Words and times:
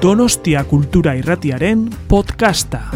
Donostia 0.00 0.64
Kultura 0.64 1.14
Irratiaren 1.14 1.90
podcasta. 2.08 2.90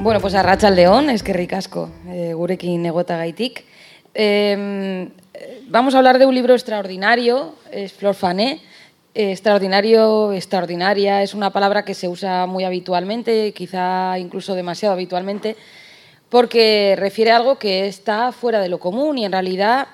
Bueno, 0.00 0.20
pues 0.20 0.36
a 0.36 0.70
León, 0.70 1.10
es 1.10 1.24
que 1.24 1.32
ricasco, 1.32 1.90
eh, 2.06 2.34
gurekin 2.34 2.86
egotagaitik. 2.86 3.64
Eh, 4.14 5.08
vamos 5.66 5.96
a 5.96 5.98
hablar 5.98 6.20
de 6.20 6.26
un 6.26 6.36
libro 6.36 6.54
extraordinario, 6.54 7.56
es 7.72 7.92
Flor 7.92 8.14
Fané. 8.14 8.60
extraordinario, 9.12 10.32
extraordinaria, 10.32 11.22
es 11.22 11.34
una 11.34 11.50
palabra 11.50 11.84
que 11.84 11.94
se 11.94 12.06
usa 12.06 12.46
muy 12.46 12.62
habitualmente, 12.62 13.52
quizá 13.52 14.20
incluso 14.20 14.54
demasiado 14.54 14.92
habitualmente, 14.92 15.56
porque 16.28 16.94
refiere 16.96 17.32
a 17.32 17.36
algo 17.36 17.58
que 17.58 17.88
está 17.88 18.30
fuera 18.30 18.60
de 18.60 18.68
lo 18.68 18.78
común 18.78 19.18
y 19.18 19.24
en 19.24 19.32
realidad 19.32 19.88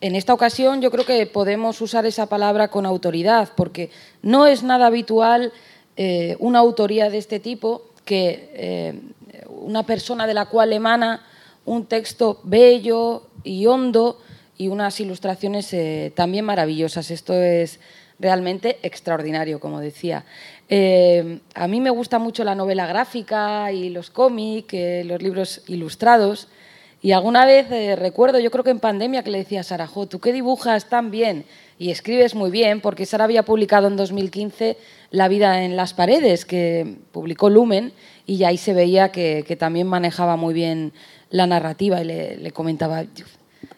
en 0.00 0.14
esta 0.14 0.34
ocasión 0.34 0.80
yo 0.80 0.90
creo 0.90 1.06
que 1.06 1.26
podemos 1.26 1.80
usar 1.80 2.06
esa 2.06 2.26
palabra 2.26 2.68
con 2.68 2.86
autoridad, 2.86 3.50
porque 3.56 3.90
no 4.22 4.46
es 4.46 4.62
nada 4.62 4.86
habitual 4.86 5.52
eh, 5.96 6.36
una 6.40 6.58
autoría 6.58 7.08
de 7.08 7.18
este 7.18 7.40
tipo 7.40 7.90
que 8.04 8.50
eh, 8.52 9.00
una 9.48 9.84
persona 9.84 10.26
de 10.26 10.34
la 10.34 10.46
cual 10.46 10.72
emana 10.72 11.24
un 11.64 11.86
texto 11.86 12.40
bello 12.44 13.28
y 13.42 13.66
hondo 13.66 14.20
y 14.58 14.68
unas 14.68 15.00
ilustraciones 15.00 15.72
eh, 15.72 16.12
también 16.14 16.44
maravillosas. 16.44 17.10
Esto 17.10 17.32
es 17.34 17.80
realmente 18.18 18.78
extraordinario, 18.82 19.60
como 19.60 19.80
decía. 19.80 20.24
A 20.68 21.68
mí 21.68 21.80
me 21.80 21.90
gusta 21.90 22.18
mucho 22.18 22.44
la 22.44 22.54
novela 22.54 22.86
gráfica 22.86 23.70
y 23.72 23.90
los 23.90 24.10
cómics, 24.10 24.74
los 25.04 25.22
libros 25.22 25.62
ilustrados. 25.66 26.48
Y 27.06 27.12
alguna 27.12 27.46
vez 27.46 27.68
recuerdo, 28.00 28.40
yo 28.40 28.50
creo 28.50 28.64
que 28.64 28.70
en 28.70 28.80
pandemia, 28.80 29.22
que 29.22 29.30
le 29.30 29.38
decía 29.38 29.60
a 29.60 29.88
¿tú 30.08 30.18
qué 30.18 30.32
dibujas 30.32 30.88
tan 30.88 31.12
bien? 31.12 31.44
Y 31.78 31.92
escribes 31.92 32.34
muy 32.34 32.50
bien, 32.50 32.80
porque 32.80 33.06
Sara 33.06 33.22
había 33.22 33.44
publicado 33.44 33.86
en 33.86 33.94
2015 33.94 34.76
La 35.12 35.28
vida 35.28 35.62
en 35.62 35.76
las 35.76 35.94
paredes, 35.94 36.44
que 36.44 36.96
publicó 37.12 37.48
Lumen, 37.48 37.92
y 38.26 38.42
ahí 38.42 38.56
se 38.58 38.74
veía 38.74 39.12
que, 39.12 39.56
también 39.56 39.86
manejaba 39.86 40.34
muy 40.34 40.52
bien 40.52 40.92
la 41.30 41.46
narrativa. 41.46 42.02
Y 42.02 42.06
le, 42.06 42.50
comentaba, 42.50 43.04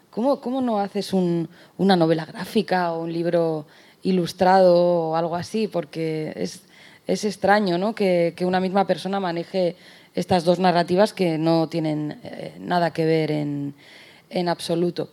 ¿cómo, 0.09 0.41
¿cómo, 0.41 0.63
no 0.63 0.81
haces 0.81 1.13
una 1.13 1.97
novela 1.97 2.25
gráfica 2.25 2.95
o 2.95 3.03
un 3.03 3.13
libro 3.13 3.67
ilustrado 4.05 5.11
o 5.11 5.17
algo 5.17 5.37
así, 5.37 5.69
porque 5.69 6.33
es, 6.35 6.63
es 7.07 7.27
extraño 7.27 7.77
¿no? 7.77 7.95
que, 7.95 8.33
que, 8.35 8.47
una 8.47 8.59
misma 8.59 8.87
persona 8.87 9.21
maneje 9.21 9.77
estas 10.15 10.45
dos 10.45 10.59
narrativas 10.59 11.13
que 11.13 11.39
no 11.39 11.69
tienen 11.69 12.19
eh, 12.23 12.57
nada 12.59 12.93
que 12.93 13.05
ver 13.05 13.31
en, 13.31 13.75
en 14.31 14.49
absoluto. 14.49 15.11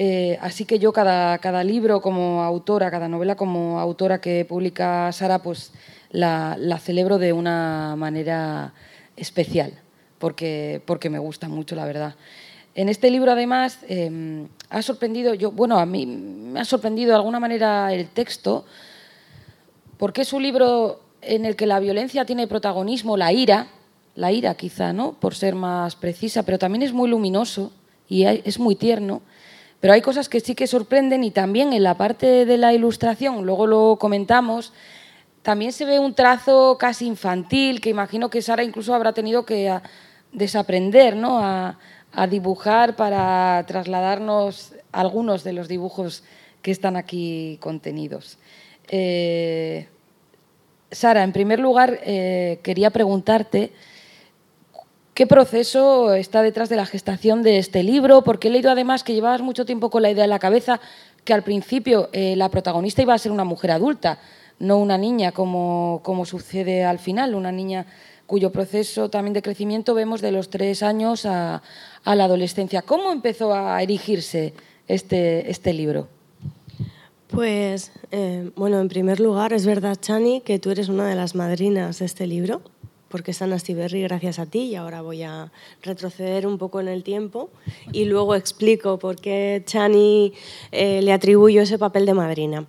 Eh, 0.00 0.38
así 0.40 0.64
que 0.64 0.78
yo 0.78 0.92
cada, 0.92 1.38
cada, 1.38 1.64
libro 1.64 2.00
como 2.00 2.44
autora, 2.44 2.88
cada 2.88 3.08
novela 3.08 3.34
como 3.34 3.80
autora 3.80 4.20
que 4.20 4.44
publica 4.44 5.10
Sara, 5.10 5.40
pues 5.40 5.72
la, 6.10 6.56
celebro 6.80 7.18
de 7.18 7.32
una 7.32 7.96
manera 7.96 8.72
especial, 9.16 9.72
porque, 10.20 10.80
porque 10.86 11.10
me 11.10 11.18
gusta 11.18 11.48
mucho, 11.48 11.74
la 11.74 11.84
verdad. 11.84 12.14
En 12.76 12.88
este 12.88 13.10
libro, 13.10 13.32
además, 13.32 13.80
em, 13.88 14.46
ha 14.70 14.82
sorprendido, 14.82 15.34
yo, 15.34 15.50
bueno, 15.50 15.80
a 15.80 15.86
mí 15.86 16.06
me 16.06 16.60
ha 16.60 16.64
sorprendido 16.64 17.10
de 17.10 17.16
alguna 17.16 17.40
manera 17.40 17.92
el 17.92 18.06
texto, 18.08 18.64
porque 19.96 20.22
es 20.22 20.32
un 20.32 20.44
libro 20.44 21.00
en 21.22 21.44
el 21.44 21.56
que 21.56 21.66
la 21.66 21.80
violencia 21.80 22.24
tiene 22.24 22.46
protagonismo, 22.46 23.16
la 23.16 23.32
ira, 23.32 23.66
la 24.18 24.32
ira 24.32 24.54
quizá, 24.56 24.92
¿no? 24.92 25.12
Por 25.12 25.36
ser 25.36 25.54
más 25.54 25.94
precisa, 25.94 26.42
pero 26.42 26.58
también 26.58 26.82
es 26.82 26.92
muy 26.92 27.08
luminoso 27.08 27.70
y 28.08 28.24
es 28.24 28.58
muy 28.58 28.74
tierno. 28.74 29.22
Pero 29.78 29.92
hay 29.92 30.02
cosas 30.02 30.28
que 30.28 30.40
sí 30.40 30.56
que 30.56 30.66
sorprenden 30.66 31.22
y 31.22 31.30
también 31.30 31.72
en 31.72 31.84
la 31.84 31.94
parte 31.94 32.44
de 32.44 32.58
la 32.58 32.74
ilustración, 32.74 33.46
luego 33.46 33.68
lo 33.68 33.96
comentamos, 33.96 34.72
también 35.42 35.72
se 35.72 35.84
ve 35.84 36.00
un 36.00 36.14
trazo 36.14 36.76
casi 36.80 37.06
infantil 37.06 37.80
que 37.80 37.90
imagino 37.90 38.28
que 38.28 38.42
Sara 38.42 38.64
incluso 38.64 38.92
habrá 38.92 39.12
tenido 39.12 39.46
que 39.46 39.72
desaprender, 40.32 41.14
¿no? 41.14 41.38
A, 41.38 41.78
a 42.12 42.26
dibujar 42.26 42.96
para 42.96 43.64
trasladarnos 43.68 44.74
algunos 44.90 45.44
de 45.44 45.52
los 45.52 45.68
dibujos 45.68 46.24
que 46.60 46.72
están 46.72 46.96
aquí 46.96 47.56
contenidos. 47.60 48.38
Eh, 48.88 49.86
Sara, 50.90 51.22
en 51.22 51.32
primer 51.32 51.60
lugar, 51.60 52.00
eh, 52.02 52.58
quería 52.64 52.90
preguntarte 52.90 53.70
qué 55.18 55.26
proceso 55.26 56.14
está 56.14 56.42
detrás 56.42 56.68
de 56.68 56.76
la 56.76 56.86
gestación 56.86 57.42
de 57.42 57.58
este 57.58 57.82
libro, 57.82 58.22
porque 58.22 58.46
he 58.46 58.50
leído 58.52 58.70
además 58.70 59.02
que 59.02 59.14
llevabas 59.14 59.42
mucho 59.42 59.66
tiempo 59.66 59.90
con 59.90 60.02
la 60.02 60.12
idea 60.12 60.22
en 60.22 60.30
la 60.30 60.38
cabeza 60.38 60.80
que 61.24 61.32
al 61.32 61.42
principio 61.42 62.08
eh, 62.12 62.36
la 62.36 62.50
protagonista 62.50 63.02
iba 63.02 63.14
a 63.14 63.18
ser 63.18 63.32
una 63.32 63.42
mujer 63.42 63.72
adulta, 63.72 64.20
no 64.60 64.78
una 64.78 64.96
niña 64.96 65.32
como, 65.32 66.02
como 66.04 66.24
sucede 66.24 66.84
al 66.84 67.00
final, 67.00 67.34
una 67.34 67.50
niña 67.50 67.84
cuyo 68.26 68.52
proceso 68.52 69.10
también 69.10 69.32
de 69.32 69.42
crecimiento 69.42 69.92
vemos 69.92 70.20
de 70.20 70.30
los 70.30 70.50
tres 70.50 70.84
años 70.84 71.26
a, 71.26 71.62
la 72.04 72.24
adolescencia. 72.24 72.82
¿Cómo 72.82 73.10
empezó 73.10 73.52
a 73.52 73.82
erigirse 73.82 74.54
este, 74.86 75.50
este 75.50 75.72
libro? 75.72 76.06
Pues, 77.26 77.90
eh, 78.12 78.52
bueno, 78.54 78.80
en 78.80 78.86
primer 78.86 79.18
lugar, 79.18 79.52
es 79.52 79.66
verdad, 79.66 79.98
Chani, 80.00 80.42
que 80.42 80.60
tú 80.60 80.70
eres 80.70 80.88
una 80.88 81.08
de 81.08 81.16
las 81.16 81.34
madrinas 81.34 81.98
de 81.98 82.04
este 82.04 82.28
libro, 82.28 82.62
porque 83.08 83.30
es 83.32 83.38
Stiberri 83.38 84.02
gracias 84.02 84.38
a 84.38 84.46
ti, 84.46 84.60
y 84.60 84.74
ahora 84.76 85.02
voy 85.02 85.22
a 85.22 85.50
retroceder 85.82 86.46
un 86.46 86.58
poco 86.58 86.80
en 86.80 86.88
el 86.88 87.02
tiempo 87.02 87.50
y 87.92 88.04
luego 88.04 88.34
explico 88.34 88.98
por 88.98 89.16
qué 89.16 89.62
Chani 89.64 90.32
eh, 90.72 91.02
le 91.02 91.12
atribuyo 91.12 91.62
ese 91.62 91.78
papel 91.78 92.06
de 92.06 92.14
madrina. 92.14 92.66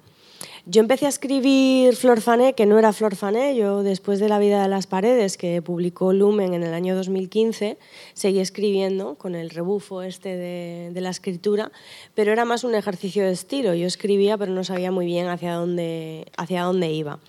Yo 0.72 0.82
empecé 0.82 1.08
a 1.08 1.10
escribir 1.10 1.96
Flor 1.96 2.22
Fané, 2.22 2.54
que 2.54 2.68
no 2.68 2.78
era 2.78 2.94
Flor 2.94 3.16
Fané, 3.16 3.56
yo 3.56 3.82
después 3.82 4.20
de 4.20 4.30
La 4.30 4.38
vida 4.38 4.62
de 4.62 4.68
las 4.68 4.86
paredes, 4.86 5.36
que 5.36 5.64
publicó 5.64 6.14
Lumen 6.14 6.54
en 6.54 6.62
el 6.62 6.76
año 6.76 6.96
2015, 6.96 7.80
seguí 8.14 8.40
escribiendo 8.40 9.16
con 9.16 9.34
el 9.34 9.50
rebufo 9.50 10.04
este 10.04 10.38
de, 10.38 11.02
la 11.02 11.10
escritura, 11.10 11.72
pero 12.14 12.32
era 12.32 12.46
más 12.46 12.64
un 12.64 12.76
ejercicio 12.76 13.26
de 13.26 13.32
estilo. 13.32 13.74
Yo 13.74 13.88
escribía, 13.88 14.38
pero 14.38 14.52
no 14.52 14.64
sabía 14.64 14.92
muy 14.92 15.08
bien 15.08 15.28
hacia 15.30 15.54
dónde, 15.54 16.28
hacia 16.38 16.62
dónde 16.62 16.92
iba. 16.92 17.20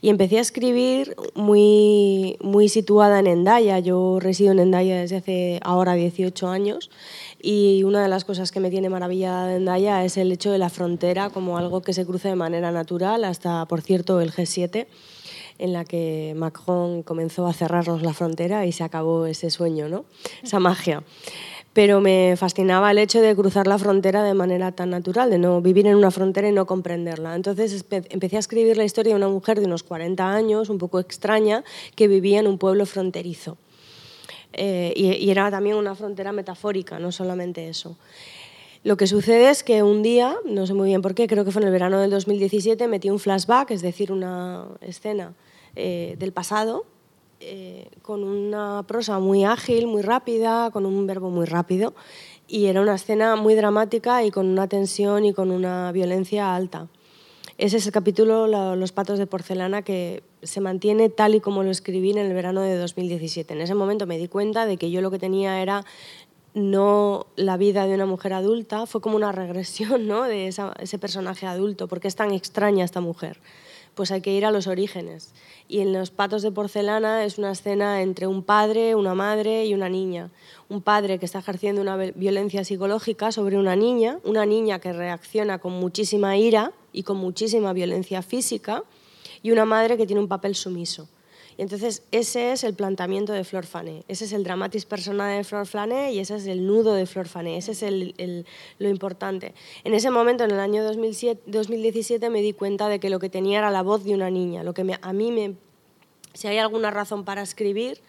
Y 0.00 0.08
empecé 0.08 0.38
a 0.38 0.40
escribir 0.40 1.16
muy, 1.34 2.38
muy 2.40 2.70
situada 2.70 3.18
en 3.18 3.26
Endaya. 3.26 3.78
Yo 3.78 4.20
resido 4.20 4.52
en 4.52 4.60
Endaya 4.60 5.02
desde 5.02 5.16
hace 5.16 5.60
ahora 5.62 5.96
18 5.96 6.48
años 6.48 6.88
y 7.46 7.84
una 7.84 8.02
de 8.02 8.08
las 8.08 8.24
cosas 8.24 8.50
que 8.50 8.58
me 8.58 8.70
tiene 8.70 8.88
maravillada 8.88 9.46
de 9.46 9.56
Endaya 9.56 10.04
es 10.04 10.16
el 10.16 10.32
hecho 10.32 10.50
de 10.50 10.58
la 10.58 10.68
frontera 10.68 11.30
como 11.30 11.58
algo 11.58 11.80
que 11.80 11.92
se 11.92 12.04
cruce 12.04 12.26
de 12.26 12.34
manera 12.34 12.72
natural, 12.72 13.22
hasta, 13.22 13.64
por 13.66 13.82
cierto, 13.82 14.20
el 14.20 14.32
G7 14.32 14.88
en 15.58 15.72
la 15.72 15.84
que 15.84 16.34
Macron 16.36 17.04
comenzó 17.04 17.46
a 17.46 17.52
cerrarnos 17.52 18.02
la 18.02 18.12
frontera 18.14 18.66
y 18.66 18.72
se 18.72 18.82
acabó 18.82 19.26
ese 19.26 19.50
sueño, 19.50 19.88
¿no? 19.88 20.06
esa 20.42 20.58
magia. 20.58 21.04
Pero 21.72 22.00
me 22.00 22.34
fascinaba 22.36 22.90
el 22.90 22.98
hecho 22.98 23.20
de 23.20 23.36
cruzar 23.36 23.68
la 23.68 23.78
frontera 23.78 24.24
de 24.24 24.34
manera 24.34 24.72
tan 24.72 24.90
natural, 24.90 25.30
de 25.30 25.38
no 25.38 25.60
vivir 25.60 25.86
en 25.86 25.94
una 25.94 26.10
frontera 26.10 26.48
y 26.48 26.52
no 26.52 26.66
comprenderla. 26.66 27.36
Entonces 27.36 27.84
empecé 27.90 28.36
a 28.36 28.40
escribir 28.40 28.76
la 28.76 28.84
historia 28.84 29.12
de 29.12 29.18
una 29.18 29.28
mujer 29.28 29.60
de 29.60 29.66
unos 29.66 29.84
40 29.84 30.28
años, 30.34 30.68
un 30.68 30.78
poco 30.78 30.98
extraña, 30.98 31.62
que 31.94 32.08
vivía 32.08 32.40
en 32.40 32.48
un 32.48 32.58
pueblo 32.58 32.86
fronterizo. 32.86 33.56
Eh, 34.56 34.92
y, 34.96 35.30
era 35.30 35.50
también 35.50 35.76
una 35.76 35.94
frontera 35.94 36.32
metafórica, 36.32 36.98
no 36.98 37.12
solamente 37.12 37.68
eso. 37.68 37.96
Lo 38.84 38.96
que 38.96 39.06
sucede 39.06 39.50
es 39.50 39.62
que 39.62 39.82
un 39.82 40.02
día, 40.02 40.36
no 40.44 40.66
sé 40.66 40.72
muy 40.72 40.88
bien 40.88 41.02
por 41.02 41.14
qué, 41.14 41.26
creo 41.26 41.44
que 41.44 41.50
fue 41.50 41.60
en 41.60 41.68
el 41.68 41.72
verano 41.72 42.00
del 42.00 42.10
2017, 42.10 42.88
metí 42.88 43.10
un 43.10 43.18
flashback, 43.18 43.70
es 43.72 43.82
decir, 43.82 44.12
una 44.12 44.66
escena 44.80 45.34
eh, 45.74 46.16
del 46.18 46.32
pasado, 46.32 46.86
eh, 47.40 47.90
con 48.00 48.24
una 48.24 48.84
prosa 48.86 49.18
muy 49.18 49.44
ágil, 49.44 49.86
muy 49.86 50.00
rápida, 50.00 50.70
con 50.70 50.86
un 50.86 51.06
verbo 51.06 51.28
muy 51.28 51.44
rápido, 51.44 51.94
y 52.48 52.66
era 52.66 52.80
una 52.80 52.94
escena 52.94 53.36
muy 53.36 53.54
dramática 53.56 54.24
y 54.24 54.30
con 54.30 54.46
una 54.46 54.68
tensión 54.68 55.26
y 55.26 55.34
con 55.34 55.50
una 55.50 55.92
violencia 55.92 56.54
alta. 56.54 56.88
Ese 57.58 57.78
es 57.78 57.86
el 57.86 57.92
capítulo 57.92 58.46
Los 58.76 58.92
patos 58.92 59.18
de 59.18 59.26
porcelana 59.26 59.80
que 59.80 60.22
se 60.42 60.60
mantiene 60.60 61.08
tal 61.08 61.34
y 61.34 61.40
como 61.40 61.62
lo 61.62 61.70
escribí 61.70 62.10
en 62.10 62.18
el 62.18 62.34
verano 62.34 62.60
de 62.60 62.76
2017. 62.76 63.54
En 63.54 63.62
ese 63.62 63.74
momento 63.74 64.06
me 64.06 64.18
di 64.18 64.28
cuenta 64.28 64.66
de 64.66 64.76
que 64.76 64.90
yo 64.90 65.00
lo 65.00 65.10
que 65.10 65.18
tenía 65.18 65.62
era 65.62 65.84
no 66.52 67.26
la 67.36 67.56
vida 67.56 67.86
de 67.86 67.94
una 67.94 68.06
mujer 68.06 68.34
adulta, 68.34 68.86
fue 68.86 69.00
como 69.00 69.16
una 69.16 69.32
regresión 69.32 70.06
¿no? 70.06 70.24
de 70.24 70.48
ese 70.48 70.98
personaje 70.98 71.46
adulto, 71.46 71.88
porque 71.88 72.08
es 72.08 72.16
tan 72.16 72.32
extraña 72.32 72.84
esta 72.84 73.00
mujer. 73.00 73.38
Pues 73.96 74.10
hay 74.12 74.20
que 74.20 74.32
ir 74.32 74.44
a 74.44 74.50
los 74.50 74.66
orígenes. 74.66 75.32
Y 75.68 75.80
en 75.80 75.94
Los 75.94 76.10
patos 76.10 76.42
de 76.42 76.52
porcelana 76.52 77.24
es 77.24 77.38
una 77.38 77.52
escena 77.52 78.02
entre 78.02 78.26
un 78.26 78.42
padre, 78.42 78.94
una 78.94 79.14
madre 79.14 79.64
y 79.64 79.72
una 79.72 79.88
niña. 79.88 80.30
Un 80.68 80.82
padre 80.82 81.18
que 81.18 81.24
está 81.24 81.38
ejerciendo 81.38 81.80
una 81.80 81.96
violencia 81.96 82.62
psicológica 82.62 83.32
sobre 83.32 83.56
una 83.56 83.74
niña, 83.74 84.18
una 84.22 84.44
niña 84.44 84.80
que 84.80 84.92
reacciona 84.92 85.58
con 85.58 85.72
muchísima 85.72 86.36
ira 86.36 86.72
y 86.92 87.04
con 87.04 87.16
muchísima 87.16 87.72
violencia 87.72 88.20
física, 88.20 88.84
y 89.42 89.50
una 89.50 89.64
madre 89.64 89.96
que 89.96 90.06
tiene 90.06 90.20
un 90.20 90.28
papel 90.28 90.54
sumiso. 90.54 91.08
Entonces 91.58 92.02
ese 92.10 92.52
es 92.52 92.64
el 92.64 92.74
planteamiento 92.74 93.32
de 93.32 93.42
Flor 93.44 93.64
Fané, 93.64 94.04
ese 94.08 94.26
es 94.26 94.32
el 94.32 94.44
dramatis 94.44 94.84
persona 94.84 95.28
de 95.28 95.42
Flor 95.42 95.66
Fané 95.66 96.12
y 96.12 96.18
ese 96.18 96.36
es 96.36 96.46
el 96.46 96.66
nudo 96.66 96.94
de 96.94 97.06
Flor 97.06 97.28
Fané, 97.28 97.56
ese 97.56 97.72
es 97.72 98.44
lo 98.78 98.88
importante. 98.88 99.54
En 99.84 99.94
ese 99.94 100.10
momento, 100.10 100.44
en 100.44 100.50
el 100.50 100.60
año 100.60 100.84
2007, 100.84 101.42
2017, 101.46 102.28
me 102.28 102.42
di 102.42 102.52
cuenta 102.52 102.88
de 102.88 103.00
que 103.00 103.08
lo 103.08 103.18
que 103.18 103.30
tenía 103.30 103.58
era 103.58 103.70
la 103.70 103.82
voz 103.82 104.04
de 104.04 104.14
una 104.14 104.28
niña, 104.30 104.62
lo 104.64 104.74
que 104.74 104.98
a 105.00 105.12
mí 105.12 105.32
me... 105.32 105.54
Si 106.34 106.46
hay 106.46 106.58
alguna 106.58 106.90
razón 106.90 107.24
para 107.24 107.40
escribir, 107.40 108.00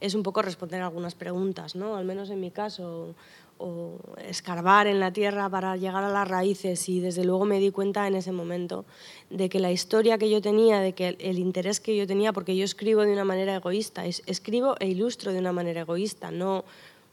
es 0.00 0.14
un 0.14 0.22
poco 0.22 0.40
responder 0.40 0.80
algunas 0.80 1.14
preguntas, 1.14 1.74
¿no? 1.76 1.96
Al 1.96 2.06
menos 2.06 2.30
en 2.30 2.40
mi 2.40 2.50
caso, 2.50 3.14
o 3.58 3.98
escarbar 4.18 4.86
en 4.86 5.00
la 5.00 5.12
tierra 5.12 5.48
para 5.48 5.76
llegar 5.76 6.04
a 6.04 6.10
las 6.10 6.28
raíces. 6.28 6.88
Y 6.88 7.00
desde 7.00 7.24
luego 7.24 7.44
me 7.44 7.58
di 7.58 7.70
cuenta 7.70 8.06
en 8.06 8.14
ese 8.14 8.32
momento 8.32 8.84
de 9.30 9.48
que 9.48 9.60
la 9.60 9.72
historia 9.72 10.18
que 10.18 10.30
yo 10.30 10.40
tenía, 10.40 10.80
de 10.80 10.92
que 10.92 11.16
el, 11.18 11.38
interés 11.38 11.80
que 11.80 11.96
yo 11.96 12.06
tenía, 12.06 12.32
porque 12.32 12.56
yo 12.56 12.64
escribo 12.64 13.02
de 13.02 13.12
una 13.12 13.24
manera 13.24 13.56
egoísta, 13.56 14.04
escribo 14.06 14.76
e 14.80 14.88
ilustro 14.88 15.32
de 15.32 15.38
una 15.38 15.52
manera 15.52 15.82
egoísta, 15.82 16.30
no 16.30 16.64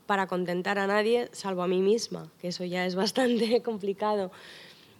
para 0.05 0.27
contentar 0.27 0.79
a 0.79 0.87
nadie 0.87 1.29
salvo 1.31 1.63
a 1.63 1.67
mí 1.67 1.79
misma, 1.79 2.29
que 2.39 2.49
eso 2.49 2.65
ya 2.65 2.85
es 2.85 2.95
bastante 3.03 3.61
complicado. 3.61 4.31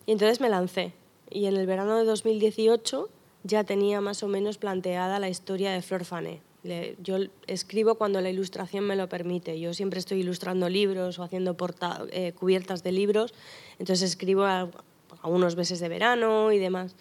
Y 0.06 0.12
entonces 0.12 0.40
me 0.42 0.50
lancé. 0.50 0.94
Y 1.30 1.46
en 1.46 1.56
el 1.58 1.66
verano 1.66 1.98
de 1.98 2.06
2018 2.06 3.10
ya 3.44 3.64
tenía 3.64 4.02
más 4.02 4.24
o 4.24 4.28
menos 4.28 4.58
planteada 4.58 5.20
la 5.20 5.30
historia 5.30 5.72
de 5.72 5.82
Flor 5.82 6.06
Fané, 6.06 6.42
yo 7.02 7.18
escribo 7.48 7.96
cuando 7.96 8.22
la 8.22 8.30
ilustración 8.30 8.86
me 8.86 8.96
lo 8.96 9.10
permite. 9.10 9.60
Yo 9.60 9.74
siempre 9.74 10.00
estoy 10.00 10.22
ilustrando 10.22 10.70
libros 10.70 11.20
o 11.20 11.24
haciendo 11.24 11.58
eh, 12.12 12.34
cubiertas 12.34 12.84
de 12.84 12.92
libros, 12.92 13.34
entonces 13.80 14.10
escribo 14.10 14.44
a, 14.44 14.70
unos 15.24 15.56
meses 15.56 15.80
de 15.80 15.90
verano 15.90 16.52
y 16.52 16.60
demás. 16.60 16.96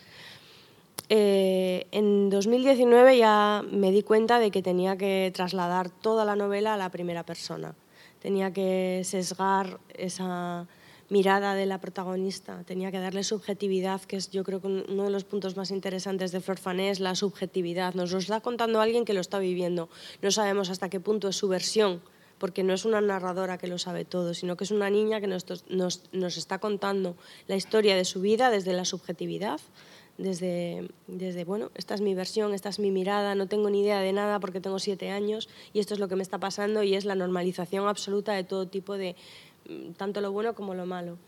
Eh, 1.09 1.87
en 1.91 2.31
2019 2.31 3.19
ya 3.19 3.65
me 3.71 3.91
di 3.91 4.03
cuenta 4.03 4.39
de 4.39 4.51
que 4.51 4.63
tenía 4.63 4.97
que 4.97 5.31
trasladar 5.35 5.91
toda 5.91 6.25
la 6.25 6.37
novela 6.37 6.75
a 6.75 6.77
la 6.77 6.91
primera 6.91 7.25
persona. 7.25 7.75
Tenía 8.21 8.53
que 8.53 9.03
sesgar 9.05 9.79
esa 9.95 10.67
mirada 11.13 11.55
de 11.55 11.67
la 11.67 11.79
protagonista, 11.79 12.65
tenía 12.65 12.91
que 12.91 12.99
darle 12.99 13.23
subjetividad, 13.23 14.01
que 14.01 14.17
es 14.17 14.31
yo 14.31 14.45
creo 14.45 14.63
que 14.63 14.69
uno 14.69 15.05
de 15.05 15.11
los 15.11 15.25
puntos 15.25 15.59
más 15.59 15.71
interesantes 15.71 16.33
de 16.33 16.41
Flor 16.41 16.59
Fané 16.59 16.89
es 16.89 17.01
la 17.01 17.15
subjetividad. 17.15 17.93
Nos 17.93 18.13
lo 18.13 18.19
está 18.19 18.41
contando 18.41 18.81
alguien 18.81 19.05
que 19.05 19.13
lo 19.13 19.21
está 19.21 19.39
viviendo. 19.39 19.91
No 20.23 20.31
sabemos 20.31 20.71
hasta 20.71 20.89
qué 20.89 21.01
punto 21.01 21.29
es 21.29 21.37
su 21.37 21.49
versión, 21.49 22.01
porque 22.39 22.63
no 22.63 22.73
es 22.73 22.87
una 22.87 23.03
narradora 23.03 23.59
que 23.59 23.67
lo 23.67 23.77
sabe 23.77 24.07
todo, 24.07 24.33
sino 24.33 24.57
que 24.57 24.65
es 24.65 24.71
una 24.71 24.89
niña 24.89 25.21
que 25.21 25.27
nos, 25.27 25.45
nos, 25.69 26.03
nos 26.13 26.37
está 26.39 26.59
contando 26.61 27.15
la 27.47 27.57
historia 27.57 27.95
de 27.95 28.07
su 28.07 28.23
vida 28.23 28.49
desde 28.49 28.73
la 28.73 28.87
subjetividad. 28.87 29.61
Desde, 30.19 30.91
desde, 31.07 31.45
bueno, 31.45 31.71
esta 31.75 31.95
es 31.95 32.03
mi 32.03 32.15
versión, 32.15 32.53
esta 32.53 32.69
es 32.69 32.79
mi 32.79 32.91
mirada, 32.91 33.35
no 33.35 33.49
tengo 33.49 33.71
ni 33.71 33.81
idea 33.81 34.01
de 34.01 34.13
nada 34.13 34.41
porque 34.41 34.61
tengo 34.61 34.79
siete 34.79 35.11
años 35.11 35.49
y 35.73 35.81
esto 35.81 35.95
es 35.95 36.01
lo 36.01 36.07
que 36.07 36.17
me 36.17 36.23
está 36.23 36.39
pasando 36.39 36.83
y 36.83 36.95
es 36.95 37.07
la 37.07 37.15
normalización 37.15 37.89
absoluta 37.89 38.35
de 38.35 38.45
todo 38.45 38.69
tipo 38.69 38.99
de, 38.99 39.17
tanto 39.97 40.21
lo 40.21 40.33
bueno 40.33 40.55
como 40.55 40.75
lo 40.75 40.87
malo. 40.87 41.19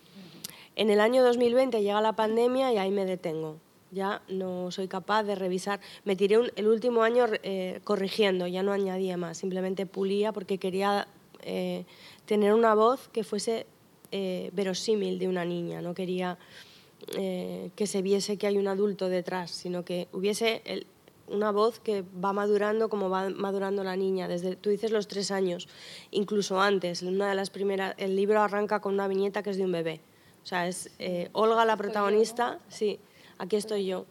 En 0.77 0.91
el 0.91 1.01
año 1.01 1.23
2020 1.23 1.83
llega 1.83 2.01
la 2.01 2.15
pandemia 2.15 2.73
y 2.73 2.79
ahí 2.79 2.91
me 2.91 3.05
detengo. 3.05 3.59
Ya 3.93 4.23
no 4.29 4.73
soy 4.73 4.89
capaz 4.89 5.23
de 5.23 5.37
revisar. 5.37 5.81
Me 6.05 6.17
tiré 6.17 6.39
el 6.57 6.67
último 6.67 7.05
año 7.05 7.27
eh, 7.45 7.81
corrigiendo, 7.85 8.49
ya 8.49 8.65
no 8.65 8.73
añadía 8.73 9.17
más, 9.17 9.39
simplemente 9.39 9.87
pulía 9.87 10.33
porque 10.33 10.59
quería 10.59 11.07
eh, 11.43 11.85
tener 12.27 12.55
una 12.55 12.75
voz 12.75 13.09
que 13.09 13.23
fuese 13.23 13.67
eh, 14.11 14.51
verosímil 14.53 15.21
de 15.21 15.29
una 15.29 15.45
niña. 15.45 15.81
No 15.81 15.95
quería 15.95 16.39
que 17.07 17.87
se 17.87 18.01
viese 18.01 18.39
que 18.39 18.47
hay 18.47 18.57
un 18.57 18.67
adulto 18.67 19.11
detrás, 19.11 19.51
sino 19.51 19.85
que 19.85 20.09
hubiese 20.13 20.63
el, 20.65 20.87
una 21.29 21.50
voz 21.50 21.81
que 21.81 22.03
va 22.03 22.32
madurando 22.32 22.88
como 22.88 23.09
va 23.11 23.31
madurando 23.31 23.85
la 23.85 23.97
niña, 23.97 24.29
desde, 24.29 24.56
tú 24.56 24.71
dices 24.71 24.91
los 24.91 25.09
tres 25.09 25.31
años, 25.31 25.69
incluso 26.11 26.61
antes, 26.61 27.03
una 27.03 27.29
de 27.29 27.35
las 27.35 27.50
primeras, 27.50 27.94
el 27.99 28.17
libro 28.17 28.41
arranca 28.41 28.81
con 28.81 28.94
una 28.94 29.09
viñeta 29.09 29.43
que 29.43 29.50
es 29.50 29.56
de 29.56 29.65
un 29.65 29.73
bebé. 29.73 30.00
O 30.43 30.47
sea, 30.47 30.69
es 30.69 30.91
eh, 30.99 31.31
Olga 31.32 31.65
la 31.65 31.76
protagonista, 31.76 32.59
sí, 32.69 32.99
aquí 33.38 33.56
estoy 33.56 33.87
yo, 33.87 34.05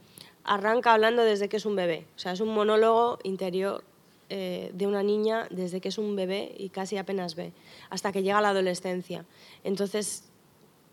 arranca 0.43 0.93
hablando 0.93 1.23
desde 1.23 1.49
que 1.49 1.57
es 1.57 1.65
un 1.65 1.75
bebé. 1.75 2.07
O 2.15 2.19
sea, 2.19 2.31
es 2.31 2.39
un 2.39 2.49
monólogo 2.49 3.19
interior 3.23 3.83
eh, 4.29 4.71
de 4.73 4.87
una 4.87 5.03
niña 5.03 5.47
desde 5.51 5.79
que 5.79 5.89
es 5.89 5.97
un 5.97 6.15
bebé 6.15 6.55
y 6.57 6.69
casi 6.69 6.97
apenas 6.97 7.35
ve, 7.35 7.53
hasta 7.89 8.11
que 8.11 8.23
llega 8.23 8.41
la 8.41 8.49
adolescencia. 8.49 9.25
Entonces 9.63 10.23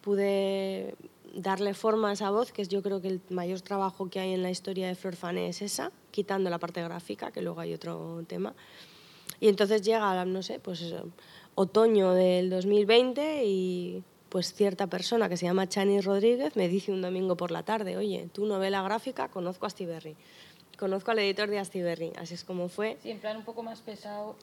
pude 0.03 0.95
darle 1.35 1.75
forma 1.75 2.11
a 2.11 2.13
esa 2.13 2.31
voz, 2.31 2.53
que 2.53 2.65
yo 2.65 2.83
creo 2.83 3.01
que 3.01 3.09
el 3.09 3.21
mayor 3.31 3.61
trabajo 3.61 4.09
que 4.11 4.21
hay 4.21 4.33
en 4.33 4.43
la 4.43 4.51
historia 4.51 4.89
de 4.89 4.95
Flor 4.95 5.17
Fané 5.17 5.49
es 5.49 5.63
esa, 5.63 5.93
quitando 6.11 6.51
la 6.51 6.59
parte 6.59 6.83
gráfica, 6.83 7.31
que 7.31 7.43
luego 7.43 7.61
hay 7.61 7.75
otro 7.75 8.25
tema. 8.27 8.55
Y 9.41 9.49
entonces 9.49 9.83
llega, 9.83 10.25
no 10.25 10.43
sé, 10.43 10.59
pues 10.59 10.95
otoño 11.55 12.13
del 12.13 12.51
2020 12.51 13.45
y 13.45 14.05
pues 14.29 14.55
cierta 14.55 14.87
persona 14.87 15.29
que 15.29 15.37
se 15.37 15.47
llama 15.47 15.69
Chani 15.69 16.01
Rodríguez 16.01 16.55
me 16.57 16.69
dice 16.69 16.93
un 16.93 17.03
domingo 17.03 17.37
por 17.37 17.51
la 17.51 17.65
tarde, 17.65 17.97
oye, 17.97 18.29
tu 18.33 18.47
novela 18.47 18.83
gráfica, 18.83 19.29
conozco 19.29 19.67
a 19.67 19.69
Astiberri, 19.69 20.17
conozco 20.79 21.11
al 21.11 21.19
editor 21.19 21.51
de 21.51 21.59
Astiberri, 21.59 22.13
así 22.17 22.35
es 22.35 22.45
como 22.45 22.69
fue. 22.69 22.97
Sí, 23.03 23.11
en 23.11 23.19
plan 23.19 23.37
un 23.37 23.45
poco 23.45 23.63
más 23.63 23.81
pesado, 23.81 24.37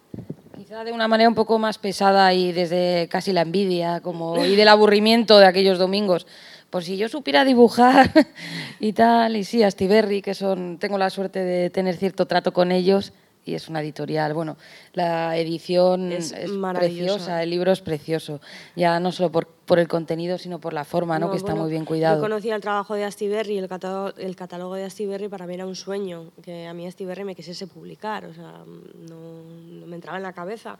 quizá 0.58 0.84
de 0.84 0.92
una 0.92 1.08
manera 1.08 1.30
un 1.30 1.36
poco 1.36 1.60
más 1.60 1.78
pesada 1.78 2.34
y 2.34 2.52
desde 2.52 3.08
casi 3.10 3.32
la 3.32 3.42
envidia 3.42 4.02
como, 4.02 4.44
y 4.44 4.56
del 4.56 4.68
aburrimiento 4.70 5.38
de 5.38 5.46
aquellos 5.46 5.78
domingos. 5.78 6.26
Por 6.72 6.84
si 6.84 6.98
yo 6.98 7.08
supiera 7.10 7.46
dibujar 7.46 8.12
y 8.80 8.94
tal, 8.94 9.36
y 9.36 9.44
sí, 9.44 9.62
Astiberri, 9.62 10.22
que 10.24 10.34
son, 10.34 10.80
tengo 10.80 10.98
la 10.98 11.12
suerte 11.12 11.44
de 11.44 11.70
tener 11.70 11.96
cierto 11.96 12.26
trato 12.26 12.54
con 12.54 12.72
ellos, 12.72 13.14
y 13.48 13.56
es 13.56 13.70
una 13.70 13.82
editorial. 13.82 14.34
Bueno, 14.34 14.58
la 14.94 15.38
edición 15.38 16.12
es, 16.12 16.34
preciosa, 16.74 17.42
el 17.44 17.50
libro 17.50 17.72
es 17.72 17.82
precioso, 17.82 18.42
ya 18.76 19.00
no 19.00 19.12
solo 19.12 19.32
por, 19.32 19.48
por 19.48 19.80
el 19.80 19.88
contenido, 19.88 20.38
sino 20.38 20.60
por 20.60 20.74
la 20.74 20.86
forma, 20.86 21.20
¿no? 21.20 21.32
que 21.32 21.38
está 21.38 21.56
muy 21.56 21.70
bien 21.70 21.86
cuidado. 21.86 22.18
Yo 22.18 22.22
conocía 22.22 22.56
el 22.56 22.62
trabajo 22.62 22.96
de 22.96 23.04
Astiberri, 23.04 23.58
el 23.58 23.68
catálogo, 23.68 24.14
el 24.18 24.36
catálogo 24.36 24.76
de 24.76 24.84
Astiberri 24.84 25.28
para 25.30 25.48
mí 25.48 25.54
era 25.54 25.66
un 25.66 25.76
sueño, 25.76 26.32
que 26.42 26.68
a 26.68 26.74
mí 26.74 26.88
Astiberri 26.88 27.24
me 27.24 27.36
quisiese 27.36 27.68
publicar, 27.68 28.26
o 28.26 28.34
sea, 28.34 28.64
no, 29.10 29.44
no 29.44 29.88
me 29.88 29.96
entraba 29.96 30.18
en 30.18 30.24
la 30.24 30.34
cabeza. 30.34 30.78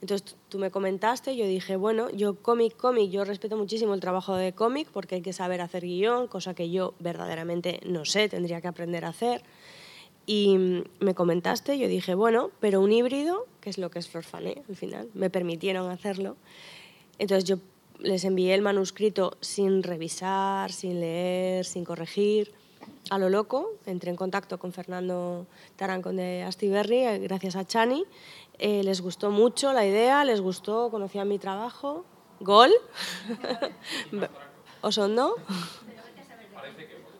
Entonces 0.00 0.36
tú 0.48 0.58
me 0.58 0.70
comentaste, 0.70 1.36
yo 1.36 1.46
dije, 1.46 1.76
bueno, 1.76 2.10
yo 2.10 2.36
cómic, 2.36 2.76
cómic, 2.76 3.10
yo 3.10 3.24
respeto 3.24 3.56
muchísimo 3.56 3.94
el 3.94 4.00
trabajo 4.00 4.34
de 4.34 4.52
cómic 4.52 4.88
porque 4.92 5.16
hay 5.16 5.22
que 5.22 5.32
saber 5.32 5.60
hacer 5.60 5.84
guion, 5.84 6.26
cosa 6.26 6.54
que 6.54 6.70
yo 6.70 6.94
verdaderamente 6.98 7.80
no 7.84 8.04
sé, 8.04 8.28
tendría 8.28 8.60
que 8.60 8.68
aprender 8.68 9.04
a 9.04 9.08
hacer. 9.08 9.42
Y 10.32 10.84
me 11.00 11.16
comentaste, 11.16 11.76
yo 11.76 11.88
dije, 11.88 12.14
bueno, 12.14 12.52
pero 12.60 12.80
un 12.80 12.92
híbrido, 12.92 13.48
que 13.60 13.68
es 13.68 13.78
lo 13.78 13.90
que 13.90 13.98
es 13.98 14.08
Florfané 14.08 14.62
al 14.68 14.76
final, 14.76 15.10
me 15.12 15.28
permitieron 15.28 15.90
hacerlo. 15.90 16.36
Entonces 17.18 17.42
yo 17.42 17.56
les 17.98 18.22
envié 18.22 18.54
el 18.54 18.62
manuscrito 18.62 19.36
sin 19.40 19.82
revisar, 19.82 20.70
sin 20.70 21.00
leer, 21.00 21.64
sin 21.64 21.84
corregir, 21.84 22.52
a 23.10 23.18
lo 23.18 23.28
loco. 23.28 23.72
Entré 23.86 24.10
en 24.10 24.16
contacto 24.16 24.60
con 24.60 24.72
Fernando 24.72 25.48
Tarancón 25.74 26.18
de 26.18 26.44
Astiberri, 26.44 26.98
eh, 26.98 27.18
gracias 27.18 27.56
a 27.56 27.66
Chani. 27.66 28.04
Eh, 28.60 28.84
les 28.84 29.00
gustó 29.00 29.32
mucho 29.32 29.72
la 29.72 29.84
idea, 29.84 30.24
les 30.24 30.40
gustó, 30.40 30.92
conocían 30.92 31.26
mi 31.26 31.40
trabajo. 31.40 32.04
¿Gol? 32.38 32.70
¿O 34.80 34.92
son 34.92 35.16
no? 35.16 35.34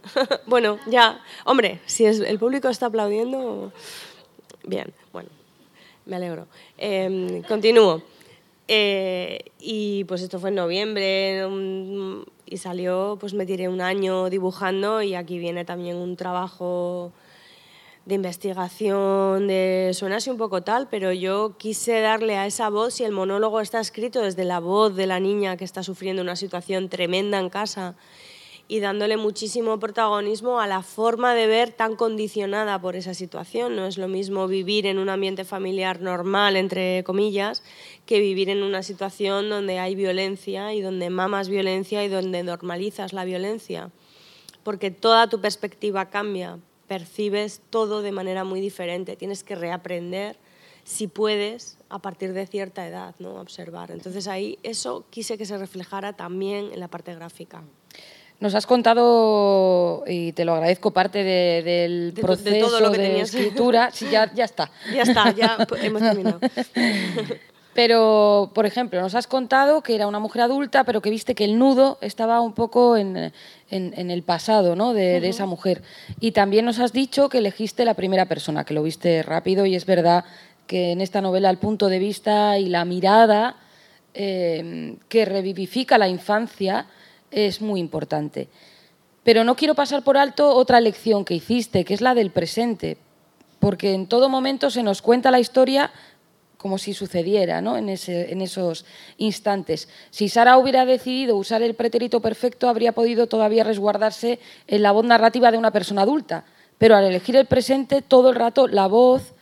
bueno, 0.47 0.79
ya. 0.87 1.23
Hombre, 1.45 1.81
si 1.87 2.07
es, 2.07 2.21
el 2.21 2.39
público 2.39 2.69
está 2.69 2.87
aplaudiendo, 2.87 3.73
bien, 4.65 4.93
bueno, 5.13 5.29
me 6.07 6.17
alegro. 6.17 6.47
Em, 6.79 7.43
continúo. 7.43 8.03
Eh, 8.73 9.47
y 9.59 10.05
pues 10.05 10.23
esto 10.23 10.39
fue 10.39 10.51
en 10.51 10.55
noviembre 10.55 11.45
y 12.47 12.57
salió, 12.57 13.17
pues 13.19 13.35
me 13.35 13.45
tiré 13.45 13.69
un 13.69 13.81
año 13.81 14.31
dibujando 14.31 15.03
y 15.03 15.17
aquí 15.17 15.39
viene 15.39 15.65
también 15.65 15.97
un 15.97 16.15
trabajo 16.15 17.13
de 18.05 18.15
investigación, 18.15 19.49
de 19.49 19.91
suena 19.93 20.17
así 20.17 20.31
un 20.31 20.39
poco 20.39 20.63
tal, 20.63 20.89
pero 20.89 21.13
yo 21.13 21.57
quise 21.59 22.01
darle 22.01 22.37
a 22.37 22.47
esa 22.47 22.69
voz, 22.71 22.95
si 22.95 23.05
el 23.05 23.13
monólogo 23.13 23.61
está 23.61 23.81
escrito 23.81 24.21
desde 24.21 24.45
la 24.45 24.61
voz 24.61 24.95
de 24.95 25.07
la 25.07 25.19
niña 25.19 25.57
que 25.57 25.65
está 25.65 25.83
sufriendo 25.83 26.23
una 26.23 26.37
situación 26.37 26.89
tremenda 26.89 27.39
en 27.39 27.51
casa 27.51 27.97
y 28.71 28.79
dándole 28.79 29.17
muchísimo 29.17 29.81
protagonismo 29.81 30.61
a 30.61 30.69
la 30.69 30.83
forma 30.83 31.35
de 31.35 31.49
ver 31.49 31.73
tan 31.73 31.97
condicionada 31.97 32.81
por 32.81 32.95
esa 32.95 33.15
situación. 33.15 33.75
No 33.75 33.85
es 33.85 33.99
lo 33.99 34.07
mismo 34.07 34.47
vivir 34.47 34.87
en 34.87 35.01
un 35.01 35.09
ambiente 35.09 35.45
familiar 35.45 36.01
normal, 36.01 36.55
entre 36.55 37.03
comillas, 37.03 37.65
que 38.07 38.21
vivir 38.21 38.49
en 38.49 38.63
una 38.63 38.85
situación 38.85 39.51
donde 39.51 39.81
hay 39.81 39.97
violencia 39.97 40.73
y 40.73 40.83
donde 40.83 41.11
mamas 41.11 41.49
violencia 41.49 42.05
y 42.05 42.09
donde 42.09 42.45
normalizas 42.45 43.13
la 43.13 43.25
violencia. 43.25 43.91
Porque 44.63 44.93
toda 44.93 45.29
tu 45.29 45.41
perspectiva 45.41 46.09
cambia, 46.09 46.61
percibes 46.87 47.63
todo 47.71 48.03
de 48.03 48.13
manera 48.13 48.45
muy 48.45 48.61
diferente, 48.61 49.17
tienes 49.17 49.43
que 49.43 49.57
reaprender 49.57 50.37
si 50.85 51.09
puedes 51.09 51.77
a 51.89 51.99
partir 51.99 52.35
de 52.35 52.47
cierta 52.47 52.87
edad, 52.87 53.17
¿no? 53.19 53.41
observar. 53.41 53.91
Entonces 53.91 54.29
ahí 54.29 54.61
eso 54.63 55.07
quise 55.11 55.37
que 55.37 55.45
se 55.45 55.59
reflejara 55.59 56.13
también 56.13 56.71
en 56.73 56.79
la 56.79 56.87
parte 56.87 57.13
gráfica. 57.17 57.65
Nos 58.41 58.55
has 58.55 58.67
contado, 58.67 60.03
y 60.07 60.33
te 60.33 60.47
lo 60.47 60.55
agradezco, 60.55 60.93
parte 60.93 61.23
de- 61.23 61.63
del 61.63 62.15
De 62.15 62.23
to- 62.23 62.27
de 62.29 62.35
proceso 62.37 62.67
todo 62.69 62.81
lo 62.81 62.91
que 62.91 62.99
de 62.99 63.21
escritura. 63.21 63.91
Sí, 63.93 64.07
ya, 64.11 64.33
ya 64.35 64.45
está. 64.45 64.71
Ya 64.95 65.03
está, 65.03 65.31
ya 65.33 65.59
hemos 65.83 66.01
terminado. 66.01 66.41
Pero, 67.75 68.51
por 68.53 68.67
ejemplo, 68.67 69.01
nos 69.01 69.15
has 69.15 69.27
contado 69.29 69.83
que 69.83 69.95
era 69.95 70.07
una 70.09 70.19
mujer 70.19 70.43
adulta, 70.43 70.83
pero 70.85 71.01
que 71.01 71.11
viste 71.11 71.35
que 71.37 71.45
el 71.45 71.57
nudo 71.59 71.99
estaba 72.01 72.41
un 72.41 72.53
poco 72.53 72.97
en, 72.97 73.17
en- 73.71 73.95
en 73.97 74.11
el 74.11 74.23
pasado 74.23 74.75
¿no? 74.75 74.93
de, 74.93 75.21
de 75.21 75.29
esa 75.29 75.47
mujer. 75.47 75.83
Y 76.19 76.33
también 76.33 76.65
nos 76.65 76.81
has 76.81 76.93
dicho 76.93 77.29
que 77.29 77.39
elegiste 77.39 77.85
la 77.85 77.95
primera 77.95 78.25
persona, 78.27 78.65
que 78.65 78.75
lo 78.75 78.83
viste 78.83 79.23
rápido, 79.23 79.67
y 79.67 79.77
es 79.77 79.87
verdad 79.87 80.25
que 80.67 80.93
en 80.93 81.01
esta 81.01 81.21
novela 81.21 81.49
el 81.51 81.59
punto 81.59 81.89
de 81.89 81.99
vista 82.01 82.59
y 82.59 82.67
la 82.69 82.85
mirada 82.85 83.57
eh, 84.15 84.97
que 85.09 85.25
revivifica 85.25 85.97
la 85.99 86.09
infancia 86.09 86.87
es 87.31 87.61
muy 87.61 87.81
importante. 87.81 88.49
Pero 89.23 89.45
no 89.45 89.57
quiero 89.57 89.75
pasar 89.75 90.03
por 90.03 90.17
alto 90.17 90.55
otra 90.55 90.81
lección 90.81 91.25
que 91.25 91.35
hiciste, 91.35 91.85
que 91.85 91.95
es 91.95 92.01
la 92.01 92.15
del 92.15 92.31
presente, 92.31 92.97
porque 93.59 93.93
en 93.93 94.07
todo 94.07 94.29
momento 94.29 94.71
se 94.71 94.83
nos 94.83 95.03
cuenta 95.03 95.31
la 95.31 95.41
historia 95.41 95.93
como 96.57 96.77
si 96.77 96.93
sucediera 96.93 97.63
¿no? 97.63 97.77
en, 97.79 97.89
en 97.89 98.41
esos 98.41 98.85
instantes. 99.17 99.89
Si 100.11 100.29
Sara 100.29 100.59
hubiera 100.59 100.85
decidido 100.85 101.37
usar 101.37 101.63
el 101.63 101.75
pretérito 101.75 102.21
perfecto, 102.21 102.69
habría 102.69 102.93
podido 102.93 103.27
todavía 103.27 103.65
resguardarse 103.65 104.39
en 104.67 104.83
la 104.83 104.93
voz 104.93 105.07
narrativa 105.07 105.51
de 105.51 105.59
una 105.59 105.71
persona 105.71 106.03
adulta, 106.03 106.45
pero 106.77 106.97
al 106.97 107.05
elegir 107.05 107.37
el 107.37 107.47
presente, 107.47 108.03
todo 108.03 108.31
el 108.31 108.37
rato 108.37 108.69
la 108.69 108.89
voz 108.89 109.33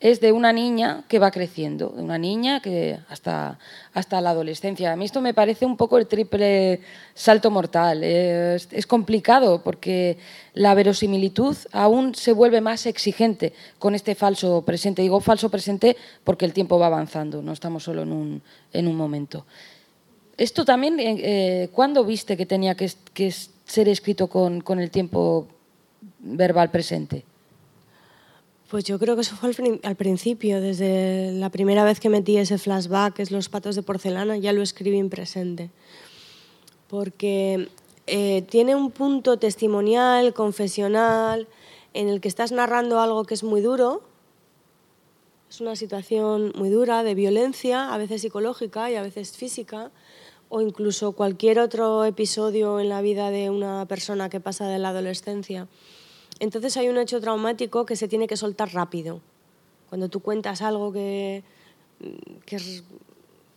es 0.00 0.20
de 0.20 0.30
una 0.30 0.52
niña 0.52 1.02
que 1.08 1.18
va 1.18 1.32
creciendo, 1.32 1.88
de 1.88 2.02
una 2.02 2.18
niña 2.18 2.60
que 2.60 2.98
hasta, 3.08 3.58
hasta 3.92 4.20
la 4.20 4.30
adolescencia. 4.30 4.92
A 4.92 4.96
mí 4.96 5.04
esto 5.04 5.20
me 5.20 5.34
parece 5.34 5.66
un 5.66 5.76
poco 5.76 5.98
el 5.98 6.06
triple 6.06 6.80
salto 7.14 7.50
mortal. 7.50 8.04
Es, 8.04 8.86
complicado 8.86 9.62
porque 9.62 10.18
la 10.54 10.74
verosimilitud 10.74 11.56
aún 11.72 12.14
se 12.14 12.32
vuelve 12.32 12.60
más 12.60 12.86
exigente 12.86 13.52
con 13.78 13.96
este 13.96 14.14
falso 14.14 14.62
presente. 14.62 15.02
Digo 15.02 15.20
falso 15.20 15.50
presente 15.50 15.96
porque 16.22 16.44
el 16.44 16.52
tiempo 16.52 16.78
va 16.78 16.86
avanzando, 16.86 17.42
no 17.42 17.52
estamos 17.52 17.82
solo 17.82 18.02
en 18.02 18.12
un, 18.12 18.42
en 18.72 18.86
un 18.86 18.96
momento. 18.96 19.46
Esto 20.36 20.64
también, 20.64 21.00
eh, 21.00 21.16
eh, 21.18 21.68
¿cuándo 21.72 22.04
viste 22.04 22.36
que 22.36 22.46
tenía 22.46 22.76
que, 22.76 22.88
que 23.12 23.32
ser 23.32 23.88
escrito 23.88 24.28
con, 24.28 24.60
con 24.60 24.78
el 24.78 24.92
tiempo 24.92 25.48
verbal 26.20 26.70
presente? 26.70 27.24
Pues 28.70 28.84
yo 28.84 28.98
creo 28.98 29.14
que 29.14 29.22
eso 29.22 29.34
fue 29.34 29.48
al, 29.48 29.80
al 29.82 29.96
principio, 29.96 30.60
desde 30.60 31.32
la 31.32 31.48
primera 31.48 31.84
vez 31.84 32.00
que 32.00 32.10
metí 32.10 32.36
ese 32.36 32.58
flashback, 32.58 33.18
es 33.20 33.30
Los 33.30 33.48
patos 33.48 33.76
de 33.76 33.82
porcelana, 33.82 34.36
ya 34.36 34.52
lo 34.52 34.60
escribí 34.60 34.98
en 34.98 35.08
presente. 35.08 35.70
Porque 36.86 37.68
eh, 38.06 38.42
tiene 38.42 38.74
un 38.74 38.90
punto 38.90 39.38
testimonial, 39.38 40.34
confesional, 40.34 41.48
en 41.94 42.08
el 42.08 42.20
que 42.20 42.28
estás 42.28 42.52
narrando 42.52 43.00
algo 43.00 43.24
que 43.24 43.32
es 43.32 43.42
muy 43.42 43.62
duro. 43.62 44.02
Es 45.48 45.62
una 45.62 45.74
situación 45.74 46.52
muy 46.54 46.68
dura 46.68 47.02
de 47.02 47.14
violencia, 47.14 47.92
a 47.92 47.96
veces 47.96 48.20
psicológica 48.20 48.90
y 48.90 48.96
a 48.96 49.02
veces 49.02 49.32
física, 49.32 49.90
o 50.50 50.60
incluso 50.60 51.12
cualquier 51.12 51.58
otro 51.58 52.04
episodio 52.04 52.80
en 52.80 52.90
la 52.90 53.00
vida 53.00 53.30
de 53.30 53.48
una 53.48 53.86
persona 53.86 54.28
que 54.28 54.40
pasa 54.40 54.68
de 54.68 54.78
la 54.78 54.90
adolescencia. 54.90 55.68
Entonces 56.40 56.76
hay 56.76 56.88
un 56.88 56.98
hecho 56.98 57.20
traumático 57.20 57.84
que 57.84 57.96
se 57.96 58.08
tiene 58.08 58.26
que 58.26 58.36
soltar 58.36 58.72
rápido. 58.72 59.20
Cuando 59.88 60.08
tú 60.08 60.20
cuentas 60.20 60.62
algo 60.62 60.92
que, 60.92 61.42
que 62.46 62.56
es 62.56 62.84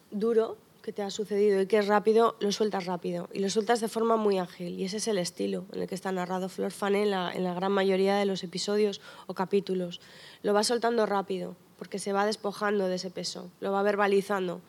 duro, 0.09 0.57
que 0.81 0.91
te 0.91 1.03
ha 1.03 1.11
sucedido 1.11 1.61
y 1.61 1.67
que 1.67 1.77
es 1.77 1.87
rápido, 1.87 2.35
lo 2.39 2.51
sueltas 2.51 2.85
rápido. 2.85 3.29
Y 3.33 3.39
lo 3.39 3.49
sueltas 3.49 3.81
de 3.81 3.87
forma 3.87 4.15
muy 4.15 4.39
ágil. 4.39 4.79
Y 4.79 4.85
ese 4.85 4.97
es 4.97 5.07
el 5.07 5.17
estilo 5.17 5.65
en 5.73 5.81
el 5.81 5.87
que 5.87 5.95
está 5.95 6.11
narrado 6.11 6.49
Flor 6.49 6.71
Fané 6.71 7.03
en 7.03 7.11
la, 7.11 7.31
en 7.31 7.43
la 7.43 7.53
gran 7.53 7.71
mayoría 7.71 8.15
de 8.17 8.25
los 8.25 8.43
episodios 8.43 9.01
o 9.27 9.33
capítulos. 9.33 10.01
Lo 10.41 10.53
va 10.53 10.63
soltando 10.63 11.05
rápido, 11.05 11.55
porque 11.77 11.99
se 11.99 12.13
va 12.13 12.25
despojando 12.25 12.87
de 12.87 12.95
ese 12.95 13.11
peso, 13.11 13.49
lo 13.59 13.71
va 13.71 13.83
verbalizando. 13.83 14.61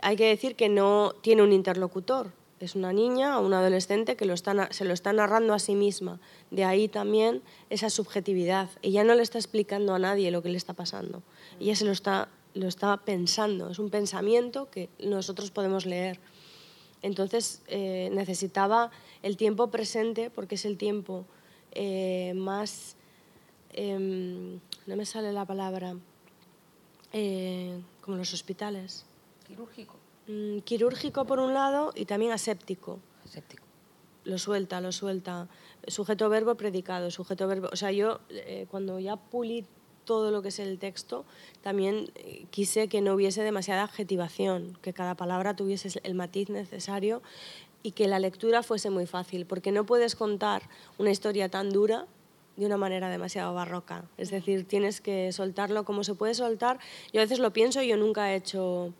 Hay 0.00 0.16
que 0.16 0.26
decir 0.26 0.56
que 0.56 0.68
no 0.68 1.14
tiene 1.20 1.42
un 1.42 1.52
interlocutor, 1.52 2.32
es 2.64 2.74
una 2.76 2.92
niña 2.92 3.38
o 3.38 3.46
un 3.46 3.54
adolescente 3.54 4.16
que 4.16 4.24
lo 4.24 4.34
está 4.34 4.68
se 4.72 4.84
lo 4.84 4.94
está 4.94 5.12
narrando 5.12 5.54
a 5.54 5.58
sí 5.58 5.74
misma. 5.74 6.20
De 6.50 6.64
ahí 6.64 6.88
también 6.88 7.42
esa 7.70 7.90
subjetividad. 7.90 8.68
Ella 8.82 9.04
no 9.04 9.14
le 9.14 9.22
está 9.22 9.38
explicando 9.38 9.94
a 9.94 9.98
nadie 9.98 10.30
lo 10.30 10.42
que 10.42 10.48
le 10.48 10.56
está 10.56 10.72
pasando. 10.74 11.22
Ella 11.60 11.74
se 11.74 11.84
lo 11.84 11.92
está, 11.92 12.28
lo 12.54 12.68
está 12.68 12.96
pensando. 12.98 13.70
Es 13.70 13.78
un 13.78 13.90
pensamiento 13.90 14.70
que 14.70 14.88
nosotros 15.00 15.50
podemos 15.50 15.86
leer. 15.86 16.20
Entonces 17.02 17.62
eh, 17.66 18.10
necesitaba 18.12 18.90
el 19.22 19.36
tiempo 19.36 19.68
presente 19.70 20.30
porque 20.30 20.54
es 20.54 20.64
el 20.64 20.76
tiempo 20.76 21.24
eh, 21.72 22.32
más... 22.36 22.96
em, 23.72 24.60
no 24.86 24.96
me 24.96 25.06
sale 25.06 25.32
la 25.32 25.44
palabra. 25.44 25.96
eh, 27.12 27.80
como 28.00 28.16
los 28.16 28.32
hospitales. 28.32 29.04
Quirúrgico. 29.46 30.01
Mm, 30.32 30.60
quirúrgico 30.60 31.26
por 31.26 31.38
un 31.40 31.52
lado 31.52 31.92
y 31.94 32.06
también 32.06 32.32
aséptico. 32.32 32.98
Aséptico. 33.24 33.64
Lo 34.24 34.38
suelta, 34.38 34.80
lo 34.80 34.92
suelta. 34.92 35.48
Sujeto 35.86 36.28
verbo 36.30 36.54
predicado, 36.54 37.10
sujeto 37.10 37.46
verbo. 37.46 37.68
O 37.70 37.76
sea, 37.76 37.92
yo 37.92 38.20
eh, 38.30 38.66
cuando 38.70 38.98
ya 38.98 39.16
pulí 39.16 39.66
todo 40.06 40.30
lo 40.30 40.40
que 40.40 40.48
es 40.48 40.58
el 40.58 40.78
texto, 40.78 41.26
también 41.60 42.10
eh, 42.14 42.46
quise 42.50 42.88
que 42.88 43.02
no 43.02 43.14
hubiese 43.14 43.42
demasiada 43.42 43.82
adjetivación, 43.82 44.78
que 44.80 44.94
cada 44.94 45.16
palabra 45.16 45.54
tuviese 45.54 46.00
el 46.02 46.14
matiz 46.14 46.48
necesario 46.48 47.22
y 47.82 47.92
que 47.92 48.08
la 48.08 48.18
lectura 48.18 48.62
fuese 48.62 48.90
muy 48.90 49.06
fácil, 49.06 49.44
porque 49.44 49.70
no 49.70 49.84
puedes 49.84 50.16
contar 50.16 50.62
una 50.98 51.10
historia 51.10 51.48
tan 51.48 51.70
dura 51.70 52.06
de 52.56 52.66
una 52.66 52.76
manera 52.76 53.10
demasiado 53.10 53.52
barroca. 53.54 54.04
Es 54.16 54.30
decir, 54.30 54.66
tienes 54.66 55.00
que 55.00 55.30
soltarlo 55.32 55.84
como 55.84 56.04
se 56.04 56.14
puede 56.14 56.34
soltar. 56.34 56.78
Yo 57.12 57.20
a 57.20 57.24
veces 57.24 57.38
lo 57.38 57.52
pienso, 57.52 57.82
yo 57.82 57.96
nunca 57.96 58.32
he 58.32 58.36
hecho, 58.36 58.92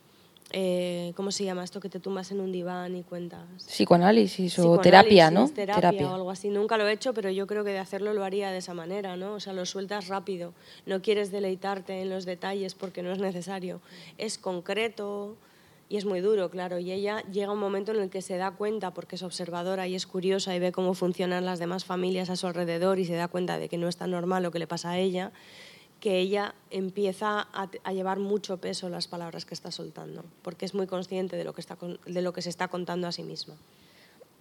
eh, 0.53 1.13
¿cómo 1.17 1.31
se 1.31 1.45
llama 1.45 1.65
esto? 1.65 1.81
Que 1.81 1.89
te 1.89 2.01
tumbas 2.01 2.31
en 2.31 2.41
un 2.41 2.53
diván 2.53 2.95
y 2.95 3.03
cuentas. 3.03 3.41
Psicoanálisis 3.57 4.59
o 4.59 4.79
terapia, 4.79 5.31
¿no? 5.31 5.47
Psicoanálisis, 5.47 5.81
Terapia, 5.81 6.11
o 6.11 6.15
algo 6.15 6.31
así. 6.31 6.49
Nunca 6.49 6.77
lo 6.77 6.87
he 6.87 6.93
hecho, 6.93 7.15
pero 7.15 7.31
yo 7.31 7.47
creo 7.47 7.65
que 7.65 7.71
de 7.71 7.79
hacerlo 7.79 8.13
lo 8.13 8.25
haría 8.25 8.51
de 8.51 8.59
esa 8.59 8.75
manera, 8.75 9.17
¿no? 9.17 9.35
O 9.35 9.41
sea, 9.41 9.53
lo 9.53 9.67
sueltas 9.67 10.09
rápido. 10.09 10.53
No 10.87 11.03
quieres 11.03 11.31
deleitarte 11.31 12.01
en 12.01 12.11
los 12.11 12.25
detalles 12.25 12.75
porque 12.75 13.03
no 13.03 13.13
es 13.13 13.19
necesario. 13.19 13.81
Es 14.19 14.39
concreto 14.39 15.37
y 15.93 15.99
es 15.99 16.07
muy 16.07 16.21
duro, 16.21 16.49
claro. 16.49 16.79
Y 16.79 16.91
ella 16.91 17.23
llega 17.31 17.53
un 17.53 17.59
momento 17.59 17.93
en 17.93 18.01
el 18.01 18.09
que 18.09 18.23
se 18.23 18.39
da 18.39 18.53
cuenta, 18.53 18.95
porque 18.95 19.17
es 19.17 19.23
observadora 19.23 19.87
y 19.87 19.95
es 19.95 20.07
curiosa 20.07 20.57
y 20.57 20.59
ve 20.59 20.73
cómo 20.73 20.95
funcionan 20.95 21.45
las 21.45 21.59
demás 21.59 21.85
familias 21.85 22.31
a 22.31 22.37
su 22.37 22.47
alrededor 22.47 22.99
y 22.99 23.05
se 23.05 23.15
da 23.15 23.29
cuenta 23.29 23.59
de 23.59 23.69
que 23.69 23.77
no 23.77 23.89
es 23.89 23.99
tan 23.99 24.11
normal 24.11 24.43
lo 24.43 24.51
que 24.51 24.59
le 24.59 24.67
pasa 24.67 24.93
a 24.93 24.99
ella, 24.99 25.33
que 26.03 26.19
ella 26.19 26.53
empieza 26.73 27.47
a, 27.53 27.69
a 27.85 27.93
llevar 27.93 28.19
mucho 28.19 28.57
peso 28.57 28.89
las 28.89 29.07
palabras 29.07 29.45
que 29.45 29.55
está 29.55 29.71
soltando, 29.71 30.25
porque 30.43 30.67
es 30.67 30.75
muy 30.75 30.89
consciente 30.89 31.37
de 31.37 31.45
lo 31.45 31.53
que, 31.55 31.61
está, 31.61 31.79
de 32.05 32.23
lo 32.23 32.33
que 32.33 32.43
se 32.43 32.51
está 32.51 32.67
contando 32.67 33.07
a 33.07 33.13
sí 33.13 33.23
misma. 33.23 33.55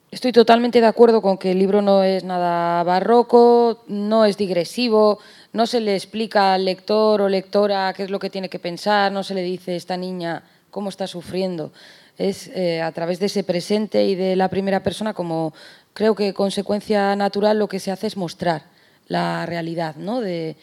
Estoy 0.10 0.32
totalmente 0.32 0.82
de 0.82 0.88
acuerdo 0.88 1.22
con 1.22 1.38
que 1.38 1.52
el 1.52 1.60
libro 1.60 1.84
no 1.84 2.04
es 2.04 2.24
nada 2.24 2.84
barroco, 2.84 3.84
no 3.88 4.26
es 4.26 4.38
digresivo, 4.38 5.20
no 5.54 5.68
se 5.68 5.82
le 5.82 5.94
explica 5.94 6.56
al 6.56 6.66
lector 6.66 7.22
o 7.22 7.30
lectora 7.30 7.94
qué 7.94 8.04
es 8.04 8.10
lo 8.10 8.18
que 8.18 8.32
tiene 8.32 8.50
que 8.50 8.58
pensar, 8.58 9.12
no 9.12 9.24
se 9.24 9.36
le 9.36 9.44
dice 9.44 9.76
esta 9.76 9.98
niña 9.98 10.44
cómo 10.72 10.90
está 10.90 11.06
sufriendo. 11.06 11.72
Es 12.18 12.48
eh, 12.56 12.82
a 12.82 12.92
través 12.92 13.20
de 13.20 13.28
ese 13.28 13.44
presente 13.44 14.04
y 14.06 14.16
de 14.16 14.36
la 14.36 14.50
primera 14.50 14.82
persona 14.82 15.14
como 15.14 15.54
creo 15.94 16.16
que 16.16 16.34
consecuencia 16.34 17.16
natural 17.16 17.60
lo 17.60 17.70
que 17.70 17.80
se 17.80 17.92
hace 17.92 18.08
es 18.08 18.18
mostrar 18.18 18.64
la 19.08 19.46
realidad 19.46 19.96
¿no? 19.96 20.22
de, 20.22 20.56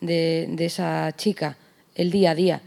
de- 0.00 0.54
esa 0.58 1.12
chica, 1.16 1.56
el 1.94 2.10
día 2.10 2.30
a 2.32 2.34
día. 2.34 2.60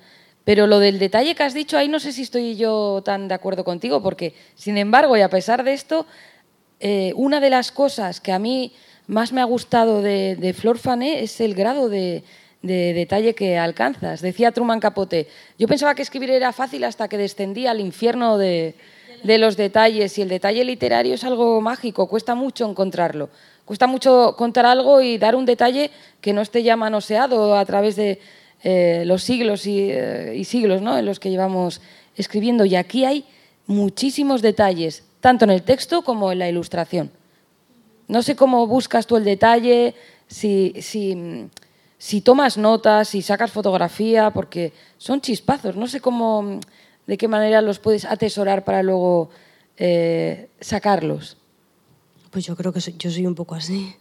Pero 0.43 0.65
lo 0.65 0.79
del 0.79 0.97
detalle 0.99 1.35
que 1.35 1.43
has 1.43 1.53
dicho, 1.53 1.77
ahí 1.77 1.87
no 1.89 1.99
sé 1.99 2.11
si 2.13 2.21
estoy 2.21 2.55
yo 2.55 3.01
tan 3.03 3.27
de 3.27 3.33
acuerdo 3.33 3.63
contigo, 3.63 4.01
porque, 4.01 4.33
sin 4.55 4.77
embargo, 4.77 5.17
y 5.17 5.21
a 5.21 5.29
pesar 5.29 5.63
de 5.63 5.73
esto, 5.73 6.05
eh, 6.79 7.11
una 7.15 7.39
de 7.39 7.49
las 7.49 7.71
cosas 7.71 8.21
que 8.21 8.31
a 8.31 8.39
mí 8.39 8.71
más 9.07 9.33
me 9.33 9.41
ha 9.41 9.45
gustado 9.45 10.01
de, 10.01 10.35
de 10.35 10.53
Flor 10.53 10.77
Fané 10.77 11.23
es 11.23 11.41
el 11.41 11.53
grado 11.53 11.89
de, 11.89 12.23
de 12.61 12.93
detalle 12.93 13.35
que 13.35 13.57
alcanzas. 13.57 14.21
Decía 14.21 14.51
Truman 14.51 14.79
Capote, 14.79 15.27
yo 15.57 15.67
pensaba 15.67 15.95
que 15.95 16.01
escribir 16.01 16.29
era 16.29 16.53
fácil 16.53 16.83
hasta 16.83 17.07
que 17.07 17.17
descendí 17.17 17.67
al 17.67 17.79
infierno 17.81 18.37
de, 18.37 18.75
de 19.23 19.37
los 19.37 19.57
detalles 19.57 20.17
y 20.17 20.21
el 20.21 20.29
detalle 20.29 20.63
literario 20.63 21.15
es 21.15 21.23
algo 21.23 21.59
mágico, 21.61 22.07
cuesta 22.07 22.35
mucho 22.35 22.69
encontrarlo. 22.69 23.29
Cuesta 23.67 23.85
mucho 23.85 24.35
contar 24.37 24.65
algo 24.65 25.01
y 25.01 25.17
dar 25.17 25.35
un 25.35 25.45
detalle 25.45 25.91
que 26.21 26.31
no 26.31 26.39
esté 26.39 26.63
ya 26.63 26.77
manoseado 26.77 27.53
a 27.57 27.65
través 27.65 27.97
de 27.97 28.21
eh, 28.63 29.03
los 29.05 29.23
siglos 29.23 29.67
y, 29.67 29.91
eh, 29.91 30.35
y 30.37 30.45
siglos 30.45 30.81
¿no? 30.81 30.97
en 30.97 31.05
los 31.05 31.19
que 31.19 31.29
llevamos 31.29 31.81
escribiendo. 32.15 32.63
Y 32.63 32.77
aquí 32.77 33.03
hay 33.03 33.25
muchísimos 33.65 34.41
detalles, 34.41 35.03
tanto 35.19 35.43
en 35.43 35.51
el 35.51 35.63
texto 35.63 36.01
como 36.01 36.31
en 36.31 36.39
la 36.39 36.47
ilustración. 36.47 37.11
No 38.07 38.23
sé 38.23 38.37
cómo 38.37 38.67
buscas 38.67 39.05
tú 39.05 39.17
el 39.17 39.25
detalle, 39.25 39.95
si, 40.27 40.73
si, 40.79 41.49
si 41.97 42.21
tomas 42.21 42.57
notas, 42.57 43.09
si 43.09 43.21
sacas 43.21 43.51
fotografía, 43.51 44.31
porque 44.31 44.71
son 44.97 45.19
chispazos. 45.19 45.75
No 45.75 45.87
sé 45.87 45.99
cómo, 45.99 46.61
de 47.05 47.17
qué 47.17 47.27
manera 47.27 47.61
los 47.61 47.79
puedes 47.79 48.05
atesorar 48.05 48.63
para 48.63 48.81
luego 48.81 49.29
eh, 49.75 50.47
sacarlos. 50.61 51.35
Pues 52.37 52.45
yo 52.45 52.55
creo 52.55 52.71
que 52.71 52.79
yo 52.79 53.09
soy 53.09 53.25
un 53.25 53.33
poco 53.33 53.55
así. 53.55 53.95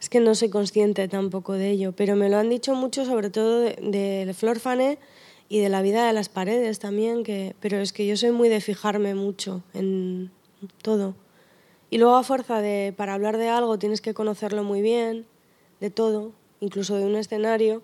Es 0.00 0.08
que 0.08 0.20
no 0.20 0.36
soy 0.36 0.48
consciente 0.48 1.08
tampoco 1.08 1.54
de 1.54 1.70
ello, 1.70 1.90
pero 1.90 2.14
me 2.14 2.28
lo 2.28 2.36
han 2.36 2.48
dicho 2.48 2.72
mucho, 2.76 3.04
sobre 3.04 3.30
todo 3.30 3.58
de, 3.58 3.74
de 4.26 4.32
Flor 4.32 4.60
Fané 4.60 5.00
y 5.48 5.58
de 5.58 5.68
la 5.68 5.82
vida 5.82 6.06
de 6.06 6.12
las 6.12 6.28
paredes 6.28 6.78
también, 6.78 7.24
que, 7.24 7.56
pero 7.58 7.78
es 7.78 7.92
que 7.92 8.06
yo 8.06 8.16
soy 8.16 8.30
muy 8.30 8.48
de 8.48 8.60
fijarme 8.60 9.16
mucho 9.16 9.64
en 9.74 10.30
todo. 10.82 11.16
Y 11.90 11.98
luego 11.98 12.14
a 12.14 12.22
fuerza 12.22 12.60
de, 12.60 12.94
para 12.96 13.14
hablar 13.14 13.38
de 13.38 13.48
algo 13.48 13.76
tienes 13.76 14.00
que 14.00 14.14
conocerlo 14.14 14.62
muy 14.62 14.80
bien, 14.80 15.26
de 15.80 15.90
todo, 15.90 16.30
incluso 16.60 16.94
de 16.94 17.06
un 17.06 17.16
escenario, 17.16 17.82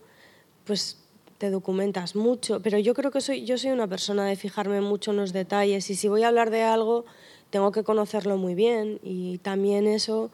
pues 0.66 0.98
te 1.38 1.50
documentas 1.50 2.14
mucho. 2.14 2.60
Pero 2.62 2.78
yo 2.78 2.94
creo 2.94 3.10
que 3.10 3.20
soy, 3.20 3.44
yo 3.44 3.58
soy 3.58 3.72
una 3.72 3.88
persona 3.88 4.24
de 4.24 4.36
fijarme 4.36 4.82
mucho 4.82 5.10
en 5.10 5.16
los 5.16 5.32
detalles 5.32 5.90
y 5.90 5.96
si 5.96 6.06
voy 6.06 6.22
a 6.22 6.28
hablar 6.28 6.50
de 6.50 6.62
algo 6.62 7.06
tengo 7.50 7.72
que 7.72 7.82
conocerlo 7.82 8.36
muy 8.36 8.54
bien 8.54 9.00
y 9.02 9.38
también 9.38 9.86
eso 9.86 10.30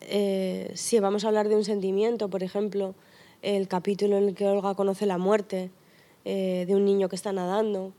eh, 0.00 0.70
si 0.74 0.98
vamos 1.00 1.24
a 1.24 1.28
hablar 1.28 1.48
de 1.48 1.56
un 1.56 1.64
sentimiento, 1.64 2.28
por 2.28 2.42
ejemplo, 2.42 2.94
el 3.42 3.68
capítulo 3.68 4.16
en 4.16 4.28
el 4.28 4.34
que 4.34 4.46
Olga 4.46 4.74
conoce 4.74 5.06
la 5.06 5.18
muerte 5.18 5.70
eh, 6.24 6.64
de 6.66 6.74
un 6.74 6.84
niño 6.84 7.08
que 7.08 7.16
está 7.16 7.32
nadando, 7.32 7.92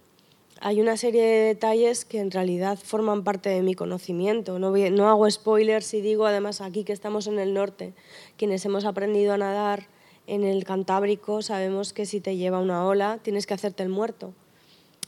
hay 0.59 0.79
una 0.79 0.95
serie 0.95 1.23
de 1.23 1.45
detalles 1.45 2.05
que 2.05 2.19
en 2.19 2.29
realidad 2.29 2.77
forman 2.77 3.23
parte 3.23 3.50
de 3.50 3.63
mi 3.63 3.73
conocimiento. 3.73 4.59
No, 4.59 4.71
no 4.71 5.09
hago 5.09 5.29
spoilers 5.29 5.93
y 5.95 6.01
digo 6.01 6.27
además 6.27 6.61
aquí 6.61 6.83
que 6.83 6.93
estamos 6.93 7.25
en 7.27 7.39
el 7.39 7.53
norte, 7.53 7.93
quienes 8.38 8.63
hemos 8.65 8.85
aprendido 8.85 9.33
a 9.33 9.38
nadar 9.38 9.88
en 10.27 10.43
el 10.43 10.63
Cantábrico 10.63 11.41
sabemos 11.41 11.93
que 11.93 12.05
si 12.05 12.21
te 12.21 12.38
lleva 12.38 12.59
una 12.59 12.85
ola 12.85 13.19
tienes 13.23 13.47
que 13.47 13.55
hacerte 13.55 13.81
el 13.81 13.89
muerto. 13.89 14.33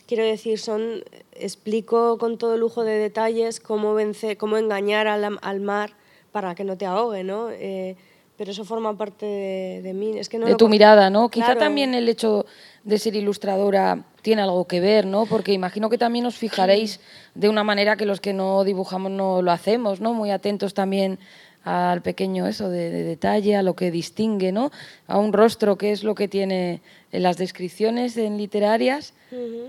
Quiero 0.07 0.23
decir, 0.23 0.59
son, 0.59 1.03
explico 1.33 2.17
con 2.17 2.37
todo 2.37 2.57
lujo 2.57 2.83
de 2.83 2.97
detalles 2.97 3.59
cómo, 3.59 3.93
vencer, 3.93 4.37
cómo 4.37 4.57
engañar 4.57 5.07
al, 5.07 5.39
al 5.41 5.59
mar 5.59 5.93
para 6.31 6.55
que 6.55 6.63
no 6.63 6.77
te 6.77 6.85
ahogue, 6.85 7.23
¿no? 7.23 7.49
Eh, 7.51 7.95
pero 8.37 8.51
eso 8.51 8.65
forma 8.65 8.97
parte 8.97 9.25
de, 9.25 9.93
mí. 9.93 10.17
Es 10.17 10.27
que 10.27 10.39
no 10.39 10.47
de 10.47 10.55
tu 10.55 10.67
mirada, 10.67 11.09
¿no? 11.09 11.29
Quizá 11.29 11.55
también 11.55 11.93
el 11.93 12.09
hecho 12.09 12.45
de 12.83 12.97
ser 12.97 13.15
ilustradora 13.15 14.03
tiene 14.21 14.41
algo 14.41 14.65
que 14.65 14.79
ver, 14.79 15.05
¿no? 15.05 15.25
Porque 15.27 15.53
imagino 15.53 15.89
que 15.89 15.99
también 15.99 16.25
os 16.25 16.35
fijaréis 16.35 16.99
de 17.35 17.47
una 17.47 17.63
manera 17.63 17.95
que 17.95 18.05
los 18.05 18.19
que 18.19 18.33
no 18.33 18.63
dibujamos 18.63 19.11
no 19.11 19.41
lo 19.41 19.51
hacemos, 19.51 20.01
¿no? 20.01 20.13
Muy 20.13 20.31
atentos 20.31 20.73
también 20.73 21.19
al 21.63 22.01
pequeño 22.01 22.47
eso 22.47 22.69
de, 22.69 22.89
detalle, 22.91 23.55
a 23.55 23.63
lo 23.63 23.75
que 23.75 23.91
distingue, 23.91 24.51
¿no? 24.51 24.71
A 25.07 25.17
un 25.17 25.33
rostro, 25.33 25.77
que 25.77 25.91
es 25.91 26.03
lo 26.03 26.15
que 26.15 26.27
tiene 26.27 26.81
en 27.11 27.23
las 27.23 27.37
descripciones 27.37 28.17
en 28.17 28.37
literarias. 28.37 29.13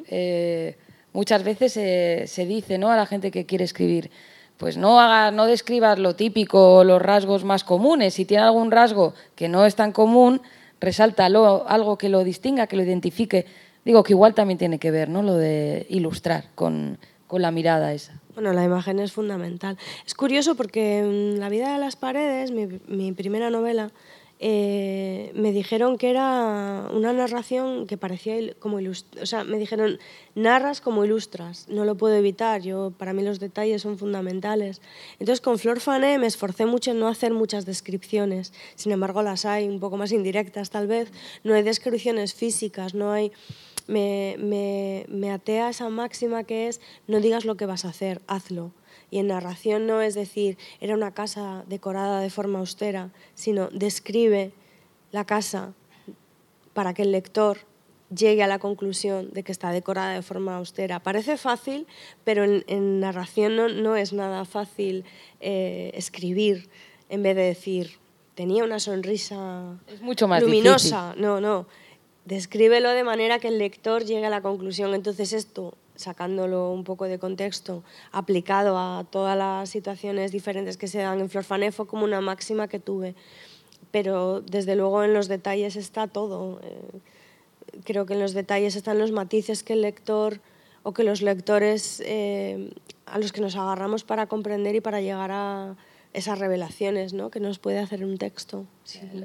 Eh, 0.08 0.76
muchas 1.12 1.44
veces 1.44 1.72
se 1.72 2.46
dice, 2.46 2.78
¿no? 2.78 2.90
A 2.90 2.96
la 2.96 3.06
gente 3.06 3.30
que 3.30 3.46
quiere 3.46 3.64
escribir 3.64 4.10
pues 4.56 4.76
no, 4.76 5.00
haga, 5.00 5.30
no 5.30 5.46
describas 5.46 5.98
lo 5.98 6.14
típico, 6.14 6.84
los 6.84 7.02
rasgos 7.02 7.44
más 7.44 7.64
comunes. 7.64 8.14
Si 8.14 8.24
tiene 8.24 8.44
algún 8.44 8.70
rasgo 8.70 9.14
que 9.34 9.48
no 9.48 9.66
es 9.66 9.74
tan 9.74 9.92
común, 9.92 10.40
resáltalo, 10.80 11.68
algo 11.68 11.98
que 11.98 12.08
lo 12.08 12.24
distinga, 12.24 12.66
que 12.66 12.76
lo 12.76 12.82
identifique. 12.82 13.46
Digo 13.84 14.02
que 14.02 14.12
igual 14.12 14.34
también 14.34 14.58
tiene 14.58 14.78
que 14.78 14.90
ver, 14.90 15.08
¿no? 15.08 15.22
Lo 15.22 15.34
de 15.34 15.86
ilustrar 15.90 16.44
con, 16.54 16.98
con 17.26 17.42
la 17.42 17.50
mirada 17.50 17.92
esa. 17.92 18.20
Bueno, 18.35 18.53
la 18.53 18.64
imagen 18.64 18.99
es 18.99 19.12
fundamental. 19.12 19.79
Es 20.07 20.14
curioso 20.14 20.57
porque 20.57 20.99
en 20.99 21.38
La 21.38 21.49
vida 21.49 21.73
de 21.73 21.79
las 21.79 21.95
paredes, 21.95 22.50
mi, 22.50 22.67
mi 22.88 23.12
primera 23.12 23.49
novela, 23.49 23.93
eh, 24.46 25.32
me 25.34 25.52
dijeron 25.52 25.96
que 25.96 26.10
era 26.10 26.90
una 26.92 27.14
narración 27.14 27.86
que 27.86 27.96
parecía 27.96 28.36
como 28.58 28.76
o 28.76 29.26
sea, 29.26 29.42
me 29.42 29.58
dijeron 29.58 29.98
narras 30.34 30.82
como 30.82 31.02
ilustras, 31.02 31.66
no 31.70 31.86
lo 31.86 31.94
puedo 31.96 32.14
evitar, 32.14 32.60
yo 32.60 32.92
para 32.98 33.14
mí 33.14 33.22
los 33.22 33.40
detalles 33.40 33.80
son 33.80 33.96
fundamentales. 33.96 34.82
Entonces 35.18 35.40
con 35.40 35.58
Flor 35.58 35.80
Fané 35.80 36.18
me 36.18 36.26
esforcé 36.26 36.66
mucho 36.66 36.90
en 36.90 37.00
no 37.00 37.08
hacer 37.08 37.32
muchas 37.32 37.64
descripciones, 37.64 38.52
sin 38.74 38.92
embargo 38.92 39.22
las 39.22 39.46
hay 39.46 39.66
un 39.66 39.80
poco 39.80 39.96
más 39.96 40.12
indirectas 40.12 40.68
tal 40.68 40.88
vez, 40.88 41.10
no 41.42 41.54
hay 41.54 41.62
descripciones 41.62 42.34
físicas, 42.34 42.92
no 42.92 43.12
hay 43.12 43.32
me, 43.86 44.36
me, 44.38 45.06
me 45.08 45.30
atea 45.30 45.70
esa 45.70 45.88
máxima 45.88 46.44
que 46.44 46.68
es 46.68 46.82
no 47.06 47.20
digas 47.20 47.46
lo 47.46 47.56
que 47.56 47.64
vas 47.64 47.86
a 47.86 47.88
hacer, 47.88 48.20
hazlo. 48.26 48.72
Y 49.14 49.20
en 49.20 49.29
narración 49.29 49.87
no 49.87 50.03
es 50.03 50.16
decir, 50.16 50.59
era 50.81 50.92
una 50.92 51.14
casa 51.14 51.62
decorada 51.68 52.18
de 52.18 52.31
forma 52.31 52.59
austera, 52.59 53.12
sino 53.37 53.68
describe 53.68 54.50
la 55.12 55.24
casa 55.24 55.72
para 56.72 56.94
que 56.94 57.03
el 57.03 57.12
lector 57.12 57.59
llegue 58.12 58.42
a 58.42 58.48
la 58.48 58.59
conclusión 58.59 59.31
de 59.33 59.44
que 59.44 59.53
está 59.53 59.70
decorada 59.70 60.14
de 60.14 60.22
forma 60.22 60.57
austera. 60.57 60.98
Parece 60.98 61.37
fácil, 61.37 61.87
pero 62.24 62.42
en, 62.42 62.98
narración 62.98 63.55
no, 63.55 63.68
no, 63.68 63.94
es 63.94 64.12
nada 64.12 64.44
fácil 64.44 65.05
eh, 65.38 65.92
escribir 65.94 66.68
en 67.09 67.22
vez 67.22 67.37
de 67.37 67.42
decir, 67.42 67.98
tenía 68.35 68.64
una 68.64 68.81
sonrisa 68.81 69.79
es 69.87 70.03
mucho 70.03 70.27
más 70.27 70.42
luminosa. 70.42 71.14
No, 71.16 71.40
no. 71.40 71.68
Descríbelo 72.24 72.90
de 72.90 73.05
manera 73.05 73.38
que 73.38 73.46
el 73.46 73.59
lector 73.59 74.05
llegue 74.05 74.27
a 74.27 74.31
la 74.31 74.42
conclusión. 74.42 74.92
Entonces 74.92 75.33
esto 75.33 75.74
sacándolo 75.96 76.72
un 76.72 76.85
poco 76.85 77.04
de 77.04 77.18
contexto, 77.18 77.83
aplicado 78.12 78.78
a 78.78 79.04
todas 79.11 79.37
las 79.37 79.68
situaciones 79.68 80.33
diferentes 80.33 80.76
que 80.76 80.88
se 80.88 80.98
dan 80.98 81.20
en 81.20 81.30
Florfané, 81.30 81.72
fue 81.72 81.87
como 81.87 82.04
una 82.04 82.20
máxima 82.20 82.68
que 82.68 82.80
tuve. 82.80 83.14
Pero 83.90 84.40
desde 84.40 84.74
luego 84.74 85.04
en 85.04 85.14
los 85.14 85.28
detalles 85.28 85.76
está 85.76 86.09
todo. 86.09 86.61
Eh, 86.62 87.00
creo 87.85 88.07
que 88.07 88.14
en 88.14 88.20
los 88.20 88.35
detalles 88.35 88.76
están 88.76 88.98
los 88.98 89.12
matices 89.12 89.62
que 89.62 89.74
el 89.74 89.83
lector 89.83 90.40
o 90.83 90.92
que 90.92 91.04
los 91.04 91.22
lectores 91.22 92.02
eh, 92.04 92.70
a 93.07 93.18
los 93.18 93.33
que 93.33 93.40
nos 93.40 93.57
agarramos 93.57 94.04
para 94.04 94.26
comprender 94.26 94.74
y 94.74 94.80
para 94.80 95.00
llegar 95.00 95.30
a 95.33 95.76
esas 96.12 96.38
revelaciones 96.38 97.12
¿no? 97.12 97.30
que 97.30 97.40
nos 97.40 97.59
puede 97.59 97.78
hacer 97.78 98.04
un 98.04 98.18
texto. 98.18 98.66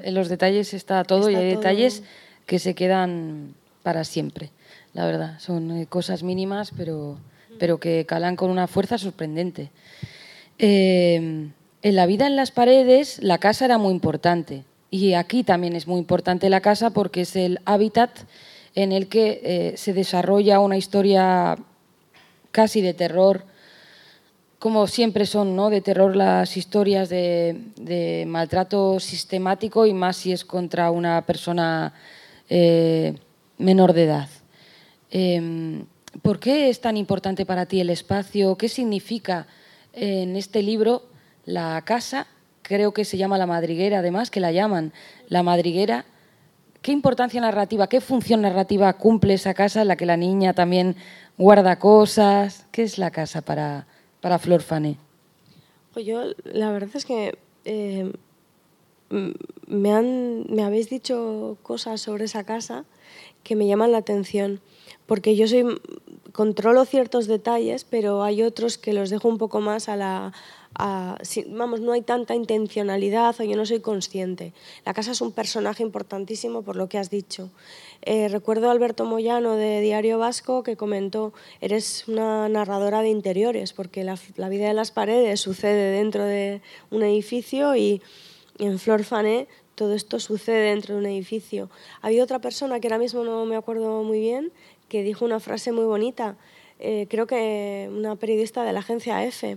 En 0.02 0.14
los 0.14 0.28
detalles 0.28 0.72
está 0.74 1.04
todo 1.04 1.30
y 1.30 1.34
hay 1.34 1.50
detalles 1.50 2.02
que 2.46 2.58
se 2.58 2.74
quedan 2.74 3.54
para 3.82 4.04
siempre 4.04 4.50
la 4.92 5.06
verdad. 5.06 5.38
Son 5.38 5.70
eh, 5.70 5.86
cosas 5.86 6.22
mínimas, 6.22 6.72
pero, 6.76 7.18
pero 7.58 7.78
que 7.78 8.06
calan 8.06 8.36
con 8.36 8.50
una 8.50 8.66
fuerza 8.66 8.98
sorprendente. 8.98 9.70
Em, 10.58 11.52
en 11.82 11.96
la 11.96 12.06
vida 12.06 12.26
en 12.26 12.36
las 12.36 12.50
paredes, 12.50 13.22
la 13.22 13.38
casa 13.38 13.64
era 13.64 13.78
muy 13.78 13.92
importante. 13.92 14.64
Y 14.90 15.14
aquí 15.14 15.44
también 15.44 15.76
es 15.76 15.86
muy 15.86 16.00
importante 16.00 16.50
la 16.50 16.60
casa 16.60 16.90
porque 16.90 17.22
es 17.22 17.36
el 17.36 17.60
hábitat 17.64 18.10
en 18.74 18.92
el 18.92 19.08
que 19.08 19.40
eh, 19.42 19.76
se 19.76 19.92
desarrolla 19.92 20.60
una 20.60 20.76
historia 20.76 21.56
casi 22.50 22.80
de 22.80 22.94
terror, 22.94 23.44
como 24.58 24.86
siempre 24.86 25.24
son, 25.26 25.56
¿no? 25.56 25.70
De 25.70 25.80
terror 25.80 26.16
las 26.16 26.56
historias 26.56 27.08
de, 27.08 28.24
maltrato 28.26 29.00
sistemático 29.00 29.86
y 29.86 29.94
más 29.94 30.16
si 30.16 30.32
es 30.32 30.44
contra 30.44 30.90
una 30.90 31.22
persona 31.22 31.94
eh, 32.48 33.14
menor 33.56 33.94
de 33.94 34.04
edad. 34.04 34.28
Em, 35.10 35.84
¿Por 36.22 36.40
qué 36.40 36.68
es 36.68 36.80
tan 36.80 36.96
importante 36.96 37.46
para 37.46 37.66
ti 37.66 37.80
el 37.80 37.90
espacio? 37.90 38.56
¿Qué 38.56 38.68
significa 38.68 39.46
en 39.92 40.36
este 40.36 40.62
libro 40.62 41.04
la 41.44 41.80
casa? 41.84 42.26
Creo 42.62 42.92
que 42.92 43.04
se 43.04 43.16
llama 43.16 43.38
la 43.38 43.46
madriguera, 43.46 44.00
además, 44.00 44.30
que 44.30 44.40
la 44.40 44.50
llaman 44.50 44.92
la 45.28 45.42
madriguera. 45.42 46.04
¿Qué 46.82 46.92
importancia 46.92 47.40
narrativa, 47.40 47.88
qué 47.88 48.00
función 48.00 48.42
narrativa 48.42 48.92
cumple 48.94 49.34
esa 49.34 49.54
casa 49.54 49.82
en 49.82 49.88
la 49.88 49.96
que 49.96 50.06
la 50.06 50.16
niña 50.16 50.52
también 50.52 50.96
guarda 51.38 51.78
cosas? 51.78 52.66
¿Qué 52.72 52.82
es 52.82 52.98
la 52.98 53.10
casa 53.10 53.40
para, 53.40 53.86
para 54.20 54.38
Flor 54.38 54.62
Fané? 54.62 54.96
Pues 55.92 56.06
yo, 56.06 56.22
la 56.44 56.72
verdad 56.72 56.90
es 56.94 57.04
que 57.04 57.38
eh, 57.64 58.12
me, 59.66 59.92
han, 59.92 60.46
me 60.48 60.62
habéis 60.64 60.90
dicho 60.90 61.56
cosas 61.62 62.00
sobre 62.00 62.24
esa 62.24 62.44
casa 62.44 62.84
que 63.44 63.56
me 63.56 63.66
llaman 63.66 63.92
la 63.92 63.98
atención 63.98 64.60
porque 65.10 65.34
yo 65.34 65.48
soy 65.48 65.64
controlo 66.30 66.84
ciertos 66.84 67.26
detalles, 67.26 67.82
pero 67.82 68.22
hay 68.22 68.44
otros 68.44 68.78
que 68.78 68.92
los 68.92 69.10
dejo 69.10 69.26
un 69.26 69.38
poco 69.38 69.60
más 69.60 69.88
a 69.88 69.96
la 69.96 70.32
vamos, 71.48 71.80
no 71.80 71.90
hay 71.90 72.02
tanta 72.02 72.36
intencionalidad 72.36 73.34
o 73.40 73.42
yo 73.42 73.56
no 73.56 73.66
soy 73.66 73.80
consciente. 73.80 74.52
La 74.86 74.94
casa 74.94 75.10
es 75.10 75.20
un 75.20 75.32
personaje 75.32 75.82
importantísimo 75.82 76.62
por 76.62 76.76
lo 76.76 76.88
que 76.88 76.96
has 76.96 77.10
dicho. 77.10 77.50
Eh, 78.02 78.28
recuerdo 78.28 78.68
a 78.68 78.70
Alberto 78.70 79.04
Moyano 79.04 79.56
de 79.56 79.80
Diario 79.80 80.20
Vasco 80.20 80.62
que 80.62 80.76
comentó, 80.76 81.32
eres 81.60 82.06
una 82.06 82.48
narradora 82.48 83.02
de 83.02 83.08
interiores, 83.08 83.72
porque 83.72 84.04
la, 84.04 84.14
vida 84.48 84.68
de 84.68 84.74
las 84.74 84.92
paredes 84.92 85.40
sucede 85.40 85.90
dentro 85.90 86.24
de 86.24 86.62
un 86.92 87.02
edificio 87.02 87.74
y, 87.74 88.00
y 88.58 88.66
en 88.66 88.78
Flor 88.78 89.02
Fané 89.02 89.48
todo 89.80 89.94
esto 89.94 90.20
sucede 90.20 90.68
dentro 90.68 90.94
de 90.94 91.00
un 91.00 91.06
edificio. 91.06 91.70
Había 92.02 92.22
otra 92.22 92.38
persona 92.38 92.80
que 92.80 92.88
ahora 92.88 92.98
mismo 92.98 93.24
no 93.24 93.46
me 93.46 93.56
acuerdo 93.56 94.02
muy 94.02 94.20
bien, 94.20 94.52
que 94.90 95.02
dijo 95.02 95.24
una 95.24 95.40
frase 95.40 95.72
muy 95.72 95.84
bonita, 95.84 96.36
eh, 96.80 97.06
creo 97.08 97.26
que 97.26 97.88
una 97.90 98.16
periodista 98.16 98.64
de 98.64 98.72
la 98.74 98.80
agencia 98.80 99.24
EFE, 99.24 99.56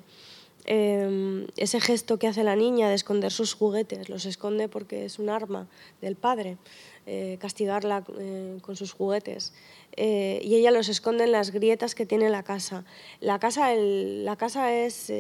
em, 0.66 1.48
ese 1.58 1.82
gesto 1.82 2.18
que 2.20 2.28
hace 2.28 2.44
la 2.44 2.56
niña 2.56 2.88
de 2.88 2.96
esconder 2.96 3.32
sus 3.32 3.54
juguetes, 3.54 4.08
los 4.08 4.26
esconde 4.26 4.70
porque 4.70 5.06
es 5.06 5.20
un 5.20 5.30
arma 5.30 5.68
del 6.02 6.16
padre, 6.16 6.58
eh, 7.06 7.38
castigarla 7.42 8.06
eh, 8.20 8.60
con 8.62 8.78
sus 8.78 8.94
juguetes. 8.94 9.54
y 9.96 10.56
ella 10.56 10.72
los 10.72 10.90
esconde 10.90 11.26
en 11.26 11.32
las 11.32 11.52
grietas 11.52 11.94
que 11.94 12.08
tiene 12.08 12.28
la 12.32 12.42
casa. 12.42 12.84
La 13.20 13.38
casa, 13.38 13.76
la 13.76 14.36
casa 14.38 14.74
es, 14.74 15.12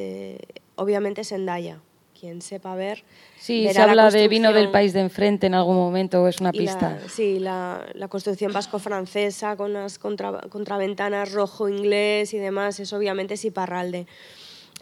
obviamente 0.75 1.23
Zendaya. 1.23 1.79
Quien 2.23 2.41
sepa 2.41 2.73
ver. 2.73 3.03
Sí, 3.37 3.67
se 3.67 3.73
la 3.73 3.83
habla 3.83 4.09
de 4.09 4.29
vino 4.29 4.53
del 4.53 4.71
país 4.71 4.93
de 4.93 5.01
enfrente 5.01 5.47
en 5.47 5.55
algún 5.55 5.75
momento, 5.75 6.25
es 6.25 6.39
una 6.39 6.53
pista. 6.53 6.91
La, 6.91 7.09
sí, 7.09 7.37
la, 7.37 7.85
la 7.95 8.07
construcción 8.07 8.53
vasco-francesa 8.53 9.57
con 9.57 9.73
las 9.73 9.99
contra, 9.99 10.39
contraventanas 10.47 11.33
rojo-inglés 11.33 12.33
y 12.33 12.37
demás, 12.37 12.79
es 12.79 12.93
obviamente 12.93 13.33
es 13.33 13.43
Iparralde. 13.43 14.07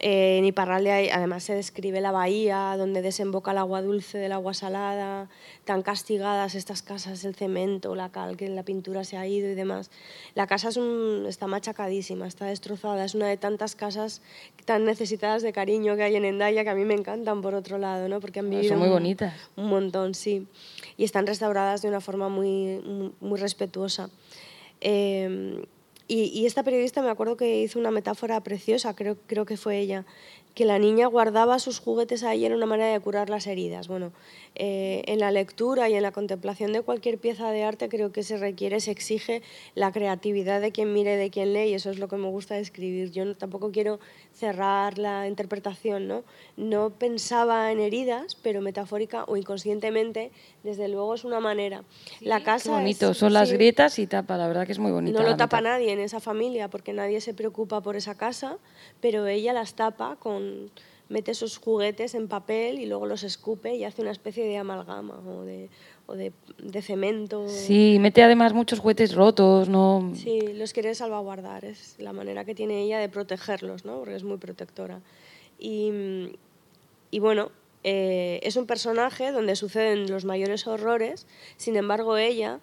Eh, 0.04 0.38
en 0.38 0.44
Iparralde 0.44 1.12
además 1.12 1.44
se 1.44 1.54
describe 1.54 2.00
la 2.00 2.10
bahía 2.10 2.74
donde 2.76 3.02
desemboca 3.02 3.52
el 3.52 3.58
agua 3.58 3.82
dulce 3.82 4.18
del 4.18 4.32
agua 4.32 4.52
salada, 4.52 5.28
tan 5.64 5.82
castigadas 5.82 6.56
estas 6.56 6.82
casas, 6.82 7.24
el 7.24 7.36
cemento, 7.36 7.94
la 7.94 8.08
cal, 8.10 8.36
que 8.36 8.48
la 8.48 8.64
pintura 8.64 9.04
se 9.04 9.16
ha 9.16 9.24
ido 9.28 9.48
y 9.48 9.54
demás. 9.54 9.92
La 10.34 10.48
casa 10.48 10.70
es 10.70 10.76
un- 10.76 11.24
está 11.28 11.46
machacadísima, 11.46 12.26
está 12.26 12.46
destrozada, 12.46 13.04
es 13.04 13.14
una 13.14 13.28
de 13.28 13.36
tantas 13.36 13.76
casas 13.76 14.22
tan 14.64 14.84
necesitadas 14.84 15.42
de 15.42 15.52
cariño 15.52 15.94
que 15.94 16.02
hay 16.02 16.16
en 16.16 16.24
Endaya 16.24 16.64
que 16.64 16.70
a 16.70 16.74
mí 16.74 16.84
me 16.84 16.94
encantan 16.94 17.40
por 17.40 17.54
otro 17.54 17.78
lado, 17.78 18.08
¿no? 18.08 18.18
porque 18.18 18.40
han 18.40 18.50
vivido 18.50 18.70
son 18.70 18.78
muy 18.80 18.88
un- 18.88 18.94
bonitas. 18.94 19.34
un 19.54 19.66
montón, 19.68 20.14
sí. 20.14 20.48
Y 20.96 21.04
están 21.04 21.28
restauradas 21.28 21.80
de 21.80 21.88
una 21.88 22.00
forma 22.00 22.28
muy, 22.28 22.80
muy, 22.84 23.12
muy 23.20 23.38
respetuosa. 23.38 24.10
Eh, 24.80 25.62
y, 26.14 26.24
y 26.38 26.46
esta 26.46 26.62
periodista 26.62 27.02
me 27.02 27.10
acuerdo 27.10 27.36
que 27.36 27.60
hizo 27.62 27.78
una 27.78 27.90
metáfora 27.90 28.40
preciosa, 28.42 28.94
creo, 28.94 29.16
creo 29.26 29.44
que 29.46 29.56
fue 29.56 29.78
ella, 29.78 30.04
que 30.54 30.66
la 30.66 30.78
niña 30.78 31.06
guardaba 31.06 31.58
sus 31.58 31.78
juguetes 31.80 32.22
ahí 32.22 32.44
en 32.44 32.52
una 32.52 32.66
manera 32.66 32.92
de 32.92 33.00
curar 33.00 33.30
las 33.30 33.46
heridas. 33.46 33.88
Bueno, 33.88 34.12
eh, 34.54 35.02
en 35.06 35.18
la 35.20 35.30
lectura 35.30 35.88
y 35.88 35.94
en 35.94 36.02
la 36.02 36.12
contemplación 36.12 36.74
de 36.74 36.82
cualquier 36.82 37.16
pieza 37.18 37.50
de 37.50 37.62
arte 37.64 37.88
creo 37.88 38.12
que 38.12 38.22
se 38.22 38.36
requiere, 38.36 38.78
se 38.80 38.90
exige 38.90 39.40
la 39.74 39.92
creatividad 39.92 40.60
de 40.60 40.70
quien 40.70 40.92
mire, 40.92 41.16
de 41.16 41.30
quien 41.30 41.54
lee, 41.54 41.70
y 41.70 41.74
eso 41.74 41.90
es 41.90 41.98
lo 41.98 42.08
que 42.08 42.16
me 42.16 42.28
gusta 42.28 42.58
escribir. 42.58 43.10
Yo 43.12 43.24
no- 43.24 43.34
tampoco 43.34 43.70
quiero 43.72 43.98
cerrar 44.34 44.98
la 44.98 45.28
interpretación, 45.28 46.08
¿no? 46.08 46.24
No 46.56 46.90
pensaba 46.90 47.70
en 47.72 47.80
heridas, 47.80 48.34
pero 48.42 48.60
metafórica 48.60 49.24
o 49.24 49.36
inconscientemente, 49.36 50.30
desde 50.62 50.88
luego 50.88 51.14
es 51.14 51.24
una 51.24 51.40
manera. 51.40 51.84
la 52.20 52.38
Qué 52.38 52.44
casa 52.44 52.72
bonito, 52.72 53.10
es- 53.10 53.18
son 53.18 53.32
las 53.32 53.48
sí, 53.48 53.54
grietas 53.56 53.98
y 53.98 54.06
tapa, 54.06 54.36
la 54.36 54.48
verdad 54.48 54.66
que 54.66 54.72
es 54.72 54.78
muy 54.78 54.90
bonita. 54.92 55.18
no 55.22 55.28
lo 55.28 55.36
tapa 55.36 55.60
nadie 55.60 55.92
en 55.92 56.00
esa 56.00 56.20
familia 56.20 56.68
porque 56.68 56.92
nadie 56.92 57.20
se 57.20 57.34
preocupa 57.34 57.80
por 57.80 57.96
esa 57.96 58.16
casa, 58.16 58.58
pero 59.00 59.26
ella 59.26 59.52
las 59.52 59.74
tapa 59.74 60.16
con 60.16 60.70
mete 61.08 61.32
esos 61.32 61.58
juguetes 61.58 62.14
en 62.14 62.26
papel 62.26 62.78
y 62.78 62.86
luego 62.86 63.04
los 63.06 63.22
escupe 63.22 63.74
y 63.74 63.84
hace 63.84 64.00
una 64.00 64.12
especie 64.12 64.44
de 64.46 64.56
amalgama 64.56 65.18
o 65.28 65.42
de, 65.42 65.68
o 66.12 66.16
de, 66.16 66.32
de 66.58 66.82
cemento. 66.82 67.48
Sí, 67.48 67.96
mete 67.98 68.22
además 68.22 68.52
muchos 68.52 68.80
juguetes 68.80 69.14
rotos, 69.14 69.68
¿no? 69.68 70.12
Sí, 70.14 70.40
los 70.54 70.72
quiere 70.74 70.94
salvaguardar, 70.94 71.64
es 71.64 71.96
la 71.98 72.12
manera 72.12 72.44
que 72.44 72.54
tiene 72.54 72.82
ella 72.82 72.98
de 72.98 73.08
protegerlos, 73.08 73.86
¿no? 73.86 73.98
porque 74.00 74.16
es 74.16 74.22
muy 74.22 74.36
protectora. 74.36 75.00
Y, 75.58 76.32
y 77.10 77.18
bueno, 77.18 77.50
eh, 77.82 78.40
es 78.42 78.56
un 78.56 78.66
personaje 78.66 79.32
donde 79.32 79.56
suceden 79.56 80.10
los 80.10 80.26
mayores 80.26 80.66
horrores, 80.66 81.26
sin 81.56 81.76
embargo 81.76 82.18
ella, 82.18 82.60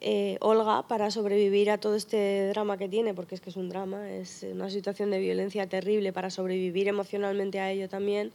eh, 0.00 0.38
Olga, 0.40 0.88
para 0.88 1.10
sobrevivir 1.10 1.70
a 1.70 1.78
todo 1.78 1.96
este 1.96 2.48
drama 2.48 2.78
que 2.78 2.88
tiene, 2.88 3.12
porque 3.12 3.34
es 3.34 3.42
que 3.42 3.50
es 3.50 3.56
un 3.56 3.68
drama, 3.68 4.10
es 4.10 4.46
una 4.50 4.70
situación 4.70 5.10
de 5.10 5.18
violencia 5.18 5.66
terrible, 5.66 6.14
para 6.14 6.30
sobrevivir 6.30 6.88
emocionalmente 6.88 7.60
a 7.60 7.70
ello 7.70 7.90
también, 7.90 8.32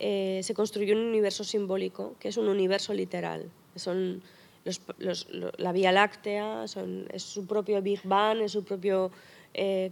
eh, 0.00 0.40
se 0.42 0.54
construyó 0.54 0.96
un 0.96 1.04
universo 1.04 1.44
simbólico, 1.44 2.16
que 2.18 2.28
es 2.28 2.36
un 2.36 2.48
universo 2.48 2.92
literal. 2.92 3.48
Son 3.76 4.22
la 5.58 5.72
Vía 5.72 5.90
Láctea, 5.92 6.68
son, 6.68 7.06
es 7.12 7.22
su 7.22 7.46
propio 7.46 7.82
Big 7.82 8.00
Bang, 8.04 8.40
es 8.42 8.52
su 8.52 8.62
propia 8.64 9.08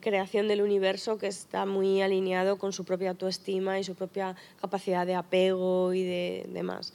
creación 0.00 0.48
del 0.48 0.62
universo 0.62 1.18
que 1.18 1.26
está 1.26 1.66
muy 1.66 2.00
alineado 2.02 2.56
con 2.56 2.72
su 2.72 2.84
propia 2.84 3.10
autoestima 3.10 3.78
y 3.78 3.84
su 3.84 3.94
propia 3.94 4.36
capacidad 4.60 5.06
de 5.06 5.14
apego 5.16 5.92
y 5.92 6.02
de 6.04 6.46
demás. 6.52 6.92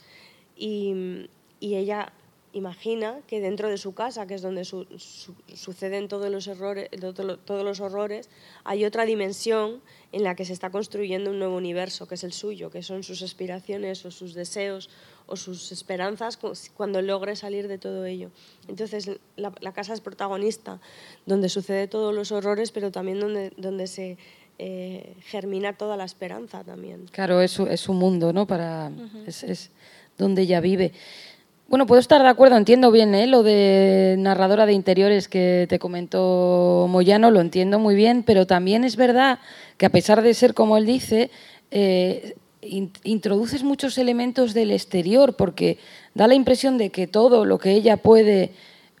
Y, 0.56 1.28
y 1.60 1.76
ella 1.76 2.12
imagina 2.54 3.20
que 3.28 3.40
dentro 3.40 3.68
de 3.68 3.76
su 3.76 3.92
casa, 3.94 4.26
que 4.26 4.34
es 4.34 4.40
donde 4.42 4.64
su- 4.64 4.86
su- 4.96 5.34
suceden 5.54 6.08
todos 6.08 6.30
los, 6.30 6.46
errores, 6.46 6.88
todos 7.44 7.64
los 7.64 7.80
horrores, 7.80 8.30
hay 8.64 8.86
otra 8.86 9.04
dimensión 9.04 9.82
en 10.12 10.22
la 10.24 10.34
que 10.34 10.46
se 10.46 10.54
está 10.54 10.70
construyendo 10.70 11.30
un 11.30 11.38
nuevo 11.38 11.56
universo, 11.56 12.08
que 12.08 12.14
es 12.14 12.24
el 12.24 12.32
suyo, 12.32 12.70
que 12.70 12.82
son 12.82 13.02
sus 13.02 13.20
aspiraciones 13.22 14.06
o 14.06 14.10
sus 14.10 14.32
deseos 14.32 14.88
o 15.26 15.36
sus 15.36 15.72
esperanzas 15.72 16.36
cu- 16.36 16.52
cuando 16.76 17.02
logre 17.02 17.34
salir 17.36 17.66
de 17.68 17.78
todo 17.78 18.04
ello. 18.04 18.30
Entonces, 18.68 19.10
la, 19.36 19.52
la 19.60 19.72
casa 19.72 19.92
es 19.92 20.00
protagonista, 20.00 20.80
donde 21.26 21.48
sucede 21.48 21.88
todos 21.88 22.14
los 22.14 22.30
horrores, 22.32 22.70
pero 22.72 22.90
también 22.90 23.18
donde, 23.20 23.52
donde 23.56 23.86
se 23.88 24.18
eh, 24.58 25.14
germina 25.22 25.72
toda 25.76 25.96
la 25.96 26.04
esperanza 26.04 26.62
también. 26.64 27.06
Claro, 27.10 27.40
es 27.40 27.50
su, 27.50 27.66
es 27.66 27.80
su 27.80 27.92
mundo, 27.92 28.32
¿no? 28.32 28.46
Para, 28.46 28.90
es, 29.26 29.42
es 29.42 29.70
donde 30.16 30.42
ella 30.42 30.60
vive. 30.60 30.92
Bueno, 31.68 31.84
puedo 31.86 31.98
estar 32.00 32.22
de 32.22 32.28
acuerdo, 32.28 32.56
entiendo 32.56 32.92
bien 32.92 33.12
¿eh? 33.16 33.26
lo 33.26 33.42
de 33.42 34.14
narradora 34.18 34.66
de 34.66 34.72
interiores 34.72 35.26
que 35.26 35.66
te 35.68 35.80
comentó 35.80 36.86
Moyano, 36.88 37.32
lo 37.32 37.40
entiendo 37.40 37.80
muy 37.80 37.96
bien, 37.96 38.22
pero 38.22 38.46
también 38.46 38.84
es 38.84 38.94
verdad 38.94 39.40
que 39.76 39.86
a 39.86 39.90
pesar 39.90 40.22
de 40.22 40.32
ser 40.32 40.54
como 40.54 40.76
él 40.76 40.86
dice, 40.86 41.28
eh, 41.72 42.36
introduces 43.04 43.62
muchos 43.62 43.98
elementos 43.98 44.54
del 44.54 44.70
exterior, 44.70 45.34
porque 45.34 45.78
da 46.14 46.26
la 46.26 46.34
impresión 46.34 46.78
de 46.78 46.90
que 46.90 47.06
todo 47.06 47.44
lo 47.44 47.58
que 47.58 47.72
ella 47.72 47.96
puede 47.96 48.52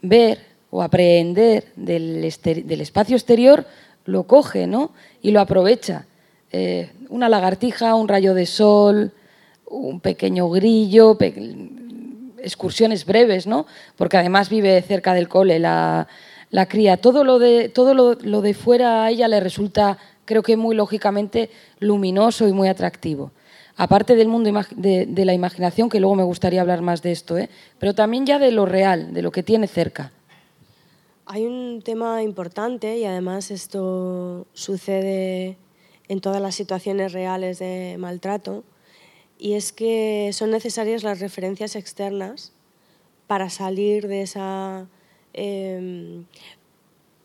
ver 0.02 0.38
o 0.70 0.82
aprehender 0.82 1.72
del, 1.76 2.24
espacio 2.24 3.16
exterior 3.16 3.66
lo 4.04 4.24
coge 4.24 4.66
¿no? 4.66 4.92
y 5.22 5.30
lo 5.30 5.40
aprovecha. 5.40 6.06
Eh, 6.52 6.90
una 7.08 7.28
lagartija, 7.28 7.94
un 7.94 8.08
rayo 8.08 8.34
de 8.34 8.46
sol, 8.46 9.12
un 9.66 10.00
pequeño 10.00 10.48
grillo, 10.50 11.16
excursiones 12.38 13.04
breves, 13.04 13.46
¿no? 13.46 13.66
Porque 13.96 14.16
además 14.16 14.48
vive 14.48 14.80
cerca 14.82 15.14
del 15.14 15.28
cole 15.28 15.58
la, 15.58 16.06
la 16.50 16.66
cría. 16.66 16.96
Todo 16.96 17.24
lo 17.24 17.38
de 17.38 17.68
todo 17.68 17.94
lo 17.94 18.40
de 18.40 18.54
fuera 18.54 19.04
a 19.04 19.10
ella 19.10 19.28
le 19.28 19.40
resulta, 19.40 19.98
creo 20.24 20.42
que 20.42 20.56
muy 20.56 20.76
lógicamente 20.76 21.50
luminoso 21.80 22.46
y 22.48 22.52
muy 22.52 22.68
atractivo. 22.68 23.32
Aparte 23.76 24.16
del 24.16 24.28
mundo 24.28 24.50
de 24.76 25.24
la 25.24 25.34
imaginación, 25.34 25.90
que 25.90 26.00
luego 26.00 26.14
me 26.14 26.22
gustaría 26.22 26.62
hablar 26.62 26.80
más 26.80 27.02
de 27.02 27.12
esto, 27.12 27.36
¿eh? 27.36 27.50
pero 27.78 27.94
también 27.94 28.24
ya 28.24 28.38
de 28.38 28.50
lo 28.50 28.64
real, 28.64 29.12
de 29.12 29.20
lo 29.20 29.30
que 29.30 29.42
tiene 29.42 29.66
cerca. 29.66 30.12
Hay 31.26 31.44
un 31.44 31.82
tema 31.82 32.22
importante 32.22 32.96
y 32.96 33.04
además 33.04 33.50
esto 33.50 34.46
sucede 34.54 35.58
en 36.08 36.20
todas 36.20 36.40
las 36.40 36.54
situaciones 36.54 37.12
reales 37.12 37.58
de 37.58 37.96
maltrato 37.98 38.64
y 39.38 39.54
es 39.54 39.72
que 39.72 40.30
son 40.32 40.50
necesarias 40.50 41.02
las 41.02 41.20
referencias 41.20 41.76
externas 41.76 42.52
para 43.26 43.50
salir 43.50 44.08
de 44.08 44.22
esa 44.22 44.86
em, 45.32 46.24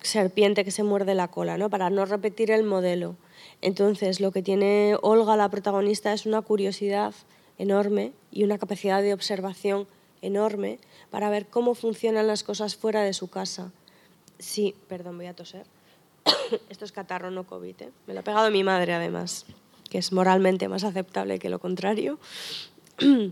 serpiente 0.02 0.66
que 0.66 0.72
se 0.72 0.84
muerde 0.84 1.16
la 1.16 1.30
cola, 1.30 1.58
¿no? 1.58 1.70
para 1.70 1.90
no 1.90 2.06
repetir 2.06 2.52
el 2.52 2.64
modelo. 2.64 3.16
Entonces, 3.62 4.20
lo 4.20 4.32
que 4.32 4.42
tiene 4.42 4.98
Olga, 5.02 5.36
la 5.38 5.50
protagonista, 5.50 6.14
es 6.14 6.26
una 6.26 6.42
curiosidad 6.42 7.14
enorme 7.58 8.12
y 8.32 8.44
una 8.44 8.58
capacidad 8.58 9.02
de 9.02 9.14
observación 9.14 9.88
enorme 10.22 10.80
para 11.10 11.30
ver 11.30 11.46
cómo 11.46 11.76
funcionan 11.76 12.28
las 12.28 12.44
cosas 12.44 12.76
fuera 12.76 13.04
de 13.04 13.14
su 13.14 13.30
casa. 13.30 13.72
Sí, 14.40 14.76
perdón, 14.88 15.18
voy 15.18 15.28
a 15.28 15.36
toser. 15.36 15.66
Esto 16.70 16.86
es 16.86 16.92
catarro, 16.92 17.30
no 17.30 17.46
COVID. 17.46 17.82
¿eh? 17.82 17.90
Me 18.08 18.14
lo 18.14 18.22
ha 18.22 18.24
pegado 18.24 18.50
mi 18.50 18.64
madre, 18.64 18.94
además, 18.94 19.46
que 19.90 20.00
es 20.00 20.12
moralmente 20.12 20.68
más 20.68 20.84
aceptable 20.84 21.38
que 21.38 21.50
lo 21.50 21.60
contrario. 21.60 22.20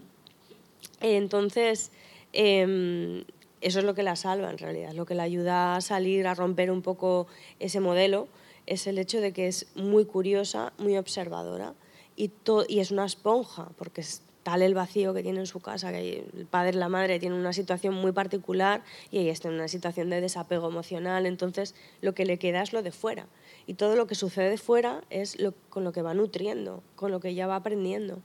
Entonces, 1.02 1.92
eh, 2.34 3.26
eso 3.62 3.80
es 3.80 3.86
lo 3.86 3.94
que 3.94 4.04
la 4.04 4.16
salva 4.16 4.50
en 4.50 4.58
realidad, 4.58 4.94
lo 4.94 5.06
que 5.06 5.16
la 5.16 5.24
ayuda 5.24 5.76
a 5.76 5.82
salir, 5.82 6.28
a 6.28 6.36
romper 6.36 6.72
un 6.72 6.82
poco 6.82 7.28
ese 7.60 7.80
modelo, 7.80 8.28
es 8.70 8.86
el 8.86 9.00
hecho 9.00 9.20
de 9.20 9.34
que 9.34 9.48
es 9.48 9.66
muy 9.76 10.06
curiosa, 10.06 10.74
muy 10.78 10.96
observadora 10.96 11.74
y, 12.16 12.32
y 12.68 12.80
es 12.80 12.92
una 12.92 13.06
esponja, 13.06 13.70
porque 13.78 14.02
es 14.02 14.22
tal 14.44 14.62
el 14.62 14.76
vacío 14.76 15.14
que 15.14 15.24
tiene 15.24 15.40
en 15.40 15.48
su 15.48 15.60
casa, 15.60 15.92
que 15.92 16.24
el 16.38 16.46
padre 16.46 16.78
y 16.78 16.80
la 16.80 16.88
madre 16.88 17.20
tienen 17.20 17.40
una 17.40 17.52
situación 17.52 17.96
muy 17.96 18.12
particular 18.12 18.84
y 19.10 19.20
ella 19.20 19.32
está 19.32 19.48
en 19.48 19.56
una 19.56 19.68
situación 19.68 20.10
de 20.12 20.22
desapego 20.22 20.70
emocional, 20.70 21.26
entonces 21.26 21.74
lo 22.02 22.14
que 22.14 22.26
le 22.26 22.38
queda 22.38 22.62
es 22.62 22.72
lo 22.72 22.84
de 22.84 22.92
fuera. 22.92 23.28
Y 23.66 23.74
todo 23.74 23.96
lo 23.96 24.06
que 24.06 24.16
sucede 24.16 24.52
de 24.52 24.58
fuera 24.58 25.02
es 25.10 25.36
con 25.70 25.84
lo 25.84 25.92
que 25.92 26.04
va 26.04 26.14
nutriendo, 26.14 26.84
con 26.96 27.12
lo 27.12 27.20
que 27.20 27.30
ella 27.30 27.48
va 27.48 27.56
aprendiendo. 27.56 28.22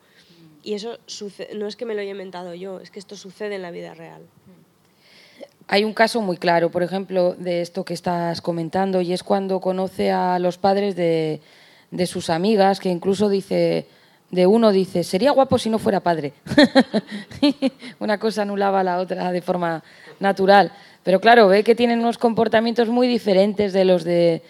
Y 0.63 0.75
eso 0.75 0.99
no 1.55 1.67
es 1.67 1.77
que 1.77 1.87
me 1.87 1.95
lo 1.95 2.03
haya 2.03 2.13
inventado 2.13 2.55
yo, 2.55 2.81
es 2.81 2.91
que 2.91 2.99
esto 2.99 3.17
sucede 3.17 3.55
en 3.57 3.63
la 3.63 3.71
vida 3.71 3.95
real. 3.95 4.27
Hay 5.66 5.85
un 5.85 5.94
caso 5.94 6.20
muy 6.20 6.37
claro, 6.37 6.70
por 6.70 6.83
ejemplo, 6.83 7.35
de 7.38 7.62
esto 7.62 7.85
que 7.85 7.94
estás 7.94 8.42
comentando, 8.42 9.00
y 9.00 9.12
es 9.14 9.22
cuando 9.22 9.61
conoce 9.61 10.11
a 10.11 10.38
los 10.38 10.59
padres 10.59 10.94
de, 10.94 11.40
sus 12.07 12.29
amigas, 12.29 12.81
que 12.81 12.90
incluso 12.90 13.31
dice, 13.31 13.87
de 14.31 14.46
uno 14.46 14.72
dice, 14.72 15.05
sería 15.05 15.33
guapo 15.33 15.57
si 15.57 15.70
no 15.70 15.79
fuera 15.79 16.00
padre. 16.00 16.35
Una 17.98 18.18
cosa 18.18 18.42
anulaba 18.42 18.81
a 18.81 18.85
la 18.85 18.98
otra 18.98 19.33
de 19.33 19.40
forma 19.40 19.83
natural. 20.20 20.70
Pero 21.03 21.20
claro, 21.20 21.48
ve 21.48 21.64
que 21.64 21.74
tienen 21.74 22.00
unos 22.00 22.18
comportamientos 22.18 22.88
muy 22.88 23.09
diferentes 23.09 23.72
de 23.72 23.85
los 23.87 24.05
de, 24.05 24.42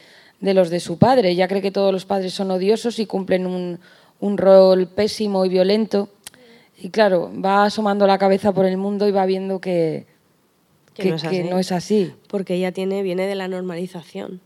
su 0.81 0.99
padre. 0.99 1.31
Ella 1.31 1.47
cree 1.47 1.63
que 1.63 1.71
todos 1.71 1.93
los 1.93 2.07
padres 2.07 2.35
son 2.35 2.51
odiosos 2.51 2.99
y 2.99 3.07
cumplen 3.07 3.47
un, 3.47 3.79
un 4.19 4.37
rol 4.37 4.89
pésimo 4.89 5.45
y 5.45 5.49
violento. 5.49 6.09
Y 6.77 6.91
claro, 6.91 7.31
va 7.41 7.65
asomando 7.65 8.05
la 8.05 8.19
cabeza 8.19 8.53
por 8.53 8.67
el 8.67 8.77
mundo 8.77 9.07
y 9.07 9.13
va 9.13 9.27
viendo 9.27 9.61
que, 9.61 10.07
que, 10.95 11.45
no, 11.45 11.59
es 11.59 11.73
así. 11.73 12.13
Porque 12.29 12.55
ella 12.55 12.73
tiene, 12.73 13.03
viene 13.03 13.27
de 13.27 13.35
la 13.35 13.49
normalización, 13.49 14.41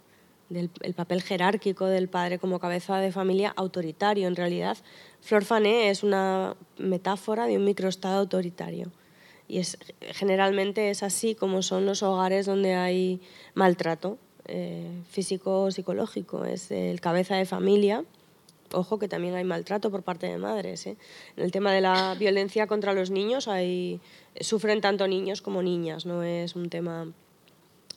del 0.49 0.71
el 0.81 0.95
papel 0.95 1.23
jerárquico 1.23 1.87
del 1.87 2.09
padre 2.09 2.39
como 2.39 2.59
cabeza 2.59 2.99
de 2.99 3.13
familia 3.13 3.53
autoritario. 3.57 4.27
En 4.27 4.37
realidad, 4.37 4.79
Flor 5.21 5.45
Fané 5.45 5.91
es 5.91 6.03
una 6.03 6.57
metáfora 6.79 7.47
de 7.47 7.59
un 7.59 7.65
microestado 7.65 8.21
autoritario. 8.21 8.91
Y 9.47 9.59
es, 9.59 9.79
generalmente 10.01 10.91
es 10.91 11.03
así 11.03 11.35
como 11.35 11.63
son 11.63 11.87
los 11.87 12.03
hogares 12.03 12.47
donde 12.47 12.75
hay 12.75 13.21
maltrato 13.55 14.19
eh, 14.47 15.03
físico 15.09 15.65
o 15.65 15.71
psicológico. 15.71 16.45
Es 16.45 16.71
el 16.71 17.01
cabeza 17.01 17.37
de 17.37 17.45
familia. 17.45 18.05
Ojo 18.73 18.99
que 18.99 19.09
también 19.09 19.35
hay 19.35 19.45
maltrato 19.45 19.91
por 19.91 20.03
parte 20.03 20.27
de 20.27 20.39
madres. 20.39 20.87
¿eh? 20.87 20.97
En 21.37 21.45
el 21.45 21.53
tema 21.53 21.73
de 21.73 21.81
la 21.81 22.15
violencia 22.19 22.67
contra 22.67 22.93
los 22.93 23.11
niños 23.11 23.49
hay, 23.49 24.01
sufren 24.41 24.81
tanto 24.81 25.09
niños 25.09 25.43
como 25.43 25.63
niñas, 25.63 26.07
no 26.07 26.23
es 26.23 26.57
un 26.57 26.69
tema... 26.71 27.13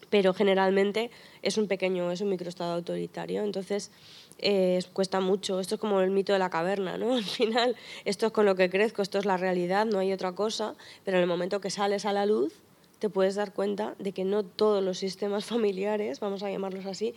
Pero 0.09 0.33
generalmente 0.33 1.09
es 1.41 1.57
un 1.57 1.67
pequeño, 1.67 2.11
es 2.11 2.19
un 2.19 2.27
microestado 2.27 2.73
autoritario. 2.73 3.43
Entonces, 3.43 3.91
eh, 4.39 4.83
cuesta 4.91 5.19
mucho. 5.21 5.59
Esto 5.59 5.75
es 5.75 5.81
como 5.81 6.01
el 6.01 6.11
mito 6.11 6.33
de 6.33 6.39
la 6.39 6.49
caverna, 6.49 6.97
¿no? 6.97 7.13
Al 7.15 7.23
final, 7.23 7.75
esto 8.03 8.27
es 8.27 8.31
con 8.33 8.45
lo 8.45 8.55
que 8.55 8.69
crezco, 8.69 9.01
esto 9.01 9.19
es 9.19 9.25
la 9.25 9.37
realidad, 9.37 9.85
no 9.85 9.99
hay 9.99 10.11
otra 10.11 10.33
cosa, 10.33 10.75
pero 11.05 11.17
en 11.17 11.21
el 11.21 11.29
momento 11.29 11.61
que 11.61 11.69
sales 11.69 12.05
a 12.05 12.11
la 12.11 12.25
luz, 12.25 12.53
te 13.01 13.09
puedes 13.09 13.33
dar 13.33 13.51
cuenta 13.51 13.95
de 13.97 14.11
que 14.11 14.23
no 14.23 14.43
todos 14.43 14.83
los 14.83 14.99
sistemas 14.99 15.45
familiares, 15.53 16.19
vamos 16.19 16.43
a 16.43 16.51
llamarlos 16.51 16.85
así, 16.85 17.15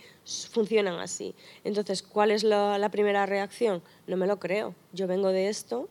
funcionan 0.51 0.99
así. 0.99 1.35
Entonces, 1.63 2.01
¿cuál 2.01 2.31
es 2.31 2.43
la, 2.43 2.79
la 2.79 2.89
primera 2.89 3.27
reacción? 3.27 3.83
No 4.07 4.17
me 4.17 4.25
lo 4.25 4.39
creo. 4.39 4.73
Yo 4.93 5.05
vengo 5.05 5.29
de 5.29 5.47
esto 5.47 5.87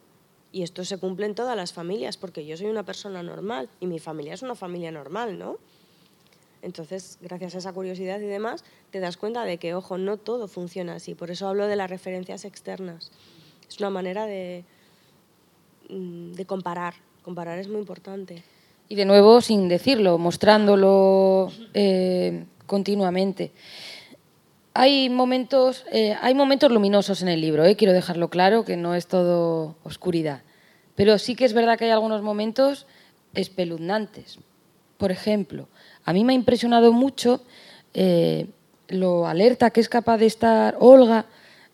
y 0.51 0.65
esto 0.65 0.85
se 0.85 0.99
cumple 0.99 1.27
en 1.27 1.37
todas 1.37 1.57
las 1.57 1.73
familias, 1.73 2.17
porque 2.17 2.45
yo 2.45 2.57
soy 2.57 2.67
una 2.67 2.85
persona 2.85 3.23
normal 3.23 3.71
y 3.79 3.87
mi 3.87 4.01
familia 4.01 4.35
es 4.35 4.43
una 4.43 4.57
familia 4.57 4.91
normal, 4.91 5.39
¿no? 5.39 5.59
Entonces, 6.61 7.19
gracias 7.21 7.55
a 7.55 7.59
esa 7.59 7.73
curiosidad 7.73 8.19
y 8.19 8.27
demás, 8.27 8.65
te 8.91 8.99
das 8.99 9.17
cuenta 9.17 9.45
de 9.45 9.59
que, 9.59 9.75
ojo, 9.75 9.97
no 9.97 10.17
todo 10.17 10.49
funciona 10.49 10.97
así. 10.97 11.15
Por 11.15 11.31
eso 11.31 11.47
hablo 11.47 11.69
de 11.69 11.77
las 11.77 11.89
referencias 11.89 12.45
externas. 12.45 13.13
Es 13.69 13.79
una 13.79 13.91
manera 13.91 14.27
de, 14.27 14.65
mm, 15.89 16.33
de 16.33 16.47
comparar. 16.47 16.95
Comparar 17.23 17.61
es 17.61 17.69
muy 17.69 17.79
importante. 17.79 18.43
Y 18.89 18.97
de 18.97 19.05
nuevo, 19.05 19.41
sin 19.41 19.69
decirlo, 19.69 20.19
mostrándolo 20.19 21.51
eh, 21.73 22.45
continuamente. 22.67 23.53
Hay 24.75 25.09
momentos, 25.09 25.85
eh, 25.91 26.17
hay 26.21 26.35
momentos 26.35 26.71
luminosos 26.71 27.23
en 27.23 27.29
el 27.29 27.41
libro, 27.41 27.65
eh, 27.65 27.77
quiero 27.77 27.93
dejarlo 27.93 28.29
claro, 28.29 28.65
que 28.65 28.77
no 28.77 28.95
es 28.95 29.07
todo 29.07 29.77
oscuridad. 29.85 30.43
Pero 30.97 31.19
sí 31.19 31.35
que 31.35 31.45
es 31.45 31.55
verdad 31.55 31.79
que 31.79 31.87
hay 31.87 31.91
algunos 31.93 32.23
momentos 32.23 32.87
espeluznantes. 33.35 34.39
Por 34.99 35.11
ejemplo, 35.11 35.69
a 36.05 36.13
mí 36.13 36.25
me 36.25 36.33
ha 36.33 36.37
impresionado 36.37 36.93
mucho 36.93 37.43
lo 38.89 39.27
alerta 39.27 39.71
que 39.71 39.81
es 39.81 39.89
capaz 39.89 40.19
de 40.19 40.27
estar 40.27 40.77
Olga, 40.81 41.27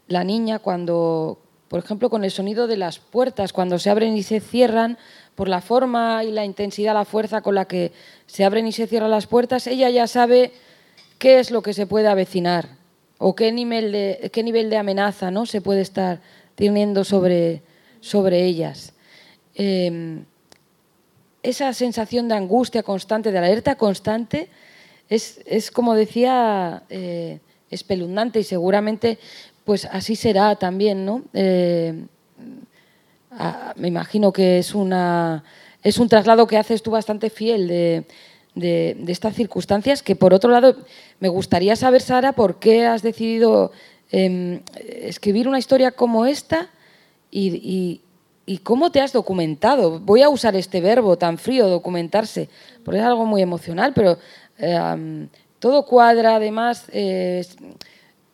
la 0.09 0.25
niña, 0.25 0.59
cuando, 0.59 1.39
por 1.69 1.81
ejemplo, 1.81 2.11
con 2.11 2.25
el 2.25 2.31
sonido 2.31 2.67
de 2.67 2.77
las 2.77 2.99
puertas, 2.99 3.53
cuando 3.53 3.79
se 3.79 3.91
abren 3.91 4.17
y 4.17 4.23
se 4.23 4.41
cierran, 4.41 4.99
por 5.41 5.49
la 5.49 5.63
forma 5.63 6.23
y 6.23 6.33
la 6.33 6.45
intensidad, 6.45 6.93
la 6.93 7.07
fuerza 7.07 7.41
con 7.41 7.55
la 7.55 7.65
que 7.65 7.93
se 8.27 8.45
abren 8.45 8.67
y 8.67 8.73
se 8.73 8.87
cierran 8.87 9.11
las 9.11 9.27
puertas, 9.27 9.67
ella 9.67 9.89
ya 9.89 10.07
sabe 10.07 10.53
qué 11.17 11.41
es 11.41 11.51
lo 11.51 11.63
que 11.63 11.73
se 11.73 11.87
puede 11.87 12.09
avecinar 12.09 12.69
o 13.17 13.35
qué 13.35 13.51
nivel 13.51 13.91
de, 13.91 14.31
qué 14.35 14.43
nivel 14.43 14.69
de 14.69 14.77
amenaza 14.77 15.31
¿no? 15.31 15.47
se 15.47 15.63
puede 15.63 15.81
estar 15.81 16.21
teniendo 16.57 17.05
sobre, 17.05 17.63
sobre 18.03 18.45
ellas. 18.45 18.93
Em, 19.55 20.27
esa 21.43 21.73
sensación 21.73 22.29
de 22.29 22.35
angustia 22.35 22.83
constante, 22.83 23.33
de 23.33 23.39
alerta 23.39 23.77
constante, 23.77 24.51
es, 25.09 25.41
es 25.47 25.71
como 25.71 25.95
decía, 25.95 26.83
eh, 26.91 27.41
espeluznante 27.71 28.41
y 28.41 28.45
seguramente 28.45 29.19
pues 29.65 29.87
así 29.87 30.17
será 30.17 30.57
también, 30.57 31.07
¿no? 31.07 31.23
Eh, 31.33 31.95
me 33.77 33.89
imagino 33.89 34.33
que 34.33 34.59
es, 34.59 34.75
una, 34.75 35.45
es 35.83 35.99
un 35.99 36.09
traslado 36.09 36.47
que 36.47 36.57
haces 36.57 36.83
tú 36.83 36.91
bastante 36.91 37.31
fiel 37.31 37.69
de, 37.69 38.05
de, 38.55 38.97
estas 39.09 39.35
circunstancias, 39.35 40.03
que 40.03 40.17
por 40.17 40.35
otro 40.35 40.51
lado 40.51 40.77
me 41.21 41.29
gustaría 41.29 41.77
saber, 41.77 42.03
Sara, 42.03 42.33
por 42.33 42.59
qué 42.59 42.87
has 42.87 43.03
decidido 43.03 43.73
em, 44.11 44.63
escribir 44.77 45.49
una 45.49 45.59
historia 45.59 45.93
como 45.93 46.27
esta 46.27 46.69
y, 47.31 48.01
¿Y 48.47 48.59
cómo 48.59 48.91
te 48.91 49.01
has 49.01 49.13
documentado? 49.13 50.01
Voy 50.01 50.23
a 50.23 50.29
usar 50.29 50.57
este 50.57 50.81
verbo 50.81 51.17
tan 51.17 51.39
frío, 51.39 51.69
documentarse, 51.69 52.49
porque 52.85 52.99
es 52.99 53.07
algo 53.07 53.25
muy 53.25 53.43
emocional, 53.43 53.93
pero 53.95 54.19
eh, 54.59 55.29
todo 55.61 55.87
cuadra, 55.87 56.35
además, 56.35 56.87
eh, 56.93 57.47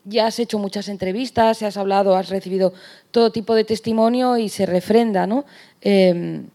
ya 0.07 0.27
has 0.27 0.39
hecho 0.39 0.59
muchas 0.59 0.89
entrevistas, 0.89 1.63
has 1.63 1.77
hablado, 1.77 2.17
has 2.17 2.31
recibido 2.31 2.73
todo 3.11 3.33
tipo 3.33 3.55
de 3.55 3.65
testimonio 3.65 4.39
y 4.39 4.49
se 4.49 4.65
refrenda, 4.65 5.27
¿no? 5.27 5.45
Em, 5.81 6.49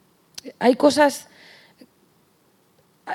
hay 0.57 0.75
cosas 0.75 1.27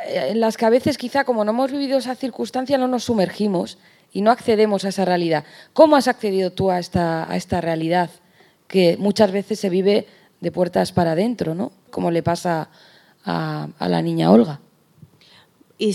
eh, 0.05 0.29
en 0.31 0.41
las 0.41 0.57
que 0.57 0.67
a 0.67 0.71
veces 0.71 0.99
quizá 0.99 1.25
como 1.25 1.45
no 1.45 1.51
hemos 1.53 1.73
vivido 1.73 1.99
esa 1.99 2.15
circunstancia 2.15 2.79
no 2.79 2.87
nos 2.87 3.05
sumergimos 3.05 3.79
y 4.13 4.21
no 4.21 4.31
accedemos 4.31 4.85
a 4.85 4.91
esa 4.91 5.05
realidad. 5.05 5.45
¿Cómo 5.73 5.97
has 5.97 6.09
accedido 6.09 6.53
tú 6.53 6.71
a 6.71 6.79
esta, 6.79 7.61
realidad 7.61 8.11
que 8.69 8.97
muchas 8.99 9.33
veces 9.33 9.59
se 9.59 9.71
vive 9.71 10.07
de 10.41 10.53
puertas 10.53 10.93
para 10.93 11.13
adentro, 11.13 11.55
¿no? 11.55 11.73
Como 11.91 12.11
le 12.11 12.23
pasa 12.23 12.69
a, 13.25 13.69
la 13.81 14.03
niña 14.03 14.31
Olga. 14.31 14.61
Y, 15.79 15.93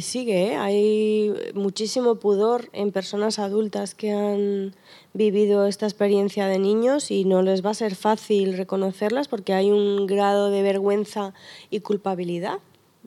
sigue, 0.00 0.52
¿eh? 0.52 0.56
hay 0.56 1.34
muchísimo 1.52 2.14
pudor 2.14 2.70
en 2.72 2.90
personas 2.90 3.38
adultas 3.38 3.94
que 3.94 4.12
han 4.12 4.74
vivido 5.12 5.66
esta 5.66 5.84
experiencia 5.84 6.46
de 6.46 6.58
niños 6.58 7.10
y 7.10 7.26
no 7.26 7.42
les 7.42 7.64
va 7.64 7.70
a 7.70 7.74
ser 7.74 7.96
fácil 7.96 8.56
reconocerlas 8.56 9.28
porque 9.28 9.52
hay 9.52 9.70
un 9.70 10.06
grado 10.06 10.50
de 10.50 10.62
vergüenza 10.62 11.34
y 11.68 11.80
culpabilidad, 11.80 12.60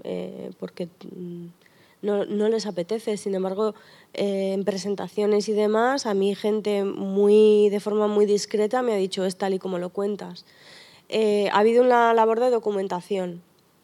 eh, 0.03 0.51
porque 0.59 0.85
mm, 0.85 1.47
no, 2.03 2.25
no, 2.25 2.47
les 2.47 2.67
apetece. 2.67 3.17
Sin 3.17 3.33
embargo, 3.33 3.73
eh, 4.13 4.53
en 4.53 4.65
presentaciones 4.65 5.49
y 5.49 5.53
demás, 5.53 6.05
a 6.05 6.13
mí 6.13 6.35
gente 6.35 6.83
muy, 6.83 7.69
de 7.69 7.79
forma 7.79 8.05
muy 8.05 8.27
discreta 8.27 8.83
me 8.83 8.93
ha 8.93 8.97
dicho 8.97 9.25
es 9.25 9.35
tal 9.35 9.55
y 9.55 9.59
como 9.59 9.79
lo 9.79 9.89
cuentas. 9.89 10.45
Eh, 11.09 11.49
ha 11.51 11.57
habido 11.57 11.83
una 11.83 12.13
labor 12.13 12.39
de 12.39 12.51
documentación 12.51 13.41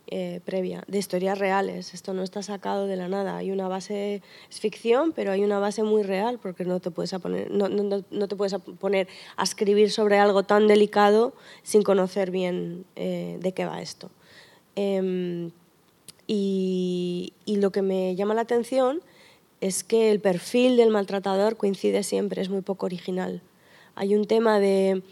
eh, 0.08 0.42
previa, 0.46 0.84
de 0.88 0.98
historias 0.98 1.38
reales. 1.38 1.94
Esto 1.94 2.14
no 2.14 2.24
está 2.24 2.44
sacado 2.44 2.88
de 2.88 2.96
la 2.96 3.08
nada. 3.08 3.38
Hay 3.38 3.52
una 3.52 3.68
base, 3.68 4.22
es 4.50 4.60
ficción, 4.60 5.12
pero 5.14 5.32
hay 5.32 5.44
una 5.44 5.60
base 5.60 5.84
muy 5.84 6.04
real 6.04 6.40
porque 6.42 6.66
no 6.66 6.80
te 6.80 6.92
puedes, 6.92 7.14
poner, 7.22 7.50
no, 7.52 7.70
no, 7.70 8.04
no 8.10 8.28
te 8.28 8.36
puedes 8.36 8.56
poner 8.80 9.08
a 9.38 9.44
escribir 9.44 9.92
sobre 9.92 10.20
algo 10.20 10.44
tan 10.44 10.68
delicado 10.68 11.34
sin 11.64 11.84
conocer 11.84 12.32
bien 12.32 12.86
de 12.96 13.54
qué 13.56 13.66
va 13.66 13.82
esto. 13.82 14.10
Em, 14.76 15.52
y, 16.28 17.34
lo 17.46 17.72
que 17.72 17.82
me 17.82 18.16
llama 18.16 18.34
la 18.34 18.42
atención 18.42 19.02
es 19.62 19.84
que 19.84 20.12
el 20.12 20.20
perfil 20.20 20.78
del 20.78 20.90
maltratador 20.90 21.58
coincide 21.58 22.04
siempre, 22.04 22.42
es 22.42 22.50
muy 22.50 22.62
poco 22.62 22.86
original. 22.86 23.42
Hay 23.96 24.16
un 24.16 24.26
tema 24.26 24.60
de 24.60 25.04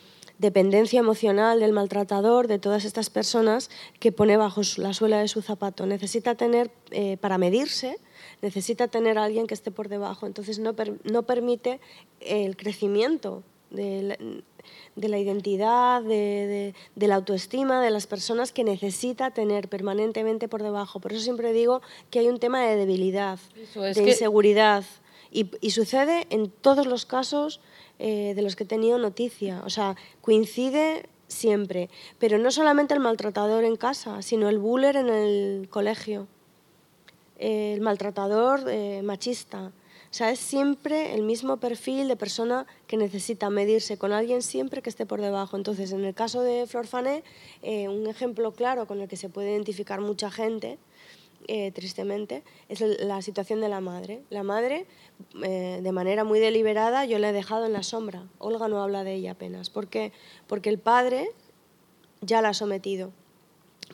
dependencia 0.42 1.00
emocional 1.00 1.60
del 1.60 1.72
maltratador, 1.72 2.48
de 2.48 2.60
todas 2.60 2.84
estas 2.84 3.10
personas, 3.10 3.70
que 4.00 4.12
pone 4.12 4.38
bajo 4.38 4.62
la 4.78 4.94
suela 4.94 5.20
de 5.20 5.28
su 5.28 5.42
zapato. 5.42 5.86
Necesita 5.86 6.36
tener, 6.36 6.72
eh, 6.90 7.18
para 7.18 7.38
medirse, 7.38 7.98
necesita 8.42 8.88
tener 8.88 9.18
a 9.18 9.24
alguien 9.24 9.46
que 9.48 9.54
esté 9.54 9.72
por 9.72 9.88
debajo. 9.88 10.26
Entonces 10.26 10.58
no, 10.60 10.76
no 11.04 11.24
permite 11.24 11.80
el 12.20 12.58
crecimiento 12.58 13.44
de, 13.70 14.44
de 14.96 15.10
la 15.10 15.18
identidad, 15.18 16.02
de, 16.02 16.74
la 16.96 17.16
autoestima 17.16 17.82
de 17.82 17.92
las 17.92 18.08
personas 18.08 18.52
que 18.52 18.64
necesita 18.64 19.32
tener 19.32 19.70
permanentemente 19.70 20.48
por 20.48 20.64
debajo. 20.64 21.00
Por 21.00 21.14
eso 21.14 21.22
siempre 21.22 21.54
digo 21.54 21.82
que 22.10 22.20
hay 22.20 22.28
un 22.28 22.40
tema 22.40 22.62
de 22.64 22.76
debilidad, 22.76 23.40
de 23.76 24.10
inseguridad. 24.10 24.84
Y, 25.32 25.72
sucede 25.72 26.28
en 26.30 26.50
todos 26.50 26.86
los 26.86 27.06
casos 27.06 27.62
eh, 28.00 28.34
de 28.36 28.42
los 28.42 28.56
que 28.56 28.64
he 28.64 28.68
tenido 28.68 28.98
noticia. 28.98 29.62
O 29.66 29.70
sea, 29.70 29.96
coincide 30.22 31.08
siempre. 31.28 31.90
Pero 32.20 32.38
no 32.38 32.52
solamente 32.52 32.94
el 32.94 33.00
maltratador 33.00 33.64
en 33.64 33.78
casa, 33.78 34.22
sino 34.22 34.50
el 34.50 34.60
buller 34.60 34.98
en 34.98 35.10
el 35.10 35.70
colegio. 35.70 36.28
El 37.38 37.82
maltratador 37.82 38.66
eh, 38.68 39.02
machista 39.04 39.72
o 40.12 40.14
sea, 40.14 40.30
es 40.30 40.40
siempre 40.40 41.14
el 41.14 41.22
mismo 41.22 41.56
perfil 41.56 42.10
de 42.10 42.18
persona 42.18 42.68
que 42.86 42.98
necesita 42.98 43.50
medirse 43.50 43.98
con 43.98 44.12
alguien 44.12 44.42
siempre 44.42 44.82
que 44.82 44.90
esté 44.90 45.06
por 45.06 45.22
debajo. 45.22 45.56
Entonces, 45.56 45.94
en 45.94 46.04
el 46.04 46.14
caso 46.14 46.42
de 46.42 46.68
Flor 46.68 46.86
Fané, 46.86 47.24
eh, 47.62 47.88
un 47.88 48.06
ejemplo 48.08 48.52
claro 48.52 48.86
con 48.88 49.00
el 49.00 49.08
que 49.08 49.16
se 49.16 49.30
puede 49.30 49.52
identificar 49.52 50.02
mucha 50.02 50.30
gente 50.30 50.80
eh, 51.48 51.72
tristemente, 51.72 52.44
es 52.70 52.82
la 52.82 53.22
situación 53.22 53.62
de 53.62 53.70
la 53.70 53.82
madre. 53.82 54.24
La 54.30 54.44
madre, 54.44 54.86
eh, 55.44 55.80
de 55.82 55.92
manera 55.92 56.24
muy 56.24 56.40
deliberada, 56.40 57.06
yo 57.06 57.20
la 57.20 57.30
he 57.30 57.34
dejado 57.34 57.66
en 57.66 57.74
la 57.74 57.84
sombra. 57.84 58.28
Olga 58.38 58.68
no 58.68 58.82
habla 58.82 59.04
de 59.04 59.16
ella 59.16 59.32
apenas. 59.32 59.70
¿Por 59.70 59.88
qué? 59.88 60.12
Porque 60.48 60.70
el 60.70 60.80
padre 60.80 61.30
ya 62.22 62.42
la 62.42 62.50
ha 62.50 62.54
sometido. 62.54 63.12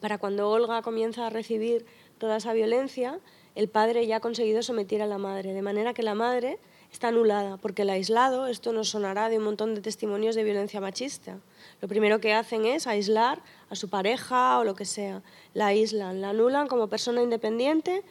Para 0.02 0.18
cuando 0.18 0.50
Olga 0.50 0.82
comienza 0.82 1.28
a 1.28 1.30
recibir 1.30 1.86
toda 2.18 2.38
esa 2.38 2.54
violencia, 2.54 3.20
el 3.56 3.70
padre 3.70 4.06
ya 4.06 4.18
ha 4.18 4.20
conseguido 4.20 4.62
someter 4.62 5.02
a 5.02 5.08
la 5.08 5.18
madre, 5.18 5.54
de 5.54 5.62
manera 5.62 5.94
que 5.94 6.04
la 6.04 6.14
madre 6.14 6.60
está 6.92 7.10
anulada, 7.10 7.58
porque 7.58 7.82
el 7.82 7.90
aislado, 7.90 8.48
esto 8.48 8.72
nos 8.72 8.90
sonará 8.90 9.30
de 9.30 9.38
un 9.38 9.44
montón 9.44 9.76
de 9.76 9.82
testimonios 9.82 10.36
de 10.36 10.44
violencia 10.44 10.80
machista. 10.80 11.40
Lo 11.82 11.88
primero 11.88 12.20
que 12.20 12.34
hacen 12.34 12.66
es 12.66 12.88
aislar 12.88 13.42
a 13.70 13.76
su 13.76 13.90
pareja 13.90 14.60
o 14.60 14.64
lo 14.64 14.76
que 14.76 14.86
sea. 14.86 15.22
La 15.54 15.68
aíslan, 15.68 16.22
la 16.22 16.30
anulan 16.30 16.68
como 16.68 16.88
persona 16.88 17.22
independiente 17.22 18.04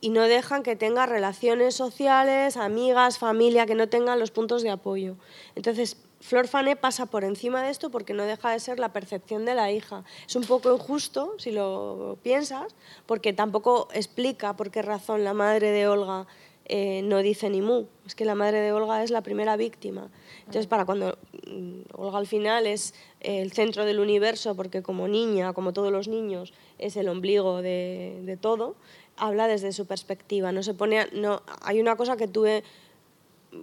y 0.00 0.10
no 0.10 0.22
dejan 0.22 0.62
que 0.62 0.76
tenga 0.76 1.06
relaciones 1.06 1.74
sociales, 1.74 2.56
amigas, 2.56 3.18
familia, 3.18 3.66
que 3.66 3.74
no 3.74 3.88
tengan 3.88 4.18
los 4.18 4.30
puntos 4.30 4.62
de 4.62 4.70
apoyo. 4.70 5.16
Entonces, 5.54 5.96
Flor 6.20 6.48
Fané 6.48 6.74
pasa 6.76 7.06
por 7.06 7.24
encima 7.24 7.62
de 7.62 7.70
esto 7.70 7.90
porque 7.90 8.12
no 8.12 8.24
deja 8.24 8.50
de 8.50 8.60
ser 8.60 8.78
la 8.78 8.92
percepción 8.92 9.44
de 9.44 9.54
la 9.54 9.70
hija. 9.70 10.04
Es 10.26 10.34
un 10.36 10.44
poco 10.44 10.72
injusto, 10.72 11.34
si 11.38 11.52
lo 11.52 12.18
piensas, 12.22 12.74
porque 13.06 13.32
tampoco 13.32 13.88
explica 13.92 14.56
por 14.56 14.70
qué 14.70 14.82
razón 14.82 15.24
la 15.24 15.34
madre 15.34 15.70
de 15.70 15.86
Olga 15.86 16.26
eh, 16.64 17.02
no 17.02 17.18
dice 17.18 17.48
ni 17.50 17.62
mu. 17.62 17.86
Es 18.06 18.14
que 18.14 18.24
la 18.24 18.34
madre 18.34 18.60
de 18.60 18.72
Olga 18.72 19.02
es 19.02 19.10
la 19.10 19.22
primera 19.22 19.56
víctima. 19.56 20.10
Entonces, 20.48 20.66
para 20.66 20.86
cuando 20.86 21.18
mm, 21.46 21.80
Olga 21.92 22.16
al 22.16 22.26
final 22.26 22.66
es 22.66 22.94
el 23.20 23.52
centro 23.52 23.84
del 23.84 24.00
universo, 24.00 24.56
porque 24.56 24.82
como 24.82 25.06
niña, 25.06 25.52
como 25.52 25.74
todos 25.74 25.92
los 25.92 26.08
niños, 26.08 26.54
es 26.78 26.96
el 26.96 27.10
ombligo 27.10 27.60
de, 27.60 28.22
de 28.24 28.38
todo, 28.38 28.74
habla 29.18 29.46
desde 29.46 29.72
su 29.72 29.84
perspectiva. 29.84 30.50
No 30.50 30.62
se 30.62 30.72
pone, 30.72 31.06
no, 31.12 31.42
hay 31.60 31.82
una 31.82 31.96
cosa 31.96 32.16
que 32.16 32.28
tuve 32.28 32.64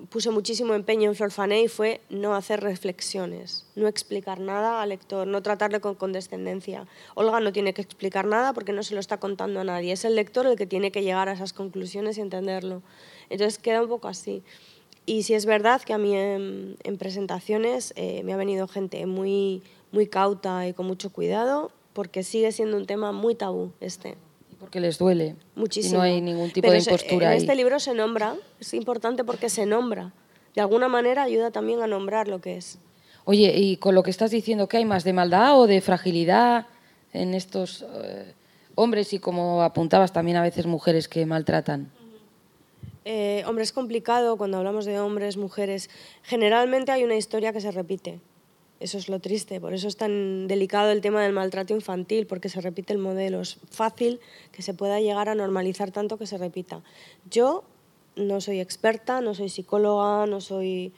puse 0.09 0.29
muchísimo 0.29 0.73
empeño 0.73 1.09
en 1.09 1.15
Florfané 1.15 1.63
y 1.63 1.67
fue 1.67 2.01
no 2.09 2.35
hacer 2.35 2.61
reflexiones, 2.61 3.65
no 3.75 3.87
explicar 3.87 4.39
nada 4.39 4.81
al 4.81 4.89
lector, 4.89 5.27
no 5.27 5.41
tratarle 5.41 5.79
con 5.79 5.95
condescendencia. 5.95 6.87
Olga 7.15 7.39
no 7.39 7.51
tiene 7.51 7.73
que 7.73 7.81
explicar 7.81 8.25
nada 8.25 8.53
porque 8.53 8.73
no 8.73 8.83
se 8.83 8.93
lo 8.93 8.99
está 8.99 9.19
contando 9.19 9.59
a 9.59 9.63
nadie, 9.63 9.91
es 9.91 10.05
el 10.05 10.15
lector 10.15 10.45
el 10.45 10.55
que 10.55 10.65
tiene 10.65 10.91
que 10.91 11.03
llegar 11.03 11.29
a 11.29 11.33
esas 11.33 11.53
conclusiones 11.53 12.17
y 12.17 12.21
entenderlo. 12.21 12.81
Entonces 13.29 13.59
queda 13.59 13.81
un 13.81 13.89
poco 13.89 14.07
así. 14.07 14.43
Y 15.05 15.23
si 15.23 15.33
es 15.35 15.45
verdad 15.45 15.81
que 15.81 15.93
a 15.93 15.97
mí 15.97 16.15
en, 16.15 16.77
presentaciones 16.97 17.93
eh, 17.95 18.23
me 18.23 18.33
ha 18.33 18.37
venido 18.37 18.67
gente 18.67 19.05
muy, 19.05 19.61
muy 19.91 20.07
cauta 20.07 20.67
y 20.67 20.73
con 20.73 20.87
mucho 20.87 21.11
cuidado 21.11 21.71
porque 21.93 22.23
sigue 22.23 22.51
siendo 22.51 22.75
un 22.77 22.85
tema 22.85 23.11
muy 23.11 23.35
tabú 23.35 23.71
este. 23.79 24.17
Porque 24.59 24.79
les 24.79 24.97
duele. 24.97 25.35
Muchísimo. 25.55 25.95
Y 25.95 25.97
no 25.97 26.01
hay 26.01 26.21
ningún 26.21 26.51
tipo 26.51 26.69
de 26.69 26.79
impostura 26.79 27.27
en 27.27 27.31
ahí. 27.33 27.37
este 27.37 27.55
libro 27.55 27.79
se 27.79 27.93
nombra, 27.93 28.35
es 28.59 28.73
importante 28.73 29.23
porque 29.23 29.49
se 29.49 29.65
nombra. 29.65 30.11
De 30.55 30.61
alguna 30.61 30.87
manera 30.87 31.23
ayuda 31.23 31.51
también 31.51 31.81
a 31.81 31.87
nombrar 31.87 32.27
lo 32.27 32.41
que 32.41 32.57
es. 32.57 32.79
Oye, 33.25 33.53
y 33.57 33.77
con 33.77 33.95
lo 33.95 34.03
que 34.03 34.11
estás 34.11 34.31
diciendo, 34.31 34.67
¿qué 34.67 34.77
hay 34.77 34.85
más 34.85 35.03
de 35.03 35.13
maldad 35.13 35.59
o 35.59 35.67
de 35.67 35.81
fragilidad 35.81 36.67
en 37.13 37.33
estos 37.33 37.85
eh, 38.03 38.33
hombres 38.75 39.13
y 39.13 39.19
como 39.19 39.63
apuntabas 39.63 40.13
también 40.13 40.37
a 40.37 40.41
veces 40.41 40.65
mujeres 40.65 41.07
que 41.07 41.25
maltratan? 41.25 41.91
Eh, 43.07 43.43
hombre, 43.45 43.63
es 43.63 43.71
complicado 43.71 44.35
cuando 44.35 44.57
hablamos 44.57 44.85
de 44.85 44.99
hombres, 44.99 45.37
mujeres. 45.37 45.91
Generalmente 46.23 46.91
hay 46.91 47.03
una 47.03 47.15
historia 47.15 47.53
que 47.53 47.61
se 47.61 47.71
repite. 47.71 48.19
Eso 48.79 48.97
es 48.97 49.07
lo 49.07 49.19
triste, 49.19 49.61
por 49.61 49.73
eso 49.73 49.87
es 49.87 49.95
tan 49.95 50.47
delicado 50.47 50.91
el 50.91 50.99
tema 50.99 51.23
del 51.23 51.31
maltrato 51.31 51.73
infantil, 51.73 52.27
porque 52.27 52.49
se 52.49 52.59
repite 52.59 52.91
el 52.91 52.99
modelo. 52.99 53.39
Es 53.39 53.57
fácil 53.69 54.19
que 54.51 54.63
se 54.63 54.73
pueda 54.73 54.99
llegar 54.99 55.29
a 55.29 55.35
normalizar 55.35 55.91
tanto 55.91 56.17
que 56.17 56.27
se 56.27 56.37
repita. 56.37 56.83
Yo 57.29 57.63
no 58.15 58.41
soy 58.41 58.59
experta, 58.59 59.21
no 59.21 59.33
soy 59.33 59.49
psicóloga, 59.49 60.25
no 60.25 60.41
soy... 60.41 60.91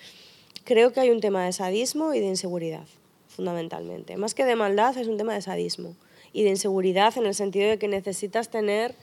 Creo 0.63 0.91
que 0.91 1.01
hay 1.01 1.11
un 1.11 1.21
tema 1.21 1.45
de 1.45 1.51
sadismo 1.51 2.13
y 2.13 2.19
de 2.19 2.27
inseguridad, 2.27 2.87
fundamentalmente. 3.27 4.17
Más 4.17 4.33
que 4.33 4.45
de 4.45 4.55
maldad, 4.55 4.97
es 4.97 5.07
un 5.07 5.17
tema 5.17 5.33
de 5.33 5.41
sadismo 5.41 5.95
y 6.33 6.43
de 6.43 6.49
inseguridad 6.49 7.17
en 7.17 7.25
el 7.25 7.35
sentido 7.35 7.69
de 7.69 7.77
que 7.77 7.89
necesitas 7.89 8.49
tener... 8.49 8.95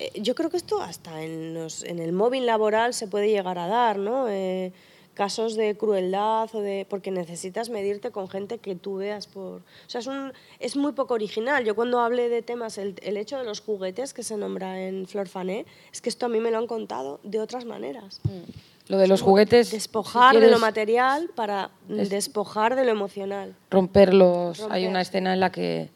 Eh, 0.00 0.10
yo 0.20 0.34
creo 0.34 0.48
que 0.48 0.56
esto 0.56 0.80
hasta 0.80 1.22
en, 1.22 1.56
en, 1.84 1.98
el 1.98 2.12
móvil 2.12 2.46
laboral 2.46 2.94
se 2.94 3.06
puede 3.06 3.28
llegar 3.28 3.58
a 3.58 3.68
dar, 3.68 3.98
¿no? 3.98 4.28
Eh, 4.28 4.72
casos 5.12 5.54
de 5.56 5.76
crueldad 5.76 6.48
o 6.54 6.62
de 6.62 6.86
porque 6.88 7.10
necesitas 7.10 7.68
medirte 7.68 8.10
con 8.10 8.28
gente 8.28 8.56
que 8.56 8.74
tú 8.74 8.96
veas 8.96 9.26
por 9.26 9.56
o 9.56 9.62
sea 9.88 10.00
es 10.00 10.06
un 10.06 10.32
es 10.58 10.76
muy 10.76 10.92
poco 10.92 11.12
original. 11.12 11.64
Yo 11.66 11.74
cuando 11.74 12.00
hablé 12.00 12.30
de 12.30 12.40
temas 12.40 12.78
el, 12.78 12.94
el 13.02 13.18
hecho 13.18 13.36
de 13.36 13.44
los 13.44 13.60
juguetes 13.60 14.14
que 14.14 14.22
se 14.22 14.38
nombra 14.38 14.80
en 14.80 15.06
Flor 15.06 15.28
Fané 15.28 15.66
es 15.92 16.00
que 16.00 16.08
esto 16.08 16.24
a 16.24 16.28
mí 16.30 16.40
me 16.40 16.50
lo 16.50 16.56
han 16.56 16.66
contado 16.66 17.20
de 17.22 17.38
otras 17.38 17.66
maneras. 17.66 18.20
Mm. 18.24 18.92
lo 18.92 18.96
de 18.96 19.06
los 19.06 19.20
juguetes 19.20 19.70
despojar 19.70 20.40
de 20.40 20.50
lo 20.50 20.58
material 20.58 21.28
para 21.34 21.70
despojar 21.88 22.74
de 22.74 22.86
lo 22.86 22.92
emocional. 22.92 23.54
romperlos 23.70 24.66
hay 24.70 24.86
una 24.86 25.02
escena 25.02 25.34
en 25.34 25.40
la 25.40 25.52
que 25.52 25.90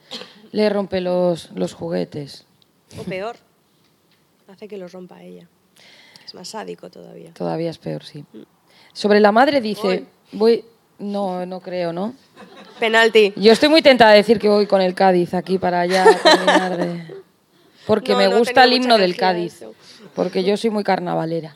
le 0.52 0.68
rompe 0.68 1.00
los 1.00 1.50
los 1.52 1.72
juguetes. 1.72 2.44
O 2.98 3.04
peor 3.04 3.36
hace 4.48 4.68
que 4.68 4.76
los 4.76 4.92
rompa 4.92 5.22
ella 5.22 5.48
es 6.24 6.34
más 6.34 6.48
sádico 6.48 6.90
todavía 6.90 7.32
todavía 7.34 7.70
es 7.70 7.78
peor 7.78 8.04
sí. 8.04 8.24
Sobre 8.94 9.18
la 9.18 9.32
madre 9.32 9.60
dice, 9.60 10.04
voy, 10.30 10.64
no, 11.00 11.44
no 11.44 11.60
creo, 11.60 11.92
¿no? 11.92 12.14
Penalti. 12.78 13.32
Yo 13.36 13.50
estoy 13.50 13.68
muy 13.68 13.82
tentada 13.82 14.12
de 14.12 14.18
decir 14.18 14.38
que 14.38 14.48
voy 14.48 14.66
con 14.66 14.80
el 14.80 14.94
Cádiz 14.94 15.34
aquí 15.34 15.58
para 15.58 15.80
allá 15.80 16.06
terminar 16.22 16.76
de... 16.76 17.14
Porque 17.86 18.14
me 18.14 18.28
gusta 18.28 18.64
el 18.64 18.72
himno 18.72 18.96
del 18.96 19.14
Cádiz, 19.14 19.62
porque 20.14 20.42
yo 20.42 20.56
soy 20.56 20.70
muy 20.70 20.82
carnavalera. 20.82 21.54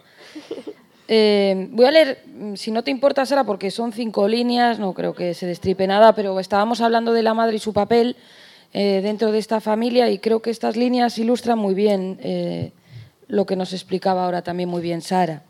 Eh, 1.06 1.68
voy 1.70 1.86
a 1.86 1.90
leer, 1.90 2.22
mm, 2.26 2.54
si 2.54 2.70
no 2.70 2.84
te 2.84 2.90
importa, 2.90 3.24
Sara, 3.24 3.44
porque 3.44 3.70
son 3.70 3.92
cinco 3.92 4.28
líneas, 4.28 4.78
no 4.78 4.92
creo 4.92 5.14
que 5.14 5.32
se 5.32 5.46
destripe 5.46 5.86
nada, 5.86 6.14
pero 6.14 6.38
estábamos 6.38 6.82
hablando 6.82 7.14
de 7.14 7.22
la 7.22 7.32
madre 7.32 7.56
y 7.56 7.60
su 7.60 7.72
papel 7.72 8.14
eh, 8.74 9.00
dentro 9.02 9.32
de 9.32 9.38
esta 9.38 9.62
familia 9.62 10.10
y 10.10 10.18
creo 10.18 10.42
que 10.42 10.50
estas 10.50 10.76
líneas 10.76 11.16
ilustran 11.16 11.58
muy 11.58 11.72
bien 11.72 12.18
eh, 12.22 12.72
lo 13.28 13.46
que 13.46 13.56
nos 13.56 13.72
explicaba 13.72 14.24
ahora 14.24 14.42
también 14.42 14.68
muy 14.68 14.82
bien 14.82 15.02
Sara. 15.02 15.42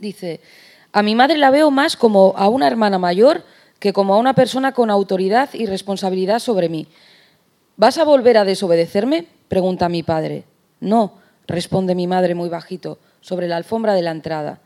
Dice, 0.00 0.40
a 0.92 1.02
mi 1.02 1.14
madre 1.14 1.38
la 1.38 1.50
veo 1.50 1.70
más 1.70 1.96
como 1.96 2.34
a 2.36 2.48
una 2.48 2.66
hermana 2.66 2.98
mayor 2.98 3.44
que 3.78 3.92
como 3.92 4.14
a 4.14 4.18
una 4.18 4.34
persona 4.34 4.72
con 4.72 4.90
autoridad 4.90 5.50
y 5.52 5.66
responsabilidad 5.66 6.38
sobre 6.38 6.68
mí. 6.68 6.88
¿Vas 7.76 7.98
a 7.98 8.04
volver 8.04 8.38
a 8.38 8.44
desobedecerme? 8.44 9.26
pregunta 9.48 9.88
mi 9.88 10.02
padre. 10.02 10.44
No, 10.80 11.12
responde 11.46 11.94
mi 11.94 12.06
madre 12.06 12.34
muy 12.34 12.48
bajito, 12.48 12.98
sobre 13.20 13.48
la 13.48 13.56
alfombra 13.56 13.94
de 13.94 14.02
la 14.02 14.10
entrada. 14.10 14.60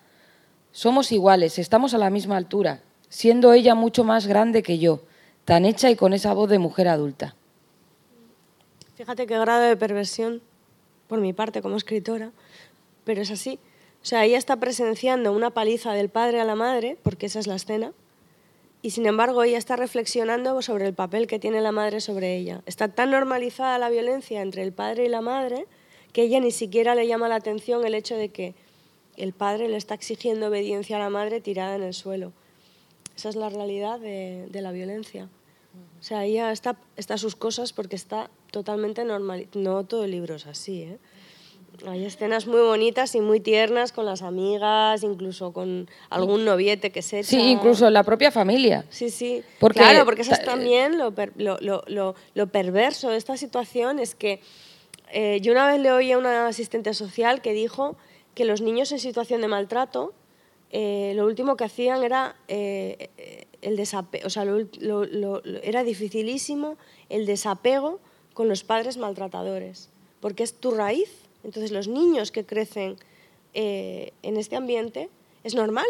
Somos 0.73 1.11
iguales, 1.13 1.59
estamos 1.59 1.95
a 1.95 1.99
la 1.99 2.11
misma 2.11 2.37
altura, 2.37 2.81
siendo 3.09 3.53
ella 3.53 3.75
mucho 3.75 4.05
más 4.05 4.27
grande 4.27 4.63
que 4.63 4.79
yo, 4.79 5.01
tan 5.45 5.65
hecha 5.65 5.91
y 5.91 5.97
con 5.97 6.13
esa 6.13 6.33
voz 6.33 6.51
de 6.51 6.59
mujer 6.59 6.89
adulta. 6.89 7.35
Fíjate 8.95 9.27
qué 9.27 9.39
grado 9.39 9.63
de 9.63 9.77
perversión, 9.77 10.43
por 11.09 11.21
mi 11.21 11.33
parte 11.33 11.63
como 11.63 11.77
escritora, 11.77 12.33
pero 13.05 13.23
es 13.23 13.31
así. 13.31 13.59
O 14.03 14.07
sea, 14.07 14.25
ella 14.25 14.39
está 14.39 14.57
presenciando 14.57 15.33
una 15.33 15.51
paliza 15.51 15.93
del 15.93 16.09
padre 16.09 16.41
a 16.41 16.45
la 16.45 16.55
madre, 16.55 16.97
porque 17.03 17.27
esa 17.27 17.41
es 17.41 17.47
la 17.47 17.57
escena, 17.57 17.93
y 18.81 18.91
sin 18.91 19.07
embargo 19.07 19.43
ella 19.43 19.59
está 19.59 19.77
reflexionando 19.77 20.63
sobre 20.63 20.87
el 20.87 20.95
papel 20.95 21.27
que 21.27 21.39
tiene 21.39 21.61
la 21.61 21.73
madre 21.73 22.01
sobre 22.01 22.37
ella. 22.37 22.63
Está 22.67 22.89
tan 22.89 23.11
normalizada 23.11 23.79
la 23.79 23.91
violencia 23.91 24.41
entre 24.41 24.63
el 24.63 24.73
padre 24.73 25.07
y 25.07 25.09
la 25.09 25.21
madre 25.21 25.67
que 26.13 26.23
ella 26.23 26.41
ni 26.41 26.53
siquiera 26.53 26.95
le 26.95 27.07
llama 27.07 27.29
la 27.29 27.37
atención 27.37 27.85
el 27.85 27.95
hecho 27.95 28.17
de 28.17 28.29
que 28.29 28.55
el 29.17 29.33
padre 29.33 29.69
le 29.69 29.77
está 29.77 29.95
exigiendo 29.95 30.47
obediencia 30.47 30.97
a 30.97 31.01
la 31.01 31.11
madre 31.11 31.41
tirada 31.41 31.75
en 31.75 31.83
el 31.83 31.93
suelo. 31.93 32.33
Esa 33.17 33.31
es 33.31 33.37
la 33.37 33.49
realidad 33.49 33.99
de, 33.99 34.49
la 34.53 34.71
violencia. 34.71 35.29
O 35.99 36.03
sea, 36.03 36.25
ella 36.25 36.53
está, 36.53 36.77
está 36.97 37.15
a 37.15 37.19
sus 37.19 37.35
cosas 37.35 37.73
porque 37.73 37.97
está 37.97 38.31
totalmente 38.51 39.05
normal. 39.05 39.49
No 39.55 39.85
todo 39.85 40.05
el 40.05 40.13
libro 40.13 40.37
es 40.37 40.47
así, 40.47 40.83
¿eh? 40.83 40.99
Hay 41.87 42.05
escenas 42.05 42.47
muy 42.47 42.61
bonitas 42.61 43.15
y 43.15 43.21
muy 43.21 43.39
tiernas 43.39 43.93
con 43.93 44.05
las 44.05 44.23
amigas, 44.23 45.03
incluso 45.05 45.53
con 45.53 45.89
algún 46.11 46.45
noviete 46.45 46.91
que 46.91 47.03
se 47.03 47.21
echa. 47.21 47.29
Sí, 47.29 47.41
incluso 47.41 47.89
la 47.91 48.03
propia 48.03 48.33
familia. 48.33 48.85
Sí, 48.91 49.11
sí. 49.11 49.43
claro, 49.75 50.05
porque 50.05 50.23
eso 50.23 50.33
es 50.33 50.45
también 50.45 50.99
lo, 50.99 51.15
lo, 51.37 51.85
lo, 51.87 52.15
lo, 52.35 52.47
perverso 52.49 53.11
de 53.11 53.17
esta 53.17 53.37
situación, 53.37 54.01
es 54.01 54.17
que 54.17 54.41
eh, 55.13 55.39
yo 55.41 55.53
una 55.53 55.69
vez 55.69 55.81
le 55.81 55.93
oí 55.93 56.11
a 56.11 56.19
una 56.19 56.49
asistente 56.49 56.95
social 56.95 57.41
que 57.43 57.53
dijo 57.53 57.97
que 58.35 58.45
los 58.45 58.61
niños 58.61 58.91
en 58.91 58.99
situación 58.99 59.41
de 59.41 59.49
maltrato, 59.49 60.15
eh, 60.71 61.13
lo 61.15 61.27
último 61.27 61.57
que 61.57 61.65
hacían 61.65 62.03
era 62.03 62.35
eh, 62.49 63.47
el 63.63 63.77
desapego, 63.77 64.27
o 64.27 64.31
sea, 64.31 64.45
era 65.63 65.85
dificilísimo 65.85 66.77
el 67.09 67.27
desapego 67.27 68.01
con 68.35 68.49
los 68.49 68.65
padres 68.65 68.97
maltratadores, 68.97 69.91
porque 70.21 70.43
es 70.43 70.55
tu 70.55 70.71
raíz 70.71 71.29
entonces 71.45 71.71
los 71.71 71.89
niños 71.89 72.31
que 72.31 72.45
crecen 72.45 72.97
eh, 73.55 74.13
en 74.23 74.37
este 74.37 74.57
ambiente 74.57 75.09
es 75.45 75.55
normal 75.55 75.87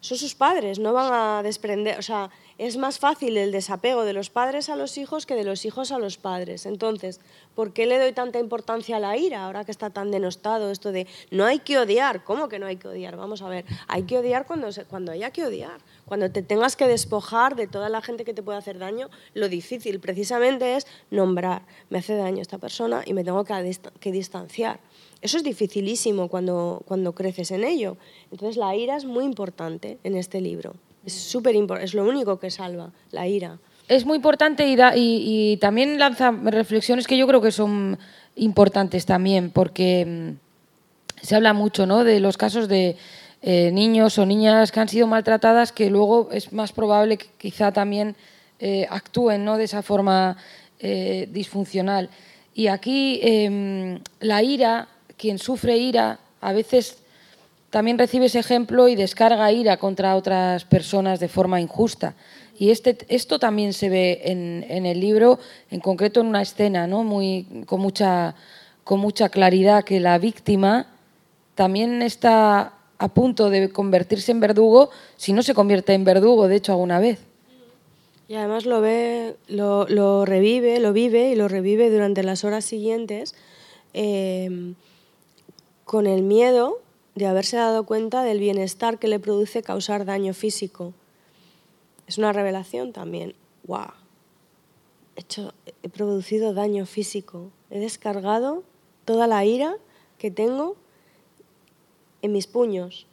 son 0.00 0.16
sus 0.16 0.34
padres, 0.34 0.78
no 0.78 0.94
van 0.94 1.12
a 1.12 1.42
desprender, 1.42 1.98
o 1.98 2.02
sea, 2.02 2.30
es 2.56 2.78
más 2.78 2.98
fácil 2.98 3.36
el 3.36 3.52
desapego 3.52 4.04
de 4.04 4.14
los 4.14 4.30
padres 4.30 4.70
a 4.70 4.76
los 4.76 4.96
hijos 4.96 5.26
que 5.26 5.34
de 5.34 5.44
los 5.44 5.66
hijos 5.66 5.92
a 5.92 5.98
los 5.98 6.16
padres. 6.16 6.64
Entonces, 6.64 7.20
¿por 7.54 7.74
qué 7.74 7.84
le 7.84 7.98
doy 7.98 8.12
tanta 8.12 8.38
importancia 8.38 8.96
a 8.96 9.00
la 9.00 9.18
ira 9.18 9.44
ahora 9.44 9.66
que 9.66 9.70
está 9.70 9.90
tan 9.90 10.10
denostado 10.10 10.70
esto 10.70 10.90
de 10.90 11.06
no 11.30 11.44
hay 11.44 11.58
que 11.58 11.78
odiar? 11.78 12.24
¿Cómo 12.24 12.48
que 12.48 12.58
no 12.58 12.64
hay 12.64 12.76
que 12.76 12.88
odiar? 12.88 13.16
Vamos 13.16 13.42
a 13.42 13.48
ver, 13.50 13.66
hay 13.88 14.04
que 14.04 14.16
odiar 14.16 14.46
cuando, 14.46 14.68
cuando 14.88 15.12
haya 15.12 15.30
que 15.32 15.44
odiar, 15.44 15.80
cuando 16.10 16.28
te 16.28 16.42
tengas 16.42 16.74
que 16.74 16.88
despojar 16.88 17.54
de 17.54 17.68
toda 17.68 17.88
la 17.88 18.02
gente 18.02 18.24
que 18.24 18.34
te 18.34 18.42
puede 18.42 18.58
hacer 18.58 18.80
daño. 18.80 19.08
Lo 19.32 19.48
difícil 19.48 20.00
precisamente 20.00 20.74
es 20.74 20.88
nombrar, 21.12 21.62
me 21.88 21.98
hace 21.98 22.16
daño 22.16 22.42
esta 22.42 22.58
persona 22.58 23.02
y 23.06 23.14
me 23.14 23.22
tengo 23.22 23.44
que, 23.44 24.10
distanciar. 24.10 24.80
Eso 25.22 25.36
es 25.36 25.44
dificilísimo 25.44 26.26
cuando, 26.26 26.82
cuando 26.84 27.12
creces 27.12 27.52
en 27.52 27.62
ello. 27.62 27.96
Entonces 28.32 28.56
la 28.56 28.74
ira 28.74 28.96
es 28.96 29.04
muy 29.04 29.24
importante 29.24 29.98
en 30.02 30.16
este 30.16 30.40
libro. 30.40 30.74
Es 31.06 31.12
súper 31.12 31.54
es 31.80 31.94
lo 31.94 32.02
único 32.02 32.40
que 32.40 32.50
salva, 32.50 32.90
la 33.12 33.28
ira. 33.28 33.60
Es 33.86 34.04
muy 34.04 34.16
importante 34.16 34.66
y, 34.66 34.76
y, 34.96 35.58
también 35.58 35.96
lanza 36.00 36.32
reflexiones 36.32 37.06
que 37.06 37.16
yo 37.16 37.28
creo 37.28 37.40
que 37.40 37.52
son 37.52 38.00
importantes 38.34 39.06
también, 39.06 39.52
porque 39.52 40.04
mm, 40.04 41.24
se 41.24 41.36
habla 41.36 41.52
mucho 41.52 41.86
¿no? 41.86 42.02
de 42.02 42.18
los 42.18 42.36
casos 42.36 42.66
de 42.66 42.96
eh, 43.42 43.70
niños 43.72 44.18
o 44.18 44.26
niñas 44.26 44.70
que 44.70 44.80
han 44.80 44.88
sido 44.88 45.06
maltratadas, 45.06 45.72
que 45.72 45.88
luego 45.88 46.28
es 46.30 46.52
más 46.52 46.72
probable 46.72 47.16
que 47.16 47.26
quizá 47.38 47.72
también 47.72 48.14
eh, 48.58 48.86
actúen 48.90 49.44
¿no? 49.44 49.56
de 49.56 49.64
esa 49.64 49.82
forma 49.82 50.36
eh, 50.78 51.26
disfuncional. 51.32 52.10
Y 52.54 52.66
aquí 52.66 53.20
em, 53.22 54.00
la 54.20 54.42
ira 54.42 54.88
quien 55.16 55.38
sufre 55.38 55.76
ira 55.78 56.18
a 56.40 56.52
veces 56.52 56.98
también 57.70 57.98
recibe 57.98 58.26
ese 58.26 58.40
ejemplo 58.40 58.88
y 58.88 58.96
descarga 58.96 59.52
ira 59.52 59.76
contra 59.76 60.16
otras 60.16 60.64
personas 60.64 61.20
de 61.20 61.28
forma 61.28 61.60
injusta. 61.60 62.14
Y 62.58 62.70
este, 62.70 62.98
esto 63.08 63.38
también 63.38 63.72
se 63.72 63.88
ve 63.88 64.20
en, 64.24 64.84
el 64.84 65.00
libro, 65.00 65.38
en 65.70 65.80
concreto 65.80 66.20
en 66.20 66.26
una 66.26 66.42
escena, 66.42 66.86
¿no? 66.86 67.04
Muy, 67.04 67.64
con, 67.64 67.80
mucha, 67.80 68.34
con 68.84 69.00
mucha 69.00 69.30
claridad, 69.30 69.84
que 69.84 70.00
la 70.00 70.18
víctima 70.18 70.86
también 71.54 72.02
está 72.02 72.74
a 73.00 73.08
punto 73.08 73.48
de 73.48 73.72
convertirse 73.72 74.30
en 74.30 74.40
verdugo 74.40 74.90
si 75.16 75.32
no 75.32 75.42
se 75.42 75.54
convierte 75.54 75.94
en 75.94 76.04
verdugo, 76.04 76.48
de 76.48 76.56
hecho, 76.56 76.72
alguna 76.72 77.00
vez. 77.00 77.18
Y 78.28 78.34
además 78.34 78.66
lo 78.66 78.82
ve, 78.82 79.36
lo, 79.48 80.24
revive, 80.26 80.78
lo 80.80 80.92
vive 80.92 81.30
y 81.30 81.34
lo 81.34 81.48
revive 81.48 81.90
durante 81.90 82.22
las 82.22 82.44
horas 82.44 82.64
siguientes. 82.64 83.34
Eh, 83.94 84.74
con 85.84 86.06
el 86.06 86.22
miedo 86.22 86.78
de 87.14 87.26
haberse 87.26 87.56
dado 87.56 87.84
cuenta 87.84 88.22
del 88.22 88.38
bienestar 88.38 88.98
que 88.98 89.08
le 89.08 89.18
produce 89.18 89.62
causar 89.62 90.04
daño 90.04 90.34
físico. 90.34 90.92
Es 92.06 92.18
una 92.18 92.34
revelación 92.34 92.92
también. 92.92 93.34
¡Wow! 93.64 93.94
He, 95.16 95.22
hecho, 95.22 95.54
he 95.82 95.88
producido 95.88 96.52
daño 96.52 96.84
físico. 96.84 97.50
He 97.70 97.80
descargado 97.80 98.62
toda 99.06 99.26
la 99.26 99.44
ira 99.44 99.76
que 100.18 100.30
tengo 100.30 100.76
en 102.22 102.32
mis 102.32 102.46
puños. 102.46 103.06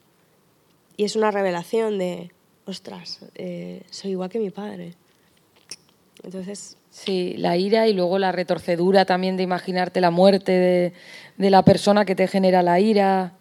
Y 0.95 1.03
es 1.03 1.15
una 1.15 1.31
revelación 1.31 1.97
de, 1.97 2.31
ostras, 2.65 3.19
eh, 3.35 3.83
soy 3.89 4.11
igual 4.11 4.29
que 4.29 4.39
mi 4.39 4.49
padre. 4.49 4.93
Entonces, 6.23 6.77
Sí, 6.89 7.35
la 7.37 7.55
ira 7.57 7.87
y 7.87 7.93
luego 7.93 8.17
la 8.17 8.31
retorcedura 8.31 9.05
también 9.05 9.37
de 9.37 9.43
imaginarte 9.43 10.01
la 10.01 10.09
muerte 10.09 10.51
de, 10.51 10.93
de 11.37 11.49
la 11.51 11.61
persona 11.63 12.05
que 12.05 12.15
te 12.15 12.27
genera 12.27 12.63
la 12.63 12.79
ira. 12.79 13.33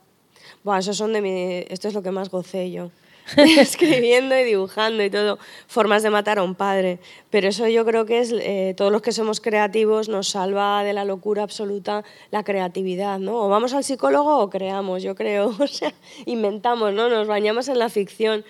Bueno, 0.62 0.80
eso 0.80 0.92
son 0.92 1.14
de 1.14 1.22
mi, 1.22 1.64
esto 1.70 1.88
es 1.88 1.94
lo 1.94 2.02
que 2.02 2.10
más 2.10 2.28
gocé 2.28 2.70
yo. 2.70 2.90
escribiendo 3.36 4.38
y 4.38 4.44
dibujando 4.44 5.02
y 5.02 5.10
todo, 5.10 5.38
formas 5.66 6.02
de 6.02 6.10
matar 6.10 6.38
a 6.38 6.42
un 6.42 6.54
padre. 6.54 6.98
Pero 7.30 7.48
eso 7.48 7.66
yo 7.68 7.84
creo 7.84 8.06
que 8.06 8.20
es, 8.20 8.32
eh, 8.32 8.74
todos 8.76 8.92
los 8.92 9.02
que 9.02 9.12
somos 9.12 9.40
creativos 9.40 10.08
nos 10.08 10.28
salva 10.28 10.84
de 10.84 10.92
la 10.92 11.04
locura 11.04 11.42
absoluta 11.42 12.04
la 12.30 12.44
creatividad, 12.44 13.18
¿no? 13.18 13.44
O 13.44 13.48
vamos 13.48 13.74
al 13.74 13.84
psicólogo 13.84 14.38
o 14.38 14.50
creamos, 14.50 15.02
yo 15.02 15.14
creo, 15.14 15.54
o 15.58 15.66
sea, 15.66 15.92
inventamos, 16.24 16.92
¿no? 16.92 17.08
Nos 17.08 17.26
bañamos 17.26 17.68
en 17.68 17.78
la 17.78 17.88
ficción. 17.88 18.44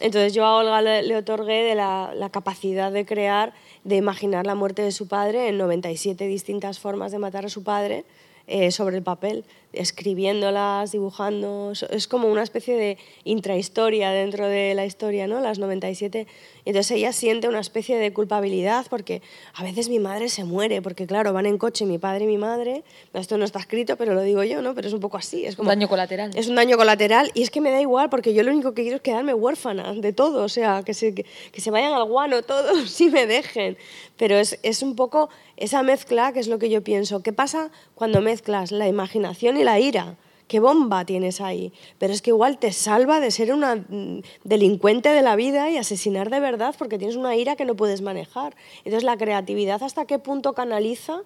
Entonces 0.00 0.32
yo 0.32 0.46
a 0.46 0.56
Olga 0.56 0.80
le, 0.80 1.16
otorgué 1.16 1.62
de 1.62 1.74
la, 1.74 2.12
la, 2.14 2.30
capacidad 2.30 2.90
de 2.90 3.04
crear, 3.04 3.52
de 3.84 3.96
imaginar 3.96 4.46
la 4.46 4.54
muerte 4.54 4.80
de 4.80 4.92
su 4.92 5.08
padre 5.08 5.48
en 5.48 5.58
97 5.58 6.26
distintas 6.26 6.78
formas 6.78 7.12
de 7.12 7.18
matar 7.18 7.44
a 7.44 7.50
su 7.50 7.62
padre 7.64 8.06
eh, 8.52 8.72
sobre 8.72 8.96
el 8.96 9.02
papel, 9.04 9.44
escribiéndolas, 9.72 10.92
dibujando. 10.92 11.72
Es 11.90 12.08
como 12.08 12.28
una 12.28 12.42
especie 12.42 12.76
de 12.76 12.98
intrahistoria 13.24 14.10
dentro 14.10 14.46
de 14.46 14.74
la 14.74 14.84
historia, 14.84 15.26
¿no? 15.26 15.40
Las 15.40 15.58
97. 15.58 16.26
Entonces 16.64 16.96
ella 16.96 17.12
siente 17.12 17.48
una 17.48 17.60
especie 17.60 17.98
de 17.98 18.12
culpabilidad 18.12 18.86
porque 18.90 19.22
a 19.54 19.62
veces 19.62 19.88
mi 19.88 19.98
madre 19.98 20.28
se 20.28 20.44
muere, 20.44 20.82
porque 20.82 21.06
claro, 21.06 21.32
van 21.32 21.46
en 21.46 21.58
coche 21.58 21.86
mi 21.86 21.98
padre 21.98 22.24
y 22.24 22.26
mi 22.26 22.38
madre. 22.38 22.82
Esto 23.14 23.38
no 23.38 23.44
está 23.44 23.58
escrito, 23.58 23.96
pero 23.96 24.14
lo 24.14 24.22
digo 24.22 24.42
yo, 24.44 24.62
¿no? 24.62 24.74
Pero 24.74 24.88
es 24.88 24.94
un 24.94 25.00
poco 25.00 25.16
así. 25.16 25.44
Es 25.46 25.56
como, 25.56 25.68
un 25.68 25.76
daño 25.76 25.88
colateral. 25.88 26.30
Es 26.34 26.48
un 26.48 26.56
daño 26.56 26.76
colateral 26.76 27.30
y 27.34 27.42
es 27.42 27.50
que 27.50 27.60
me 27.60 27.70
da 27.70 27.80
igual 27.80 28.10
porque 28.10 28.34
yo 28.34 28.42
lo 28.42 28.52
único 28.52 28.74
que 28.74 28.82
quiero 28.82 28.96
es 28.96 29.02
quedarme 29.02 29.34
huérfana 29.34 29.94
de 29.94 30.12
todo, 30.12 30.44
o 30.44 30.48
sea, 30.48 30.82
que 30.82 30.94
se, 30.94 31.14
que, 31.14 31.24
que 31.52 31.60
se 31.60 31.70
vayan 31.70 31.92
al 31.92 32.04
guano 32.04 32.42
todos 32.42 33.00
y 33.00 33.08
me 33.08 33.26
dejen. 33.26 33.76
Pero 34.16 34.36
es, 34.36 34.58
es 34.62 34.82
un 34.82 34.96
poco 34.96 35.30
esa 35.56 35.82
mezcla 35.82 36.32
que 36.32 36.40
es 36.40 36.48
lo 36.48 36.58
que 36.58 36.70
yo 36.70 36.82
pienso. 36.82 37.22
¿Qué 37.22 37.32
pasa 37.32 37.70
cuando 37.94 38.20
mezclas 38.20 38.72
la 38.72 38.88
imaginación 38.88 39.56
la 39.64 39.80
ira? 39.80 40.16
¿Qué 40.48 40.58
bomba 40.58 41.04
tienes 41.04 41.40
ahí? 41.40 41.72
Pero 41.98 42.12
es 42.12 42.22
que 42.22 42.30
igual 42.30 42.58
te 42.58 42.72
salva 42.72 43.20
de 43.20 43.30
ser 43.30 43.52
una 43.52 43.76
mm, 43.76 44.22
delincuente 44.42 45.10
de 45.10 45.22
la 45.22 45.36
vida 45.36 45.70
y 45.70 45.76
asesinar 45.76 46.28
de 46.28 46.40
verdad 46.40 46.74
porque 46.76 46.98
tienes 46.98 47.16
una 47.16 47.36
ira 47.36 47.54
que 47.54 47.64
no 47.64 47.76
puedes 47.76 48.02
manejar. 48.02 48.56
Entonces 48.78 49.04
la 49.04 49.16
creatividad 49.16 49.82
hasta 49.82 50.06
qué 50.06 50.18
punto 50.18 50.52
canaliza 50.52 51.22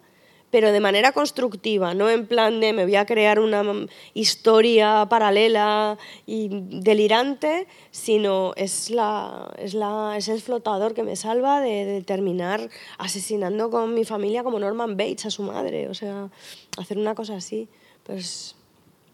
pero 0.54 0.70
de 0.70 0.78
manera 0.78 1.10
constructiva, 1.10 1.94
no 1.94 2.08
en 2.08 2.28
plan 2.28 2.60
de 2.60 2.72
me 2.72 2.84
voy 2.84 2.94
a 2.94 3.06
crear 3.06 3.40
una 3.40 3.88
historia 4.14 5.04
paralela 5.10 5.98
y 6.26 6.48
delirante, 6.48 7.66
sino 7.90 8.52
es, 8.54 8.88
la, 8.90 9.52
es, 9.58 9.74
la, 9.74 10.14
es 10.16 10.28
el 10.28 10.40
flotador 10.40 10.94
que 10.94 11.02
me 11.02 11.16
salva 11.16 11.60
de, 11.60 12.04
terminar 12.06 12.70
asesinando 12.98 13.68
con 13.68 13.94
mi 13.94 14.04
familia 14.04 14.44
como 14.44 14.60
Norman 14.60 14.96
Bates 14.96 15.26
a 15.26 15.30
su 15.30 15.42
madre, 15.42 15.88
o 15.88 15.94
sea, 15.94 16.30
hacer 16.78 16.98
una 16.98 17.16
cosa 17.16 17.34
así. 17.34 17.68
Pues... 18.04 18.56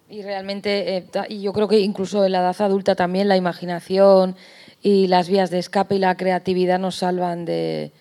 Y 0.08 0.22
realmente, 0.22 0.96
eh, 0.96 1.06
y 1.28 1.40
yo 1.40 1.52
creo 1.52 1.68
que 1.68 1.78
incluso 1.78 2.24
en 2.24 2.32
la 2.32 2.40
edad 2.40 2.60
adulta 2.62 2.96
también 2.96 3.28
la 3.28 3.36
imaginación 3.36 4.34
y 4.82 5.06
las 5.06 5.28
vías 5.28 5.50
de 5.50 5.60
escape 5.60 5.94
y 5.94 5.98
la 6.00 6.16
creatividad 6.16 6.80
nos 6.80 6.96
salvan 6.96 7.44
de, 7.44 7.92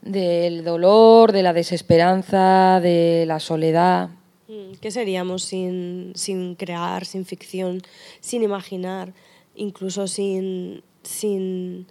del 0.00 0.64
dolor, 0.64 1.32
de 1.32 1.42
la 1.42 1.52
desesperanza, 1.52 2.80
de 2.80 3.24
la 3.26 3.38
soledad. 3.38 4.08
Mm, 4.48 4.76
¿Qué 4.80 4.90
seríamos 4.90 5.42
sin, 5.42 6.12
sin 6.14 6.54
crear, 6.54 7.04
sin 7.04 7.26
ficción, 7.26 7.82
sin 8.20 8.42
imaginar, 8.42 9.12
incluso 9.54 10.06
sin... 10.06 10.82
sin 11.02 11.86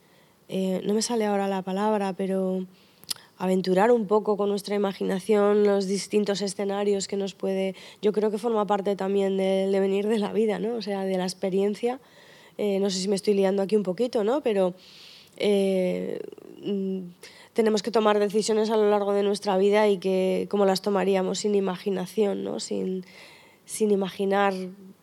eh, 0.49 0.81
no 0.83 0.93
me 0.93 1.01
sale 1.01 1.25
ahora 1.25 1.47
la 1.47 1.61
palabra, 1.61 2.13
pero 2.13 2.65
aventurar 3.43 3.91
un 3.91 4.05
poco 4.05 4.37
con 4.37 4.49
nuestra 4.49 4.75
imaginación 4.75 5.63
los 5.63 5.87
distintos 5.87 6.43
escenarios 6.43 7.07
que 7.07 7.17
nos 7.17 7.33
puede... 7.33 7.75
Yo 7.99 8.11
creo 8.11 8.29
que 8.29 8.37
forma 8.37 8.67
parte 8.67 8.95
también 8.95 9.35
del 9.35 9.71
devenir 9.71 10.07
de 10.07 10.19
la 10.19 10.31
vida, 10.31 10.59
¿no? 10.59 10.75
O 10.75 10.81
sea, 10.83 11.05
de 11.05 11.17
la 11.17 11.23
experiencia. 11.23 11.99
Eh, 12.59 12.79
no 12.79 12.91
sé 12.91 12.99
si 12.99 13.07
me 13.07 13.15
estoy 13.15 13.33
liando 13.33 13.63
aquí 13.63 13.75
un 13.75 13.83
poquito, 13.83 14.23
¿no? 14.23 14.41
Pero... 14.41 14.75
Eh, 15.37 16.19
mm, 16.63 16.99
tenemos 17.53 17.81
que 17.83 17.91
tomar 17.91 18.19
decisiones 18.19 18.69
a 18.69 18.77
lo 18.77 18.89
largo 18.89 19.13
de 19.13 19.23
nuestra 19.23 19.57
vida 19.57 19.87
y 19.89 19.97
que 19.97 20.47
cómo 20.49 20.65
las 20.65 20.81
tomaríamos 20.81 21.39
sin 21.39 21.55
imaginación, 21.55 22.43
¿no? 22.43 22.61
sin, 22.61 23.05
sin 23.65 23.91
imaginar 23.91 24.53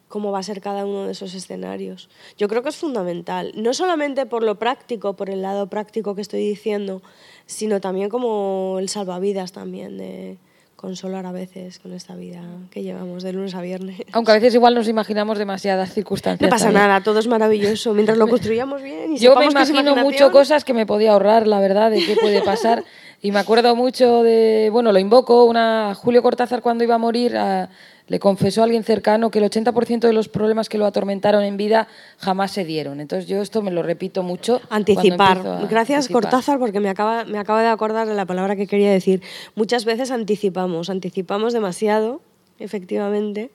cómo 0.08 0.32
va 0.32 0.40
a 0.40 0.42
ser 0.42 0.60
cada 0.60 0.84
uno 0.84 1.04
de 1.04 1.12
esos 1.12 1.34
escenarios. 1.34 2.08
Yo 2.36 2.48
creo 2.48 2.62
que 2.62 2.70
es 2.70 2.76
fundamental, 2.76 3.52
no 3.54 3.74
solamente 3.74 4.26
por 4.26 4.42
lo 4.42 4.58
práctico, 4.58 5.14
por 5.14 5.30
el 5.30 5.42
lado 5.42 5.68
práctico 5.68 6.14
que 6.14 6.22
estoy 6.22 6.40
diciendo, 6.40 7.02
sino 7.46 7.80
también 7.80 8.08
como 8.08 8.76
el 8.78 8.88
salvavidas 8.88 9.52
también 9.52 9.98
de, 9.98 10.38
consolar 10.78 11.26
a 11.26 11.32
veces 11.32 11.80
con 11.80 11.92
esta 11.92 12.14
vida 12.14 12.40
que 12.70 12.84
llevamos 12.84 13.24
de 13.24 13.32
lunes 13.32 13.54
a 13.56 13.60
viernes. 13.60 14.00
Aunque 14.12 14.30
a 14.30 14.34
veces 14.34 14.54
igual 14.54 14.76
nos 14.76 14.86
imaginamos 14.86 15.36
demasiadas 15.36 15.92
circunstancias. 15.92 16.48
No 16.48 16.54
pasa 16.54 16.70
nada, 16.70 17.02
todo 17.02 17.18
es 17.18 17.26
maravilloso 17.26 17.92
mientras 17.94 18.16
lo 18.16 18.28
construyamos 18.28 18.80
bien. 18.80 19.14
Y 19.14 19.18
Yo 19.18 19.34
me 19.34 19.46
imagino 19.46 19.96
mucho 19.96 20.30
cosas 20.30 20.64
que 20.64 20.72
me 20.72 20.86
podía 20.86 21.12
ahorrar, 21.12 21.48
la 21.48 21.58
verdad, 21.58 21.90
de 21.90 22.06
qué 22.06 22.14
puede 22.14 22.42
pasar. 22.42 22.84
y 23.20 23.32
me 23.32 23.40
acuerdo 23.40 23.74
mucho 23.74 24.22
de, 24.22 24.68
bueno, 24.70 24.92
lo 24.92 25.00
invoco, 25.00 25.46
una 25.46 25.96
Julio 25.96 26.22
Cortázar 26.22 26.62
cuando 26.62 26.84
iba 26.84 26.94
a 26.94 26.98
morir, 26.98 27.36
a, 27.36 27.68
le 28.08 28.18
confesó 28.18 28.62
a 28.62 28.64
alguien 28.64 28.84
cercano 28.84 29.30
que 29.30 29.38
el 29.38 29.44
80% 29.44 30.00
de 30.00 30.12
los 30.12 30.28
problemas 30.28 30.68
que 30.68 30.78
lo 30.78 30.86
atormentaron 30.86 31.44
en 31.44 31.56
vida 31.56 31.88
jamás 32.18 32.50
se 32.50 32.64
dieron. 32.64 33.00
Entonces 33.00 33.28
yo 33.28 33.40
esto 33.40 33.62
me 33.62 33.70
lo 33.70 33.82
repito 33.82 34.22
mucho. 34.22 34.60
Anticipar. 34.70 35.66
Gracias 35.68 36.08
Cortázar 36.08 36.58
porque 36.58 36.80
me 36.80 36.88
acaba, 36.88 37.24
me 37.24 37.38
acaba 37.38 37.62
de 37.62 37.68
acordar 37.68 38.08
de 38.08 38.14
la 38.14 38.26
palabra 38.26 38.56
que 38.56 38.66
quería 38.66 38.90
decir. 38.90 39.22
Muchas 39.54 39.84
veces 39.84 40.10
anticipamos, 40.10 40.90
anticipamos 40.90 41.52
demasiado 41.52 42.20
efectivamente. 42.58 43.50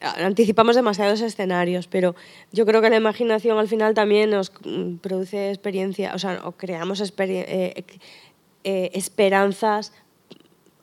anticipamos 0.00 0.76
demasiados 0.76 1.20
escenarios, 1.20 1.88
pero 1.88 2.14
yo 2.52 2.64
creo 2.66 2.80
que 2.80 2.90
la 2.90 2.96
imaginación 2.96 3.58
al 3.58 3.68
final 3.68 3.94
también 3.94 4.30
nos 4.30 4.52
mm, 4.64 4.96
produce 4.96 5.50
experiencia, 5.50 6.14
o 6.14 6.18
sea, 6.18 6.40
o 6.44 6.52
creamos 6.52 7.00
eh, 7.18 7.84
eh, 8.64 8.90
esperanzas 8.94 9.92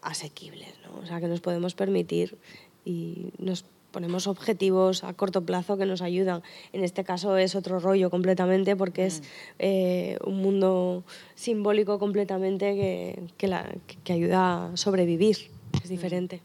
asequibles. 0.01 0.75
O 1.02 1.06
sea, 1.06 1.20
que 1.20 1.28
nos 1.28 1.41
podemos 1.41 1.76
permitir 1.76 2.38
y 2.84 3.32
nos 3.38 3.66
ponemos 3.91 4.28
objetivos 4.28 5.06
a 5.06 5.14
corto 5.14 5.46
plazo 5.46 5.78
que 5.78 5.86
nos 5.86 6.02
ayudan. 6.02 6.43
En 6.74 6.84
este 6.84 7.06
caso 7.06 7.38
es 7.38 7.56
otro 7.56 7.80
rollo 7.80 8.10
completamente 8.10 8.76
porque 8.76 9.06
es 9.06 9.22
mm. 9.22 9.24
eh, 9.60 10.18
un 10.26 10.41
mundo 10.41 11.06
simbólico 11.36 11.98
completamente 11.98 12.76
que, 12.76 13.24
que, 13.38 13.48
la, 13.48 13.74
que, 14.04 14.12
ayuda 14.12 14.74
a 14.74 14.78
sobrevivir. 14.78 15.38
Es 15.82 15.89
diferente. 15.89 16.41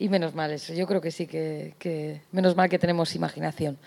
Y 0.00 0.08
menos 0.08 0.34
mal 0.34 0.50
eso, 0.50 0.74
yo 0.74 0.88
creo 0.88 1.00
que 1.00 1.12
sí, 1.12 1.28
que, 1.28 1.74
que 1.78 2.22
menos 2.32 2.56
mal 2.56 2.68
que 2.68 2.80
tenemos 2.80 3.14
imaginación. 3.14 3.78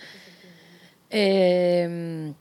Eh, 1.09 2.31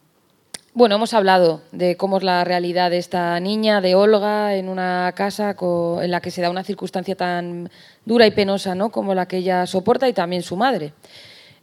bueno, 0.76 0.96
hemos 0.96 1.14
hablado 1.14 1.62
de 1.72 1.96
cómo 1.96 2.18
es 2.18 2.22
la 2.22 2.44
realidad 2.44 2.90
de 2.90 2.98
esta 2.98 3.40
niña, 3.40 3.80
de 3.80 3.94
Olga, 3.94 4.56
en 4.56 4.68
una 4.68 5.10
casa 5.16 5.56
en 5.58 6.10
la 6.10 6.20
que 6.20 6.30
se 6.30 6.42
da 6.42 6.50
una 6.50 6.64
circunstancia 6.64 7.16
tan 7.16 7.70
dura 8.04 8.26
y 8.26 8.30
penosa 8.30 8.74
¿no? 8.74 8.90
como 8.90 9.14
la 9.14 9.26
que 9.26 9.38
ella 9.38 9.64
soporta 9.64 10.06
y 10.06 10.12
también 10.12 10.42
su 10.42 10.54
madre. 10.54 10.92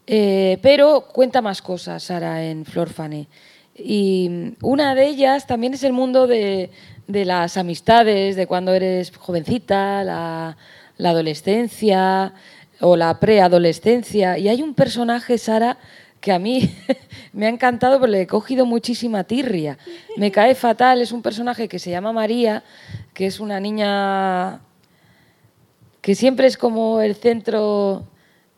Eh, 0.07 0.57
pero 0.64 1.09
cuenta 1.14 1.43
más 1.43 1.61
cosas, 1.61 2.01
Sara, 2.01 2.43
en 2.43 2.66
Flor 2.66 2.89
Fané. 2.89 3.28
Y 3.76 4.55
una 4.64 4.95
de 4.95 5.05
ellas 5.05 5.45
también 5.45 5.76
es 5.76 5.84
el 5.84 5.93
mundo 5.93 6.26
de, 6.26 6.72
las 7.05 7.55
amistades, 7.57 8.36
de 8.36 8.47
cuando 8.47 8.74
eres 8.74 9.16
jovencita, 9.16 10.03
la, 10.03 10.57
la 10.97 11.09
adolescencia 11.11 12.34
o 12.82 12.95
la 12.95 13.20
preadolescencia. 13.20 14.39
Y 14.39 14.49
hay 14.49 14.64
un 14.64 14.74
personaje, 14.74 15.38
Sara, 15.38 15.78
que 16.24 16.32
a 16.32 16.39
mí 16.39 16.74
me 17.34 17.47
ha 17.47 17.49
encantado 17.49 17.99
porque 17.99 18.11
le 18.11 18.21
he 18.21 18.28
cogido 18.28 18.65
muchísima 18.65 19.26
tirria. 19.26 19.78
Me 20.15 20.32
cae 20.32 20.55
fatal, 20.55 21.01
es 21.01 21.11
un 21.11 21.21
personaje 21.21 21.67
que 21.67 21.80
se 21.80 21.91
llama 21.91 22.13
María, 22.13 22.63
que 23.13 23.26
es 23.26 23.41
una 23.41 23.59
niña 23.59 24.61
que 25.99 26.15
siempre 26.15 26.47
es 26.47 26.55
como 26.55 27.01
el 27.01 27.15
centro 27.15 28.03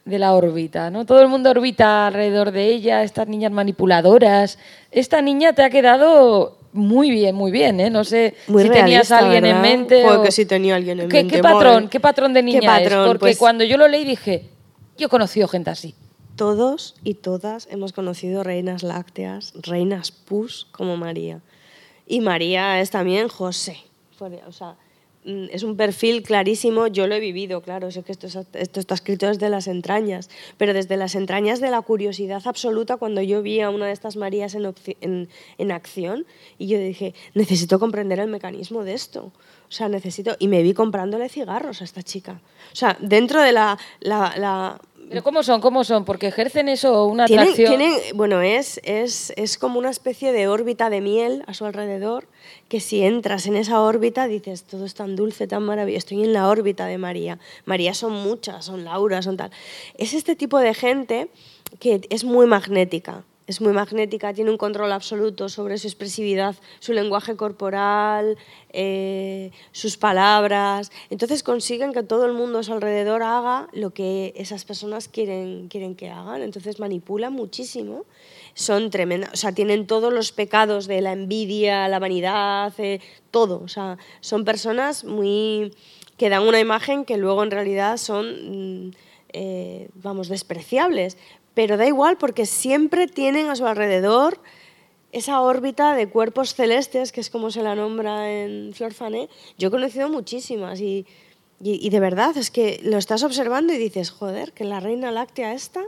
de 0.05 0.20
la 0.20 0.34
órbita, 0.34 0.91
¿no? 0.91 1.07
Todo 1.07 1.22
el 1.22 1.28
mundo 1.28 1.49
orbita 1.49 2.05
alrededor 2.05 2.51
de 2.51 2.68
ella, 2.68 3.01
estas 3.01 3.28
niñas 3.28 3.51
manipuladoras. 3.51 4.59
Esta 4.91 5.24
niña 5.24 5.53
te 5.53 5.63
ha 5.63 5.72
quedado 5.72 6.59
muy 6.72 7.09
bien, 7.09 7.34
muy 7.34 7.51
bien, 7.51 7.80
¿eh? 7.80 7.89
No 7.89 8.03
sé 8.03 8.36
si 8.45 8.70
tenías 8.70 9.11
a 9.11 9.18
alguien 9.18 9.43
en 9.43 9.61
mente. 9.61 10.07
o... 10.07 10.22
que 10.22 10.32
sí 10.32 10.45
tenía 10.45 10.76
alguien 10.76 10.99
en 10.99 11.09
¿Qué, 11.09 11.24
mente. 11.24 11.38
¿Qué 11.38 11.41
patrón, 11.41 11.88
qué 11.89 11.99
patrón 11.99 12.32
de 12.32 12.43
niña 12.43 12.80
es? 12.80 12.93
Porque 12.93 13.18
pues 13.18 13.38
cuando 13.39 13.63
yo 13.63 13.76
lo 13.78 13.88
leí 13.88 14.05
dije, 14.05 14.49
yo 14.99 15.07
he 15.07 15.09
conocido 15.09 15.47
gente 15.47 15.72
así 15.72 15.95
todos 16.36 16.95
y 17.03 17.15
todas 17.15 17.67
hemos 17.71 17.93
conocido 17.93 18.43
reinas 18.43 18.83
lácteas, 18.83 19.53
reinas 19.61 20.11
pus 20.11 20.67
como 20.71 20.97
María. 20.97 21.41
Y 22.07 22.21
María 22.21 22.81
es 22.81 22.91
también 22.91 23.27
José. 23.27 23.77
O 24.47 24.51
sea, 24.51 24.75
mm, 25.25 25.47
es 25.51 25.63
un 25.63 25.75
perfil 25.75 26.23
clarísimo, 26.23 26.88
yo 26.88 27.07
lo 27.07 27.15
he 27.15 27.19
vivido, 27.19 27.61
claro, 27.61 27.91
sé 27.91 28.03
que 28.03 28.11
esto, 28.11 28.27
está 28.27 28.93
escrito 28.93 29.27
desde 29.27 29.49
las 29.49 29.67
entrañas, 29.67 30.29
pero 30.57 30.73
desde 30.73 30.95
las 30.97 31.15
entrañas 31.15 31.59
de 31.59 31.69
la 31.69 31.81
curiosidad 31.81 32.41
absoluta 32.45 32.97
cuando 32.97 33.21
yo 33.21 33.41
vi 33.41 33.59
a 33.59 33.69
una 33.69 33.88
de 33.88 33.91
estas 33.91 34.15
Marías 34.15 34.55
en, 34.55 35.71
acción 35.71 36.25
y 36.57 36.67
yo 36.67 36.77
dije, 36.79 37.13
necesito 37.33 37.79
comprender 37.79 38.19
el 38.19 38.29
mecanismo 38.29 38.83
de 38.83 38.93
esto. 38.93 39.31
O 39.67 39.71
sea, 39.71 39.89
necesito... 39.89 40.36
Y 40.38 40.47
me 40.47 40.61
vi 40.61 40.75
comprándole 40.75 41.27
cigarros 41.27 41.81
a 41.81 41.86
esta 41.86 42.03
chica. 42.03 42.39
O 42.71 42.75
sea, 42.75 42.95
dentro 43.01 43.41
de 43.41 43.51
la 43.51 43.77
¿Pero 45.10 45.24
cómo 45.24 45.43
son? 45.43 45.62
¿Cómo 45.62 45.84
son? 45.84 46.06
Porque 46.06 46.28
ejercen 46.28 46.70
eso 46.70 47.06
una 47.06 47.26
atracción. 47.26 47.82
bueno, 48.16 48.41
es, 48.41 48.80
es, 48.84 49.34
es, 49.36 49.58
como 49.58 49.80
una 49.80 49.89
especie 49.89 50.32
de 50.32 50.47
órbita 50.47 50.89
de 50.89 51.01
miel 51.01 51.43
a 51.47 51.53
su 51.53 51.66
alrededor, 51.66 52.28
que 52.68 52.80
si 52.80 53.03
entras 53.03 53.45
en 53.45 53.56
esa 53.56 53.82
órbita 53.82 54.28
dices, 54.28 54.64
todo 54.64 54.86
es 54.86 54.93
tan 54.93 55.16
dulce, 55.16 55.47
tan 55.47 55.64
maravilloso, 55.64 55.99
estoy 55.99 56.24
en 56.24 56.34
la 56.34 56.47
órbita 56.49 56.86
de 56.88 56.97
María. 56.97 57.39
María 57.66 57.93
son 57.93 58.14
muchas, 58.14 58.66
son 58.66 58.84
Laura, 58.84 59.22
son 59.22 59.38
tal. 59.38 59.51
Es 59.97 60.14
este 60.14 60.36
tipo 60.36 60.60
de 60.60 60.74
gente 60.74 61.30
que 61.80 62.01
es 62.10 62.24
muy 62.24 62.47
magnética 62.47 63.24
es 63.47 63.61
muy 63.61 63.73
magnética, 63.73 64.33
tiene 64.33 64.49
un 64.49 64.57
control 64.57 64.91
absoluto 64.91 65.49
sobre 65.49 65.77
su 65.77 65.87
expresividad, 65.87 66.55
su 66.79 66.93
lenguaje 66.93 67.35
corporal, 67.35 68.37
eh, 68.69 69.51
sus 69.71 69.97
palabras. 69.97 70.91
Entonces 71.11 71.43
consiguen 71.43 71.93
que 71.93 72.01
todo 72.01 72.25
el 72.25 72.33
mundo 72.33 72.59
a 72.59 72.63
su 72.63 72.73
alrededor 72.73 73.21
haga 73.21 73.67
lo 73.71 73.91
que 73.91 74.33
esas 74.35 74.65
personas 74.65 75.07
quieren, 75.07 75.67
quieren 75.67 75.95
que 75.95 76.09
hagan. 76.09 76.41
Entonces 76.41 76.79
manipulan 76.79 77.33
muchísimo. 77.33 78.05
Son 78.55 78.89
tremendas, 78.89 79.31
o 79.33 79.37
sea, 79.37 79.51
tienen 79.51 79.85
todos 79.85 80.11
los 80.11 80.31
pecados 80.31 80.87
de 80.87 81.01
la 81.01 81.11
envidia, 81.11 81.87
la 81.87 81.99
vanidad, 81.99 82.73
eh, 82.79 82.99
todo. 83.29 83.61
O 83.61 83.67
sea, 83.67 83.97
son 84.21 84.43
personas 84.43 85.03
muy 85.03 85.71
que 86.17 86.29
dan 86.29 86.47
una 86.47 86.59
imagen 86.59 87.05
que 87.05 87.17
luego 87.17 87.43
en 87.43 87.51
realidad 87.51 87.97
son, 87.97 88.87
mm, 88.87 88.91
eh, 89.33 89.89
vamos, 89.95 90.29
despreciables 90.29 91.17
pero 91.56 91.78
da 91.78 91.88
igual 91.88 92.18
porque 92.18 92.45
siempre 92.45 93.08
tienen 93.08 93.47
a 93.49 93.56
su 93.56 93.66
alrededor 93.66 94.39
esa 95.12 95.39
órbita 95.39 95.95
de 95.95 96.10
cuerpos 96.10 96.53
celestes, 96.53 97.14
que 97.14 97.22
es 97.22 97.30
como 97.30 97.49
se 97.49 97.64
la 97.64 97.74
nombra 97.74 98.30
en 98.30 98.74
Flor 98.74 98.93
Fané. 98.93 99.30
Yo 99.58 99.70
he 99.70 99.72
conocido 99.72 100.10
muchísimas 100.10 100.82
y, 100.82 101.06
y, 101.62 101.89
de 101.89 101.99
verdad 102.01 102.36
es 102.36 102.51
que 102.51 102.82
lo 102.84 102.97
estás 102.97 103.24
observando 103.24 103.72
y 103.72 103.78
dices, 103.78 104.12
joder, 104.12 104.51
que 104.51 104.66
la 104.66 104.82
reina 104.82 105.12
láctea 105.12 105.53
esta, 105.53 105.84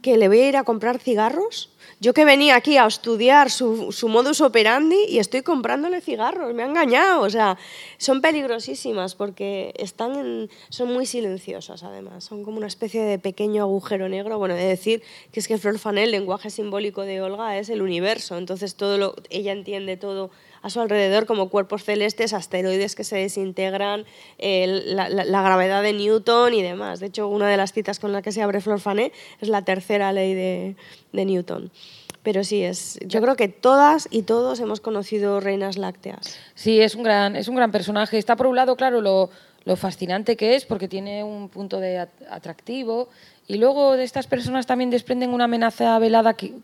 que 0.00 0.16
le 0.16 0.28
voy 0.28 0.38
a 0.38 0.48
ir 0.48 0.56
a 0.56 0.62
comprar 0.62 1.00
cigarros, 1.00 1.71
yo 2.00 2.14
que 2.14 2.24
venía 2.24 2.56
aquí 2.56 2.76
a 2.76 2.86
estudiar 2.86 3.50
su, 3.50 3.92
su, 3.92 4.08
modus 4.08 4.40
operandi 4.40 4.96
y 5.08 5.18
estoy 5.18 5.42
comprándole 5.42 6.00
cigarros, 6.00 6.52
me 6.54 6.62
ha 6.62 6.66
engañado. 6.66 7.22
O 7.22 7.30
sea, 7.30 7.58
son 7.98 8.20
peligrosísimas 8.20 9.14
porque 9.14 9.72
están 9.76 10.48
son 10.68 10.92
muy 10.92 11.06
silenciosas 11.06 11.82
además, 11.82 12.24
son 12.24 12.44
como 12.44 12.58
una 12.58 12.66
especie 12.66 13.02
de 13.02 13.18
pequeño 13.18 13.62
agujero 13.62 14.08
negro. 14.08 14.38
Bueno, 14.38 14.54
de 14.54 14.64
decir 14.64 15.02
que 15.32 15.40
es 15.40 15.48
que 15.48 15.58
Flor 15.58 15.78
Fanel, 15.78 16.04
el 16.04 16.10
lenguaje 16.10 16.50
simbólico 16.50 17.02
de 17.02 17.20
Olga, 17.22 17.58
es 17.58 17.68
el 17.68 17.82
universo, 17.82 18.36
entonces 18.36 18.74
todo 18.74 18.98
lo, 18.98 19.14
ella 19.30 19.52
entiende 19.52 19.96
todo 19.96 20.30
a 20.62 20.70
su 20.70 20.80
alrededor 20.80 21.26
como 21.26 21.48
cuerpos 21.48 21.84
celestes, 21.84 22.32
asteroides 22.32 22.94
que 22.94 23.04
se 23.04 23.16
desintegran, 23.16 24.04
la, 24.38 25.42
gravedad 25.42 25.82
de 25.82 25.92
Newton 25.92 26.54
y 26.54 26.62
demás. 26.62 27.00
De 27.00 27.06
hecho, 27.06 27.28
una 27.28 27.48
de 27.48 27.56
las 27.56 27.72
citas 27.72 27.98
con 27.98 28.12
la 28.12 28.22
que 28.22 28.32
se 28.32 28.42
abre 28.42 28.60
Flor 28.60 28.80
Fané 28.80 29.12
es 29.40 29.48
la 29.48 29.62
tercera 29.62 30.12
ley 30.12 30.34
de, 30.34 30.76
de 31.12 31.24
Newton. 31.24 31.70
Pero 32.22 32.44
sí, 32.44 32.62
es, 32.62 32.98
yo 33.04 33.20
creo 33.20 33.34
que 33.34 33.48
todas 33.48 34.08
y 34.10 34.22
todos 34.22 34.60
hemos 34.60 34.80
conocido 34.80 35.40
reinas 35.40 35.76
lácteas. 35.76 36.38
Sí, 36.54 36.80
es 36.80 36.94
un 36.94 37.02
gran, 37.02 37.34
es 37.34 37.48
un 37.48 37.56
gran 37.56 37.72
personaje. 37.72 38.18
Está 38.18 38.36
por 38.36 38.46
un 38.46 38.54
lado, 38.54 38.76
claro, 38.76 39.00
lo, 39.00 39.30
lo 39.64 39.76
fascinante 39.76 40.36
que 40.36 40.54
es, 40.54 40.64
porque 40.64 40.88
tiene 40.88 41.24
un 41.24 41.48
punto 41.48 41.80
de 41.80 41.98
atractivo, 42.30 43.08
y 43.48 43.56
luego 43.56 43.96
de 43.96 44.04
estas 44.04 44.26
personas 44.26 44.66
también 44.66 44.90
desprenden 44.90 45.30
una 45.30 45.44
amenaza 45.44 45.98
velada 45.98 46.34
que, 46.34 46.54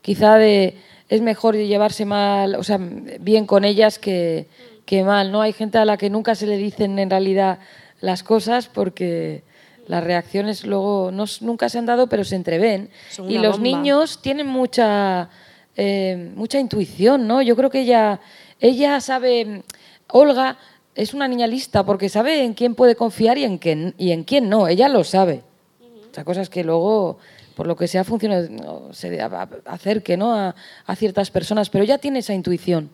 quizá 0.00 0.36
de 0.36 0.76
es 1.08 1.20
mejor 1.20 1.56
llevarse 1.56 2.04
mal, 2.04 2.54
o 2.54 2.62
sea, 2.62 2.78
bien 2.78 3.46
con 3.46 3.64
ellas 3.64 3.98
que, 3.98 4.48
que 4.86 5.04
mal, 5.04 5.32
¿no? 5.32 5.42
Hay 5.42 5.52
gente 5.52 5.78
a 5.78 5.84
la 5.84 5.96
que 5.96 6.10
nunca 6.10 6.34
se 6.34 6.46
le 6.46 6.56
dicen 6.56 6.98
en 6.98 7.10
realidad 7.10 7.58
las 8.00 8.22
cosas 8.22 8.68
porque 8.68 9.42
las 9.86 10.04
reacciones 10.04 10.64
luego 10.64 11.10
no, 11.12 11.24
nunca 11.40 11.68
se 11.68 11.78
han 11.78 11.86
dado, 11.86 12.08
pero 12.08 12.24
se 12.24 12.36
entreven. 12.36 12.90
Y 13.28 13.38
los 13.38 13.60
niños 13.60 14.20
tienen 14.22 14.46
mucha, 14.46 15.28
eh, 15.76 16.32
mucha 16.34 16.58
intuición, 16.58 17.26
¿no? 17.26 17.42
Yo 17.42 17.56
creo 17.56 17.70
que 17.70 17.80
ella, 17.80 18.20
ella 18.60 19.00
sabe, 19.00 19.62
Olga 20.08 20.58
es 20.94 21.14
una 21.14 21.28
niña 21.28 21.46
lista 21.46 21.84
porque 21.84 22.08
sabe 22.08 22.44
en 22.44 22.54
quién 22.54 22.74
puede 22.74 22.96
confiar 22.96 23.38
y 23.38 23.44
en 23.44 23.58
quién, 23.58 23.94
y 23.98 24.12
en 24.12 24.24
quién 24.24 24.48
no. 24.48 24.68
Ella 24.68 24.88
lo 24.88 25.04
sabe. 25.04 25.42
O 26.10 26.14
sea, 26.14 26.24
cosas 26.24 26.48
que 26.48 26.62
luego, 26.62 27.18
por 27.56 27.66
lo 27.66 27.76
que 27.76 27.88
sea, 27.88 28.04
funciona, 28.04 28.46
se 28.92 29.20
acerque 29.64 30.16
¿no? 30.16 30.34
a, 30.34 30.54
a 30.86 30.96
ciertas 30.96 31.30
personas, 31.30 31.70
pero 31.70 31.84
ella 31.84 31.98
tiene 31.98 32.20
esa 32.20 32.34
intuición. 32.34 32.90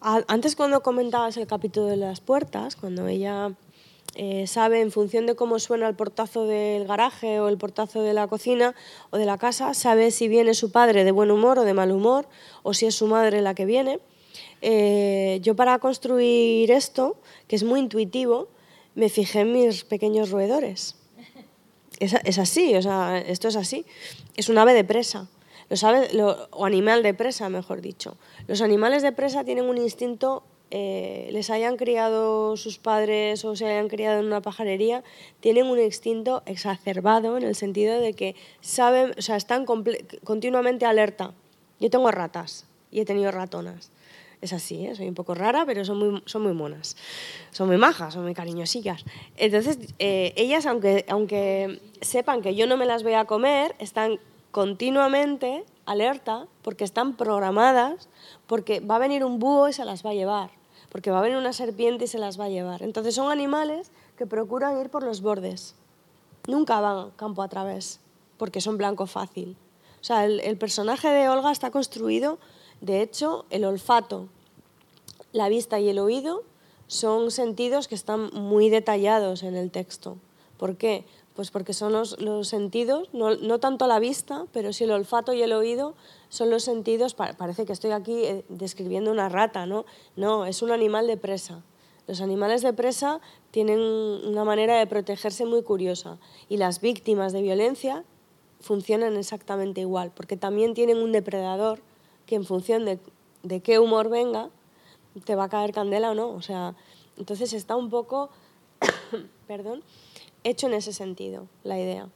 Antes 0.00 0.54
cuando 0.54 0.82
comentabas 0.82 1.36
el 1.38 1.46
capítulo 1.46 1.86
de 1.86 1.96
las 1.96 2.20
puertas, 2.20 2.76
cuando 2.76 3.06
ella 3.08 3.52
eh, 4.16 4.46
sabe 4.46 4.80
en 4.80 4.92
función 4.92 5.26
de 5.26 5.34
cómo 5.34 5.58
suena 5.58 5.88
el 5.88 5.96
portazo 5.96 6.46
del 6.46 6.86
garaje 6.86 7.40
o 7.40 7.48
el 7.48 7.58
portazo 7.58 8.02
de 8.02 8.12
la 8.12 8.28
cocina 8.28 8.74
o 9.10 9.18
de 9.18 9.26
la 9.26 9.38
casa, 9.38 9.74
sabe 9.74 10.10
si 10.10 10.28
viene 10.28 10.54
su 10.54 10.70
padre 10.70 11.04
de 11.04 11.10
buen 11.10 11.30
humor 11.30 11.58
o 11.58 11.64
de 11.64 11.74
mal 11.74 11.90
humor 11.90 12.28
o 12.62 12.74
si 12.74 12.86
es 12.86 12.94
su 12.94 13.06
madre 13.06 13.40
la 13.40 13.54
que 13.54 13.64
viene. 13.64 13.98
Eh, 14.62 15.40
yo 15.42 15.56
para 15.56 15.78
construir 15.78 16.70
esto, 16.70 17.16
que 17.48 17.56
es 17.56 17.64
muy 17.64 17.80
intuitivo, 17.80 18.48
me 18.94 19.08
fijé 19.08 19.40
en 19.40 19.52
mis 19.52 19.84
pequeños 19.84 20.30
roedores. 20.30 20.96
Es, 22.00 22.38
así, 22.38 22.74
o 22.74 22.82
sea, 22.82 23.18
esto 23.18 23.48
es 23.48 23.56
así. 23.56 23.86
Es 24.36 24.48
un 24.48 24.58
ave 24.58 24.74
de 24.74 24.84
presa. 24.84 25.28
Lo 25.70 25.76
sabe, 25.76 26.12
lo, 26.12 26.48
o 26.50 26.64
animal 26.64 27.02
de 27.02 27.14
presa, 27.14 27.48
mejor 27.48 27.80
dicho. 27.80 28.16
Los 28.46 28.60
animales 28.60 29.02
de 29.02 29.12
presa 29.12 29.44
tienen 29.44 29.64
un 29.64 29.78
instinto 29.78 30.42
eh, 30.70 31.28
les 31.32 31.50
hayan 31.50 31.76
criado 31.76 32.56
sus 32.56 32.78
padres 32.78 33.44
o 33.44 33.54
se 33.54 33.66
hayan 33.66 33.88
criado 33.88 34.20
en 34.20 34.26
una 34.26 34.40
pajarería, 34.40 35.04
tienen 35.40 35.66
un 35.66 35.78
instinto 35.78 36.42
exacerbado 36.46 37.36
en 37.36 37.44
el 37.44 37.54
sentido 37.54 38.00
de 38.00 38.14
que 38.14 38.34
saben, 38.60 39.12
o 39.16 39.22
sea, 39.22 39.36
están 39.36 39.66
continuamente 40.24 40.86
alerta. 40.86 41.32
Yo 41.80 41.90
tengo 41.90 42.10
ratas 42.10 42.66
y 42.90 43.00
he 43.00 43.04
tenido 43.04 43.30
ratonas. 43.30 43.90
Es 44.40 44.52
así, 44.52 44.86
¿eh? 44.86 44.94
soy 44.94 45.08
un 45.08 45.14
poco 45.14 45.34
rara, 45.34 45.64
pero 45.64 45.84
son 45.84 45.98
muy, 45.98 46.22
son 46.26 46.42
muy 46.42 46.52
monas. 46.52 46.96
Son 47.50 47.66
muy 47.66 47.78
majas, 47.78 48.12
son 48.12 48.24
muy 48.24 48.34
cariñosillas. 48.34 49.04
Entonces, 49.36 49.78
eh, 49.98 50.34
ellas, 50.36 50.66
aunque, 50.66 51.06
aunque 51.08 51.80
sepan 52.02 52.42
que 52.42 52.54
yo 52.54 52.66
no 52.66 52.76
me 52.76 52.84
las 52.84 53.02
voy 53.02 53.14
a 53.14 53.24
comer, 53.24 53.74
están 53.78 54.18
continuamente 54.50 55.64
alerta 55.86 56.46
porque 56.62 56.84
están 56.84 57.16
programadas, 57.16 58.08
porque 58.46 58.80
va 58.80 58.96
a 58.96 58.98
venir 58.98 59.24
un 59.24 59.38
búho 59.38 59.68
y 59.68 59.72
se 59.72 59.84
las 59.84 60.04
va 60.04 60.10
a 60.10 60.14
llevar, 60.14 60.50
porque 60.90 61.10
va 61.10 61.18
a 61.18 61.22
venir 61.22 61.36
una 61.38 61.52
serpiente 61.52 62.04
y 62.04 62.08
se 62.08 62.18
las 62.18 62.38
va 62.38 62.44
a 62.44 62.48
llevar. 62.50 62.82
Entonces 62.82 63.14
son 63.14 63.30
animales 63.30 63.90
que 64.16 64.26
procuran 64.26 64.80
ir 64.80 64.90
por 64.90 65.02
los 65.02 65.20
bordes. 65.20 65.74
Nunca 66.46 66.80
van 66.80 67.10
campo 67.12 67.42
a 67.42 67.48
través, 67.48 68.00
porque 68.36 68.60
son 68.60 68.76
blanco 68.76 69.06
fácil. 69.06 69.56
O 70.00 70.04
sea, 70.04 70.26
el 70.26 70.58
personaje 70.58 71.08
de 71.08 71.30
Olga 71.30 71.50
está 71.50 71.70
construido 71.70 72.38
de 72.84 73.00
hecho, 73.00 73.46
el 73.48 73.64
olfato, 73.64 74.28
la 75.32 75.48
vista 75.48 75.80
y 75.80 75.88
el 75.88 75.98
oído 75.98 76.42
son 76.86 77.30
sentidos 77.30 77.88
que 77.88 77.94
están 77.94 78.28
muy 78.34 78.68
detallados 78.68 79.42
en 79.42 79.56
el 79.56 79.70
texto. 79.70 80.18
¿Por 80.58 80.76
qué? 80.76 81.06
Pues 81.34 81.50
porque 81.50 81.72
son 81.72 81.92
los, 81.92 82.16
sentidos, 82.48 83.08
no, 83.12 83.58
tanto 83.58 83.88
la 83.88 83.98
vista, 83.98 84.46
pero 84.52 84.72
sí 84.72 84.84
el 84.84 84.92
olfato 84.92 85.32
y 85.32 85.42
el 85.42 85.52
oído 85.52 85.94
son 86.28 86.48
los 86.48 86.62
sentidos, 86.62 87.14
parece 87.14 87.66
que 87.66 87.72
estoy 87.72 87.90
aquí 87.90 88.24
eh, 88.24 88.44
describiendo 88.48 89.10
una 89.10 89.28
rata, 89.28 89.66
¿no? 89.66 89.84
No, 90.14 90.46
es 90.46 90.62
un 90.62 90.70
animal 90.70 91.08
de 91.08 91.16
presa. 91.16 91.62
Los 92.06 92.20
animales 92.20 92.62
de 92.62 92.72
presa 92.72 93.20
tienen 93.50 93.80
una 93.80 94.44
manera 94.44 94.78
de 94.78 94.86
protegerse 94.86 95.44
muy 95.44 95.62
curiosa 95.62 96.18
y 96.48 96.58
las 96.58 96.80
víctimas 96.80 97.32
de 97.32 97.42
violencia 97.42 98.04
funcionan 98.60 99.16
exactamente 99.16 99.80
igual, 99.80 100.12
porque 100.14 100.36
también 100.36 100.72
tienen 100.74 100.98
un 100.98 101.10
depredador 101.10 101.80
que 102.26 102.36
en 102.36 102.44
función 102.44 102.84
de, 102.84 103.00
de 103.42 103.60
qué 103.60 103.78
humor 103.78 104.08
venga, 104.08 104.50
te 105.24 105.34
va 105.34 105.44
a 105.44 105.48
caer 105.48 105.72
candela 105.72 106.10
o 106.10 106.14
no. 106.14 106.28
O 106.30 106.42
sea, 106.42 106.74
entonces 107.16 107.52
está 107.52 107.76
un 107.76 107.90
poco, 107.90 108.30
perdón, 109.46 109.82
hecho 110.44 110.66
en 110.66 110.74
ese 110.74 110.92
sentido 110.92 111.46
la 111.64 111.78
idea. 111.78 112.08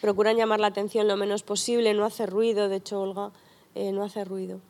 Procuran 0.00 0.36
llamar 0.36 0.60
la 0.60 0.66
atención 0.66 1.08
lo 1.08 1.16
menos 1.16 1.42
posible, 1.42 1.94
no 1.94 2.04
hace 2.04 2.26
ruido, 2.26 2.68
de 2.68 2.76
hecho 2.76 3.00
Olga 3.00 3.30
eh, 3.74 3.92
no 3.92 4.04
hace 4.04 4.24
ruido 4.24 4.60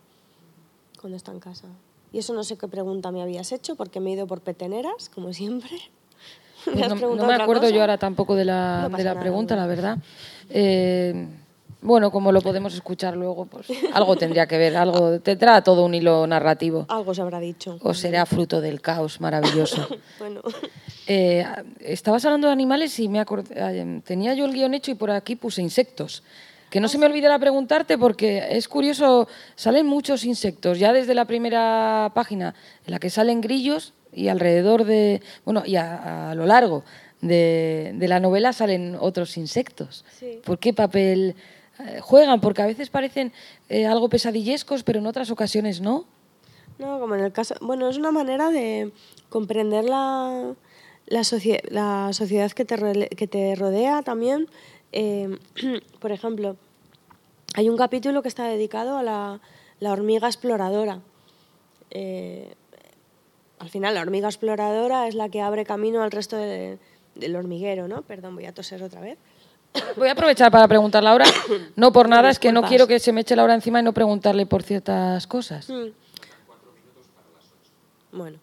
cuando 1.01 1.16
está 1.16 1.32
en 1.32 1.41
casa. 1.41 1.68
Y 2.12 2.18
eso 2.18 2.32
no 2.32 2.45
sé 2.45 2.57
qué 2.57 2.68
pregunta 2.68 3.11
me 3.11 3.22
habías 3.22 3.53
hecho, 3.53 3.74
porque 3.74 4.01
me 4.01 4.11
he 4.11 4.12
ido 4.14 4.26
por 4.26 4.41
peteneras, 4.41 5.11
como 5.14 5.32
siempre. 5.32 5.70
¿Me 6.66 6.89
pues 6.89 7.01
no, 7.01 7.26
me 7.26 7.34
acuerdo 7.34 7.68
yo 7.68 7.80
ahora 7.80 7.99
tampoco 7.99 8.34
de 8.34 8.45
la, 8.45 8.89
de 8.89 9.05
la 9.05 9.18
pregunta, 9.18 9.55
la 9.55 9.66
verdad. 9.66 9.99
Eh, 10.51 11.28
bueno, 11.87 12.11
como 12.11 12.32
lo 12.32 12.41
podemos 12.41 12.74
escuchar 12.74 13.16
luego, 13.16 13.47
pues 13.47 13.68
algo 13.93 14.16
tendría 14.16 14.47
que 14.47 14.59
ver, 14.59 14.76
algo 14.76 15.20
tendrá 15.20 15.62
todo 15.62 15.84
un 15.84 15.95
hilo 15.95 16.26
narrativo. 16.26 16.84
Algo 16.89 17.14
se 17.14 17.22
habrá 17.22 17.39
dicho. 17.39 17.78
O 17.80 17.95
será 17.95 18.26
fruto 18.26 18.61
del 18.61 18.80
caos 18.80 19.20
maravilloso. 19.20 19.89
bueno. 20.18 20.43
Eh, 21.07 21.47
estabas 21.78 22.24
hablando 22.24 22.49
de 22.49 22.53
animales 22.53 22.99
y 22.99 23.09
me 23.09 23.20
acordé, 23.20 24.03
tenía 24.05 24.34
yo 24.34 24.47
el 24.47 24.53
guion 24.53 24.74
hecho 24.74 24.91
y 24.91 24.95
por 24.95 25.12
aquí 25.12 25.37
puse 25.37 25.62
insectos. 25.62 26.24
Que 26.70 26.80
no 26.80 26.89
se 26.89 26.99
me 26.99 27.07
olvidara 27.07 27.39
preguntarte 27.39 27.97
porque 27.97 28.45
es 28.51 28.66
curioso, 28.66 29.28
salen 29.55 29.87
muchos 29.87 30.24
insectos, 30.24 30.80
ya 30.80 30.93
desde 30.93 31.14
la 31.14 31.24
primera 31.24 32.11
página 32.12 32.57
en 32.84 32.91
la 32.91 32.99
que 32.99 33.09
salen 33.09 33.41
grillos 33.41 33.95
y 34.12 34.26
alrededor 34.26 34.84
de, 34.84 35.22
bueno, 35.45 35.62
y 35.64 35.76
a, 35.76 36.34
lo 36.34 36.47
largo 36.47 36.82
de, 37.20 37.95
la 38.01 38.18
novela 38.18 38.53
salen 38.53 38.97
otros 38.99 39.37
insectos. 39.37 40.05
¿Por 40.45 40.59
qué 40.59 40.72
papel 40.72 41.37
eh, 41.79 42.01
juegan, 42.01 42.41
porque 42.41 42.62
a 42.62 42.66
veces 42.66 42.89
parecen 42.89 43.33
eh, 43.68 43.87
algo 43.87 44.09
pesadillescos, 44.09 44.83
pero 44.83 44.99
en 44.99 45.07
otras 45.07 45.31
ocasiones 45.31 45.81
no. 45.81 46.07
No, 46.79 46.99
como 47.01 47.14
en 47.14 47.24
el 47.24 47.33
caso. 47.33 47.55
Bueno, 47.61 47.89
es 47.89 47.99
una 47.99 48.12
manera 48.12 48.51
de 48.51 48.93
comprender 49.29 49.85
la, 49.85 50.55
la, 51.07 51.22
la 51.70 52.12
sociedad 52.12 52.53
que 52.53 52.64
te, 52.64 53.09
que 53.09 53.27
te, 53.27 53.55
rodea 53.55 54.03
también. 54.03 54.49
Eh, 54.93 55.39
por 56.01 56.12
ejemplo, 56.12 56.57
hay 57.55 57.68
un 57.68 57.77
capítulo 57.77 58.22
que 58.22 58.29
está 58.29 58.47
dedicado 58.47 58.97
a 58.97 59.03
la, 59.03 59.41
la 59.81 59.93
hormiga 59.93 60.29
exploradora. 60.29 61.01
al 63.59 63.70
final, 63.70 63.95
la 63.95 64.01
hormiga 64.01 64.29
exploradora 64.29 65.09
es 65.09 65.14
la 65.14 65.29
que 65.29 65.43
abre 65.43 65.64
camino 65.64 66.03
al 66.03 66.11
resto 66.11 66.37
del 66.37 67.37
hormiguero, 67.37 67.87
¿no? 67.87 68.03
Perdón, 68.03 68.35
voy 68.35 68.47
a 68.47 68.55
toser 68.55 68.83
otra 68.83 69.01
vez. 69.03 69.18
Voy 69.97 70.09
a 70.09 70.12
aprovechar 70.12 70.51
para 70.51 70.68
preguntarle 70.68 71.09
ahora, 71.09 71.27
no 71.77 71.93
por 71.93 72.09
nada, 72.09 72.31
es 72.31 72.39
que 72.39 72.53
no 72.53 72.62
quiero 72.62 72.87
que 72.87 72.99
se 72.99 73.12
me 73.12 73.22
eche 73.22 73.37
la 73.37 73.45
hora 73.45 73.55
encima 73.55 73.81
y 73.81 73.83
no 73.83 73.93
preguntarle 73.93 74.47
por 74.47 74.62
ciertas 74.62 75.27
cosas. 75.27 75.68
Mm. 75.68 75.89
Bueno. 78.12 78.39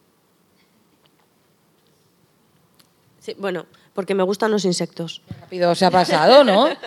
Sí, 3.20 3.34
bueno, 3.38 3.66
porque 3.94 4.14
me 4.14 4.22
gustan 4.22 4.50
los 4.50 4.64
insectos. 4.64 5.22
Rápido 5.40 5.74
se 5.74 5.86
ha 5.86 5.90
pasado, 5.90 6.44
¿no? 6.44 6.68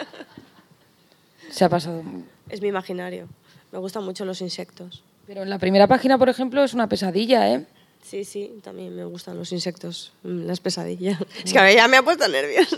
Se 1.50 1.64
ha 1.64 1.70
pasado. 1.70 2.04
Es 2.50 2.62
mi 2.62 2.68
imaginario. 2.68 3.28
Me 3.72 3.80
gustan 3.80 4.04
mucho 4.04 4.26
los 4.26 4.42
insectos. 4.42 5.02
Pero 5.26 5.44
en 5.44 5.50
la 5.50 5.58
primera 5.58 5.88
página, 5.88 6.18
por 6.18 6.30
ejemplo, 6.30 6.64
es 6.64 6.74
una 6.74 6.88
pesadilla, 6.88 7.50
¿eh? 7.52 7.66
Sí, 8.04 8.24
sí, 8.24 8.60
también 8.64 8.96
me 8.96 9.04
gustan 9.04 9.38
los 9.38 9.52
insectos, 9.52 10.14
mm, 10.24 10.46
las 10.46 10.60
pesadillas. 10.60 11.20
Es 11.44 11.52
que 11.52 11.60
a 11.60 11.72
ya 11.72 11.88
me 11.88 11.98
ha 11.98 12.04
puesto 12.04 12.28
nerviosa. 12.28 12.78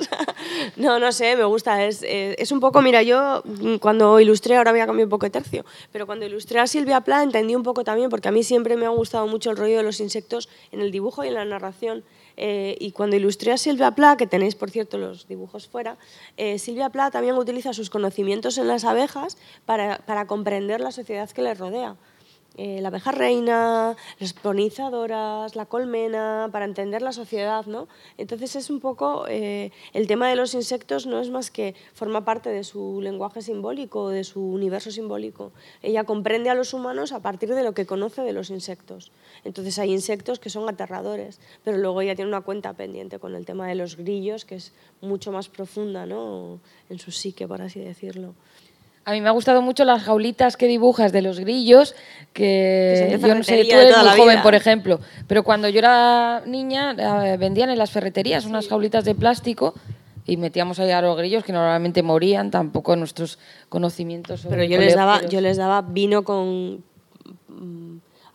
No, 0.75 0.99
no 0.99 1.11
sé, 1.11 1.35
me 1.35 1.43
gusta. 1.43 1.85
Es, 1.85 2.03
eh, 2.03 2.35
es, 2.37 2.51
un 2.51 2.59
poco, 2.59 2.81
mira, 2.81 3.03
yo 3.03 3.43
cuando 3.79 4.19
ilustré, 4.19 4.57
ahora 4.57 4.71
voy 4.71 4.81
a 4.81 4.85
cambiar 4.85 5.05
un 5.05 5.09
poco 5.09 5.25
de 5.25 5.31
tercio, 5.31 5.65
pero 5.91 6.05
cuando 6.05 6.25
ilustré 6.25 6.59
a 6.59 6.67
Silvia 6.67 7.01
Pla 7.01 7.23
entendí 7.23 7.55
un 7.55 7.63
poco 7.63 7.83
también, 7.83 8.09
porque 8.09 8.27
a 8.27 8.31
mí 8.31 8.43
siempre 8.43 8.75
me 8.77 8.85
ha 8.85 8.89
gustado 8.89 9.27
mucho 9.27 9.51
el 9.51 9.57
rollo 9.57 9.77
de 9.77 9.83
los 9.83 9.99
insectos 9.99 10.49
en 10.71 10.81
el 10.81 10.91
dibujo 10.91 11.23
y 11.23 11.27
en 11.27 11.35
la 11.35 11.45
narración. 11.45 12.03
Eh, 12.41 12.77
y 12.79 12.91
cuando 12.91 13.17
ilustré 13.17 13.51
a 13.51 13.57
Silvia 13.57 13.91
Pla, 13.91 14.15
que 14.15 14.25
tenéis 14.25 14.55
por 14.55 14.71
cierto 14.71 14.97
los 14.97 15.27
dibujos 15.27 15.67
fuera, 15.67 15.97
eh, 16.37 16.57
Silvia 16.57 16.89
Pla 16.89 17.11
también 17.11 17.35
utiliza 17.35 17.73
sus 17.73 17.89
conocimientos 17.89 18.57
en 18.57 18.67
las 18.67 18.85
abejas 18.85 19.37
para, 19.65 19.97
para 20.05 20.25
comprender 20.25 20.79
la 20.79 20.91
sociedad 20.91 21.29
que 21.29 21.41
les 21.41 21.57
rodea. 21.57 21.97
Eh, 22.61 22.81
la 22.81 22.89
abeja 22.89 23.13
reina, 23.13 23.95
las 24.19 24.33
polinizadoras, 24.33 25.55
la 25.55 25.65
colmena, 25.65 26.49
para 26.51 26.65
entender 26.65 27.01
la 27.01 27.13
sociedad, 27.13 27.65
¿no? 27.67 27.87
Entonces 28.17 28.53
es 28.57 28.69
un 28.69 28.81
poco, 28.81 29.27
eh, 29.29 29.71
el 29.93 30.07
tema 30.07 30.27
de 30.27 30.35
los 30.35 30.53
insectos 30.53 31.05
no 31.05 31.21
es 31.21 31.29
más 31.29 31.51
que 31.51 31.73
forma 31.93 32.25
parte 32.25 32.49
de 32.49 32.65
su 32.65 32.99
lenguaje 33.01 33.41
simbólico, 33.41 34.09
de 34.09 34.25
su 34.25 34.41
universo 34.41 34.91
simbólico. 34.91 35.53
Ella 35.81 36.03
comprende 36.03 36.49
a 36.49 36.53
los 36.53 36.73
humanos 36.73 37.13
a 37.13 37.21
partir 37.21 37.55
de 37.55 37.63
lo 37.63 37.71
que 37.73 37.85
conoce 37.85 38.23
de 38.23 38.33
los 38.33 38.49
insectos. 38.49 39.13
Entonces 39.45 39.79
hay 39.79 39.93
insectos 39.93 40.39
que 40.39 40.49
son 40.49 40.67
aterradores, 40.67 41.39
pero 41.63 41.77
luego 41.77 42.01
ella 42.01 42.15
tiene 42.15 42.27
una 42.27 42.41
cuenta 42.41 42.73
pendiente 42.73 43.19
con 43.19 43.35
el 43.35 43.45
tema 43.45 43.69
de 43.69 43.75
los 43.75 43.95
grillos, 43.95 44.43
que 44.43 44.55
es 44.55 44.73
mucho 44.99 45.31
más 45.31 45.47
profunda, 45.47 46.05
¿no? 46.05 46.59
En 46.89 46.99
su 46.99 47.11
psique, 47.11 47.47
por 47.47 47.61
así 47.61 47.79
decirlo. 47.79 48.33
A 49.09 49.11
mí 49.11 49.21
me 49.21 49.29
ha 49.29 49.31
gustado 49.31 49.63
mucho 49.63 49.85
las 49.85 50.03
jaulitas 50.03 50.55
que 50.55 50.67
dibujas 50.67 51.11
de 51.11 51.23
los 51.23 51.39
grillos, 51.39 51.95
que, 52.31 53.17
yo 53.19 53.33
no 53.33 53.43
sé, 53.43 53.65
tú 53.65 53.75
eres 53.75 53.97
muy 53.97 54.15
joven, 54.15 54.43
por 54.43 54.53
ejemplo, 54.53 54.99
pero 55.27 55.41
cuando 55.43 55.67
yo 55.67 55.79
era 55.79 56.43
niña 56.45 56.95
eh, 57.25 57.37
vendían 57.37 57.71
en 57.71 57.79
las 57.79 57.89
ferreterías 57.89 58.45
unas 58.45 58.67
jaulitas 58.67 59.05
de 59.05 59.15
plástico 59.15 59.73
y 60.27 60.37
metíamos 60.37 60.77
ahí 60.79 60.91
a 60.91 61.01
los 61.01 61.17
grillos 61.17 61.43
que 61.43 61.51
normalmente 61.51 62.03
morían, 62.03 62.51
tampoco 62.51 62.95
nuestros 62.95 63.39
conocimientos 63.67 64.45
Pero 64.47 64.63
yo 64.63 64.77
les 64.77 64.93
daba 64.93 65.25
yo 65.25 65.41
les 65.41 65.57
daba 65.57 65.81
vino 65.81 66.23
con 66.23 66.83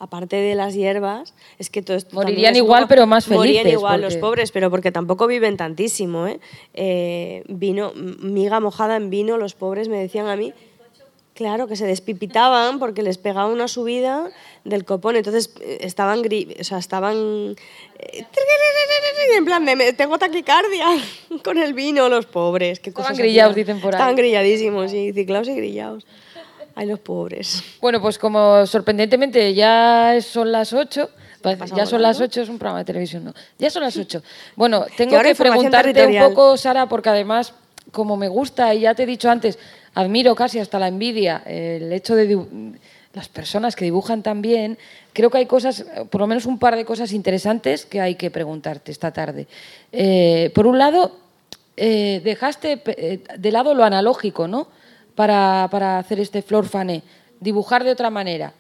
aparte 0.04 0.36
de 0.36 0.54
las 0.54 0.74
hierbas, 0.74 1.34
es 1.58 1.70
que 1.70 1.82
todo 1.82 1.96
esto 1.96 2.14
Morirían 2.14 2.54
igual, 2.56 2.86
pero 2.88 3.06
más 3.06 3.24
felices. 3.24 3.38
Morirían 3.38 3.68
igual 3.68 4.00
los 4.02 4.16
pobres, 4.16 4.52
pero 4.52 4.70
porque 4.70 4.92
tampoco 4.92 5.26
viven 5.26 5.56
tantísimo. 5.56 6.26
¿eh? 6.26 6.40
¿eh? 6.74 7.42
vino, 7.48 7.92
miga 7.94 8.60
mojada 8.60 8.96
en 8.96 9.10
vino, 9.10 9.38
los 9.38 9.54
pobres 9.54 9.88
me 9.88 9.98
decían 9.98 10.28
a 10.28 10.36
mí. 10.36 10.52
Claro, 11.34 11.66
que 11.66 11.74
se 11.74 11.84
despipitaban 11.84 12.78
porque 12.78 13.02
les 13.02 13.18
pegaba 13.18 13.48
una 13.48 13.66
subida 13.66 14.30
del 14.62 14.84
copón. 14.84 15.16
Entonces 15.16 15.52
eh, 15.60 15.78
estaban, 15.80 16.20
o 16.20 16.64
sea, 16.64 16.78
estaban 16.78 17.56
eh, 17.98 18.24
en 19.36 19.44
plan, 19.44 19.66
tengo 19.96 20.18
taquicardia 20.18 20.86
con 21.42 21.58
el 21.58 21.74
vino, 21.74 22.08
los 22.08 22.26
pobres. 22.26 22.78
¿Qué 22.78 22.90
estaban 22.90 23.16
grillados, 23.16 23.56
dicen 23.56 23.80
por 23.80 23.94
ahí. 23.94 23.98
Estaban 23.98 24.16
grilladísimos, 24.16 24.90
sí, 24.92 25.12
ciclados 25.12 25.48
y 25.48 25.54
grillados. 25.54 26.06
Ay, 26.74 26.86
los 26.86 26.98
pobres. 26.98 27.62
Bueno, 27.80 28.00
pues 28.00 28.18
como 28.18 28.66
sorprendentemente 28.66 29.54
ya 29.54 30.16
son 30.20 30.50
las 30.50 30.72
8, 30.72 31.08
ya 31.76 31.86
son 31.86 32.02
las 32.02 32.20
8, 32.20 32.42
es 32.42 32.48
un 32.48 32.58
programa 32.58 32.80
de 32.80 32.84
televisión, 32.84 33.24
¿no? 33.24 33.34
Ya 33.58 33.70
son 33.70 33.82
las 33.82 33.96
8. 33.96 34.22
Bueno, 34.56 34.84
tengo 34.96 35.20
que 35.20 35.34
preguntarte 35.34 36.06
un 36.06 36.18
poco, 36.18 36.56
Sara, 36.56 36.88
porque 36.88 37.10
además, 37.10 37.52
como 37.92 38.16
me 38.16 38.28
gusta, 38.28 38.74
y 38.74 38.80
ya 38.80 38.94
te 38.94 39.04
he 39.04 39.06
dicho 39.06 39.30
antes, 39.30 39.58
admiro 39.94 40.34
casi 40.34 40.58
hasta 40.58 40.78
la 40.78 40.88
envidia 40.88 41.42
el 41.46 41.92
hecho 41.92 42.16
de 42.16 42.46
las 43.12 43.28
personas 43.28 43.76
que 43.76 43.84
dibujan 43.84 44.22
también, 44.22 44.76
creo 45.12 45.30
que 45.30 45.38
hay 45.38 45.46
cosas, 45.46 45.84
por 46.10 46.20
lo 46.20 46.26
menos 46.26 46.46
un 46.46 46.58
par 46.58 46.74
de 46.74 46.84
cosas 46.84 47.12
interesantes 47.12 47.86
que 47.86 48.00
hay 48.00 48.16
que 48.16 48.30
preguntarte 48.30 48.90
esta 48.90 49.12
tarde. 49.12 49.46
Eh, 49.92 50.50
por 50.54 50.66
un 50.66 50.78
lado, 50.78 51.16
eh, 51.76 52.20
dejaste 52.24 52.82
eh, 52.86 53.20
de 53.36 53.52
lado 53.52 53.74
lo 53.74 53.84
analógico, 53.84 54.48
¿no? 54.48 54.68
Para, 55.14 55.68
para 55.70 55.98
hacer 55.98 56.18
este 56.18 56.42
flor 56.42 56.66
fané, 56.66 57.02
dibujar 57.40 57.84
de 57.84 57.92
otra 57.92 58.10
manera. 58.10 58.54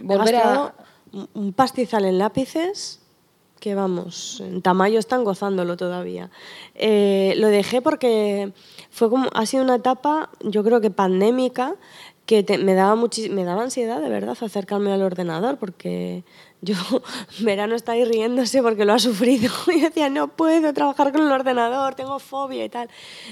Volver 0.00 0.36
a... 0.36 0.74
Un 1.34 1.52
pastizal 1.52 2.04
en 2.04 2.18
lápices 2.18 3.00
que 3.60 3.74
vamos, 3.74 4.40
en 4.40 4.62
Tamayo 4.62 4.98
están 4.98 5.22
gozándolo 5.22 5.76
todavía. 5.76 6.30
lo 6.74 7.48
dejé 7.48 7.82
porque 7.82 8.52
fue 8.90 9.10
como, 9.10 9.28
ha 9.34 9.46
sido 9.46 9.62
una 9.62 9.76
etapa, 9.76 10.30
yo 10.40 10.64
creo 10.64 10.80
que 10.80 10.90
pandémica, 10.90 11.76
que 12.30 12.58
me, 12.58 12.74
daba 12.74 12.94
me 13.30 13.44
daba 13.44 13.64
ansiedad 13.64 14.00
de 14.00 14.08
verdad 14.08 14.36
acercarme 14.40 14.92
al 14.92 15.02
ordenador 15.02 15.58
porque 15.58 16.22
yo, 16.62 16.74
Verano 17.40 17.74
está 17.74 17.92
ahí 17.92 18.04
riéndose 18.04 18.62
porque 18.62 18.84
lo 18.84 18.92
ha 18.92 19.00
sufrido 19.00 19.50
y 19.66 19.80
decía, 19.80 20.08
no 20.10 20.28
puedo 20.28 20.72
trabajar 20.72 21.10
con 21.10 21.22
el 21.22 21.32
ordenador, 21.32 21.96
tengo 21.96 22.20
fobia 22.20 22.64
y 22.64 22.68
tal. 22.68 22.88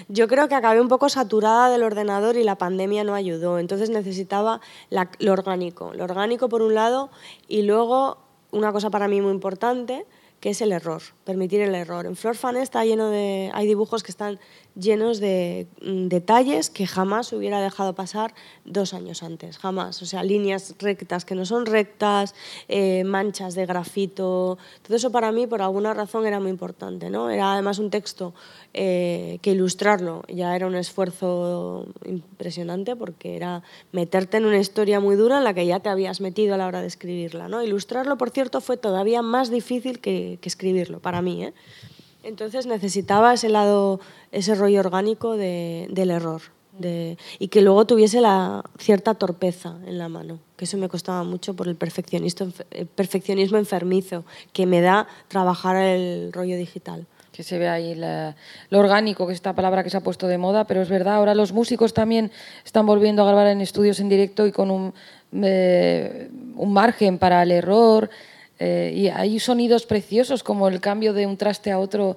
Yo 0.09 0.27
creo 0.27 0.49
que 0.49 0.57
acabé 0.57 0.81
un 0.81 0.89
poco 0.89 1.09
saturada 1.09 1.71
del 1.71 1.85
ordenador 1.85 2.37
y 2.37 2.43
la 2.43 2.59
pandemia 2.59 3.05
no 3.05 3.15
ayudó, 3.15 3.61
entonces 3.61 3.89
necesitaba 3.89 4.61
lo 4.91 5.33
orgánico, 5.33 5.95
lo 5.95 6.03
orgánico 6.03 6.49
por 6.49 6.63
un 6.63 6.75
lado 6.75 7.09
y 7.47 7.63
luego 7.63 8.19
una 8.51 8.73
cosa 8.73 8.91
para 8.91 9.07
mí 9.07 9.21
muy 9.21 9.31
importante, 9.31 10.07
que 10.41 10.51
es 10.51 10.61
el 10.61 10.73
error, 10.73 11.03
permitir 11.23 11.61
el 11.61 11.75
error. 11.77 12.05
En 12.07 12.17
Flor 12.17 12.35
Fan 12.35 12.57
está 12.57 12.85
lleno 12.85 13.11
de, 13.11 13.53
hay 13.55 13.69
dibujos 13.69 14.03
que 14.03 14.11
están 14.11 14.41
llenos 14.79 15.21
de 15.21 15.67
mm, 15.83 16.09
detalles 16.09 16.71
que 16.71 16.87
jamás 16.87 17.33
hubiera 17.33 17.61
dejado 17.61 17.95
pasar 17.95 18.35
dos 18.65 18.95
años 18.95 19.23
antes, 19.23 19.59
jamás. 19.59 20.01
O 20.03 20.07
sea, 20.07 20.23
líneas 20.23 20.75
rectas 20.79 21.25
que 21.25 21.35
no 21.35 21.45
son 21.45 21.67
rectas, 21.67 22.35
eh, 22.69 23.05
manchas 23.05 23.55
de 23.55 23.67
grafito, 23.67 24.59
todo 24.83 24.97
eso 24.97 25.11
para 25.11 25.33
mí 25.33 25.47
por 25.47 25.63
alguna 25.63 25.95
razón 25.95 26.27
era 26.27 26.41
muy 26.41 26.51
importante. 26.51 27.11
¿no? 27.11 27.31
Era 27.31 27.53
además 27.53 27.79
un 27.79 27.91
texto 27.91 28.35
eh, 28.75 29.39
que 29.43 29.53
ilustrarlo 29.53 30.23
ya 30.29 30.55
era 30.55 30.67
un 30.67 30.77
esfuerzo 30.77 31.87
impresionante 32.05 32.95
porque 32.97 33.37
era 33.37 33.63
meterte 33.93 34.37
en 34.37 34.47
una 34.47 34.59
historia 34.59 35.01
muy 35.01 35.17
dura 35.17 35.39
en 35.39 35.45
la 35.45 35.55
que 35.55 35.67
ya 35.67 35.81
te 35.81 35.89
habías 35.89 36.21
metido 36.21 36.55
a 36.55 36.59
la 36.59 36.67
hora 36.67 36.81
de 36.81 36.87
escribirla. 36.87 37.49
¿no? 37.49 37.63
Ilustrarlo, 37.63 38.17
por 38.17 38.31
cierto, 38.31 38.61
fue 38.61 38.77
todavía 38.77 39.23
más 39.23 39.51
difícil 39.51 40.01
que, 40.01 40.39
que 40.41 40.49
escribirlo, 40.49 41.01
para 41.01 41.23
mí. 41.23 41.45
¿eh? 41.45 41.53
Entonces 42.23 42.67
necesitaba 42.67 43.35
ese 43.35 43.49
lado, 43.49 44.01
ese 44.33 44.55
rollo 44.55 44.81
orgánico 44.81 45.37
del 45.37 46.11
error. 46.11 46.43
y 47.41 47.49
que 47.49 47.61
luego 47.61 47.87
tuviese 47.87 48.21
la 48.21 48.63
cierta 48.79 49.15
torpeza 49.15 49.79
en 49.85 49.99
la 49.99 50.09
mano, 50.09 50.39
que 50.57 50.65
eso 50.65 50.77
me 50.77 50.89
costaba 50.89 51.25
mucho 51.25 51.55
por 51.55 51.67
el 51.67 51.77
el 51.77 52.87
perfeccionismo 52.87 53.59
enfermizo 53.59 54.25
que 54.53 54.65
me 54.65 54.81
da 54.81 55.09
trabajar 55.27 55.75
el 55.77 56.33
rollo 56.33 56.57
digital 56.57 57.07
que 57.39 57.45
se 57.45 57.57
ve 57.57 57.69
ahí 57.69 57.95
lo 57.95 58.79
orgánico, 58.81 59.25
que 59.25 59.33
es 59.33 59.37
esta 59.37 59.53
palabra 59.53 59.85
que 59.85 59.91
se 59.91 59.97
ha 59.97 60.01
puesto 60.01 60.27
de 60.27 60.39
moda, 60.39 60.65
pero 60.65 60.83
es 60.83 60.89
verdad, 60.89 61.15
ahora 61.15 61.37
los 61.37 61.53
músicos 61.53 61.95
también 61.95 62.33
están 62.65 62.85
volviendo 62.85 63.23
a 63.23 63.27
grabar 63.27 63.47
en 63.47 63.61
estudios 63.61 64.01
en 64.01 64.09
directo 64.09 64.45
y 64.45 64.51
con 64.51 64.73
un, 64.73 64.93
eh, 65.45 66.31
un 66.57 66.73
margen 66.73 67.17
para 67.17 67.41
el 67.45 67.53
error, 67.53 68.11
eh, 68.59 68.93
y 68.95 69.09
hay 69.09 69.39
sonidos 69.39 69.87
preciosos 69.87 70.43
como 70.43 70.69
el 70.69 70.81
cambio 70.81 71.13
de 71.13 71.27
un 71.27 71.37
traste 71.37 71.71
a 71.71 71.79
otro, 71.79 72.17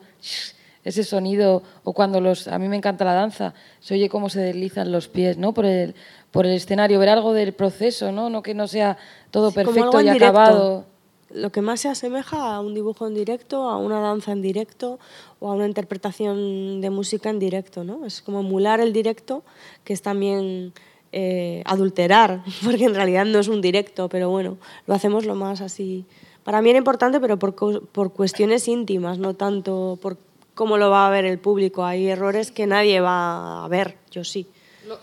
ese 0.84 1.04
sonido, 1.04 1.62
o 1.84 1.94
cuando 1.94 2.20
los, 2.20 2.48
a 2.48 2.58
mí 2.58 2.68
me 2.68 2.78
encanta 2.78 3.06
la 3.06 3.14
danza, 3.14 3.54
se 3.80 3.94
oye 3.94 4.10
cómo 4.10 4.30
se 4.30 4.40
deslizan 4.40 4.92
los 4.92 5.08
pies 5.08 5.38
¿no? 5.38 5.54
por, 5.54 5.66
el, 5.66 5.94
por 6.32 6.46
el 6.46 6.54
escenario, 6.54 7.00
ver 7.00 7.10
algo 7.10 7.34
del 7.34 7.54
proceso, 7.54 8.12
no, 8.12 8.30
no 8.30 8.42
que 8.42 8.56
no 8.56 8.68
sea 8.68 8.98
todo 9.30 9.52
perfecto 9.52 10.02
y 10.02 10.10
acabado. 10.10 10.86
Lo 11.34 11.50
que 11.50 11.62
más 11.62 11.80
se 11.80 11.88
asemeja 11.88 12.56
a 12.56 12.60
un 12.60 12.74
dibujo 12.74 13.08
en 13.08 13.14
directo, 13.14 13.70
a 13.70 13.78
una 13.78 14.02
danza 14.02 14.34
en 14.34 14.42
directo 14.42 15.00
o 15.40 15.50
a 15.50 15.54
una 15.54 15.66
interpretación 15.66 16.82
de 16.82 16.90
música 16.90 17.30
en 17.30 17.40
directo, 17.40 17.86
¿no? 17.86 18.06
Es 18.06 18.22
como 18.22 18.42
emular 18.42 18.82
el 18.82 18.92
directo, 18.92 19.44
que 19.86 19.94
es 19.94 20.02
también 20.02 20.74
eh, 21.14 21.62
adulterar, 21.66 22.44
porque 22.66 22.84
en 22.84 22.96
realidad 22.96 23.24
no 23.26 23.40
es 23.40 23.48
un 23.48 23.62
directo, 23.62 24.10
pero 24.10 24.30
bueno, 24.30 24.58
lo 24.88 24.94
hacemos 24.94 25.26
lo 25.26 25.36
más 25.36 25.62
así 25.62 26.06
para 26.44 26.62
mí 26.62 26.70
era 26.70 26.80
importante, 26.80 27.20
pero 27.20 27.38
por, 27.38 27.56
por 27.88 28.14
cuestiones 28.14 28.68
íntimas, 28.68 29.20
no 29.20 29.36
tanto 29.36 30.00
por 30.02 30.18
cómo 30.54 30.78
lo 30.78 30.90
va 30.90 31.08
a 31.08 31.10
ver 31.10 31.26
el 31.26 31.40
público. 31.40 31.86
Hay 31.86 32.08
errores 32.08 32.52
que 32.52 32.68
nadie 32.68 33.00
va 33.02 33.66
a 33.66 33.68
ver, 33.68 33.98
yo 34.12 34.24
sí. 34.24 34.48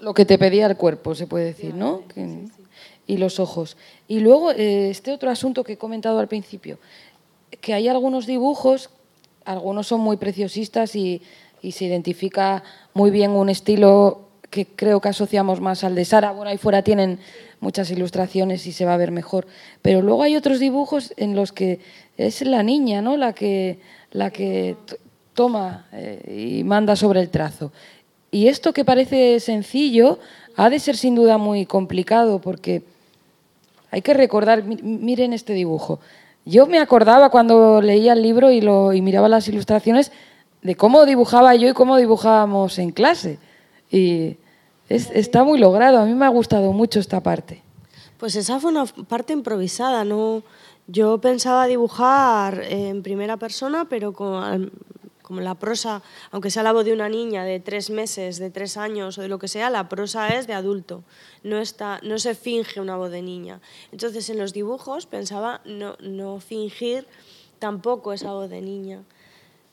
Lo, 0.01 0.13
que 0.13 0.25
te 0.25 0.39
pedía 0.39 0.67
el 0.67 0.77
cuerpo, 0.77 1.15
se 1.15 1.27
puede 1.27 1.47
decir, 1.47 1.75
¿no? 1.75 2.03
Y 3.07 3.17
los 3.17 3.41
ojos. 3.41 3.77
Y 4.07 4.21
luego, 4.21 4.51
eh, 4.51 4.91
este 4.91 5.13
otro 5.13 5.31
asunto 5.31 5.65
que 5.65 5.75
he 5.75 5.79
comentado 5.79 6.19
al 6.19 6.29
principio, 6.29 6.79
que 7.61 7.73
hay 7.73 7.89
algunos 7.89 8.27
dibujos, 8.27 8.91
algunos 9.45 9.87
son 9.87 10.01
muy 10.01 10.19
preciosistas 10.19 10.95
y, 10.95 11.23
y 11.63 11.73
se 11.73 11.87
identifica 11.87 12.63
muy 12.93 13.11
bien 13.11 13.31
un 13.31 13.49
estilo 13.49 14.28
que 14.51 14.67
creo 14.67 15.01
que 15.01 15.09
asociamos 15.09 15.61
más 15.61 15.85
al 15.85 15.95
de 15.95 16.05
Sara. 16.05 16.33
Bueno, 16.33 16.51
ahí 16.51 16.59
fuera 16.59 16.83
tienen 16.83 17.19
muchas 17.61 17.91
ilustraciones 17.91 18.67
y 18.67 18.73
se 18.73 18.85
va 18.85 18.95
a 18.95 18.99
ver 18.99 19.11
mejor. 19.11 19.47
Pero 19.83 20.03
luego 20.03 20.23
hay 20.23 20.37
otros 20.37 20.59
dibujos 20.59 21.13
en 21.17 21.35
los 21.35 21.53
que 21.53 21.81
es 22.17 22.43
la 22.43 22.63
niña, 22.63 23.03
¿no? 23.03 23.17
La 23.17 23.33
que, 23.33 23.79
la 24.11 24.31
que 24.31 24.77
toma 25.35 25.87
eh, 25.93 26.59
y 26.61 26.65
manda 26.65 26.97
sobre 26.97 27.21
el 27.21 27.31
trazo. 27.31 27.73
Y 28.31 28.49
esto 28.49 28.73
que 28.73 28.85
parece 28.85 29.41
sencillo 29.41 30.19
ha 30.57 30.71
de 30.71 30.79
ser 30.79 30.97
sin 30.97 31.15
duda 31.15 31.39
muy 31.39 31.67
complicado 31.67 32.41
porque 32.41 32.83
hay 33.91 34.03
que 34.03 34.15
recordar, 34.15 34.65
miren 34.65 35.33
este 35.33 35.53
dibujo. 35.53 36.01
Yo 36.45 36.67
me 36.67 36.79
acordaba 36.79 37.31
cuando 37.31 37.81
leía 37.81 38.15
el 38.15 38.23
libro 38.23 38.51
y, 38.51 38.61
lo, 38.61 38.93
y 38.93 39.03
miraba 39.03 39.29
las 39.29 39.49
ilustraciones 39.49 40.13
de 40.63 40.75
cómo 40.75 41.07
dibujaba 41.07 41.55
yo 41.55 41.69
y 41.69 41.73
cómo 41.73 41.97
dibujábamos 41.97 42.79
en 42.79 42.91
clase. 42.91 43.39
Y 43.91 44.37
está 44.89 45.45
muy 45.45 45.59
logrado, 45.59 45.99
a 45.99 46.05
mí 46.05 46.15
me 46.15 46.25
ha 46.25 46.31
gustado 46.31 46.73
mucho 46.73 47.01
esta 47.01 47.23
parte. 47.23 47.63
Pues 48.19 48.35
esa 48.37 48.59
fue 48.59 48.71
una 48.71 48.87
parte 48.87 49.33
improvisada, 49.33 50.05
¿no? 50.05 50.43
Yo 50.87 51.19
pensaba 51.19 51.67
dibujar 51.67 52.63
en 52.65 53.03
primera 53.03 53.37
persona, 53.37 53.87
pero 53.89 54.13
con, 54.13 54.73
como 55.29 55.43
la 55.43 55.55
prosa, 55.55 56.03
aunque 56.31 56.51
sea 56.51 56.63
la 56.63 56.73
voz 56.73 56.87
de 56.87 56.95
una 56.95 57.11
niña 57.11 57.45
de 57.45 57.61
tres 57.61 57.91
meses, 57.91 58.39
de 58.39 58.49
tres 58.49 58.79
años 58.79 59.19
o 59.19 59.23
de 59.23 59.29
lo 59.29 59.39
que 59.39 59.47
sea, 59.47 59.69
la 59.69 59.87
prosa 59.91 60.29
es 60.29 60.47
de 60.47 60.55
adulto, 60.55 61.05
no, 61.43 61.59
está, 61.59 62.01
no 62.03 62.19
se 62.19 62.35
finge 62.35 62.81
una 62.81 62.97
voz 62.97 63.11
de 63.11 63.21
niña. 63.21 63.61
Entonces 63.93 64.31
en 64.31 64.39
los 64.39 64.55
dibujos 64.55 65.05
pensaba 65.05 65.61
no, 65.67 65.97
no 66.01 66.41
fingir 66.41 67.07
tampoco 67.59 68.15
esa 68.15 68.33
voz 68.33 68.49
de 68.49 68.63
niña, 68.63 69.03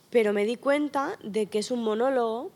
pero 0.09 0.33
me 0.33 0.43
di 0.43 0.57
cuenta 0.57 1.17
de 1.23 1.45
que 1.45 1.59
es 1.59 1.71
un 1.71 1.83
monólogo, 1.83 2.51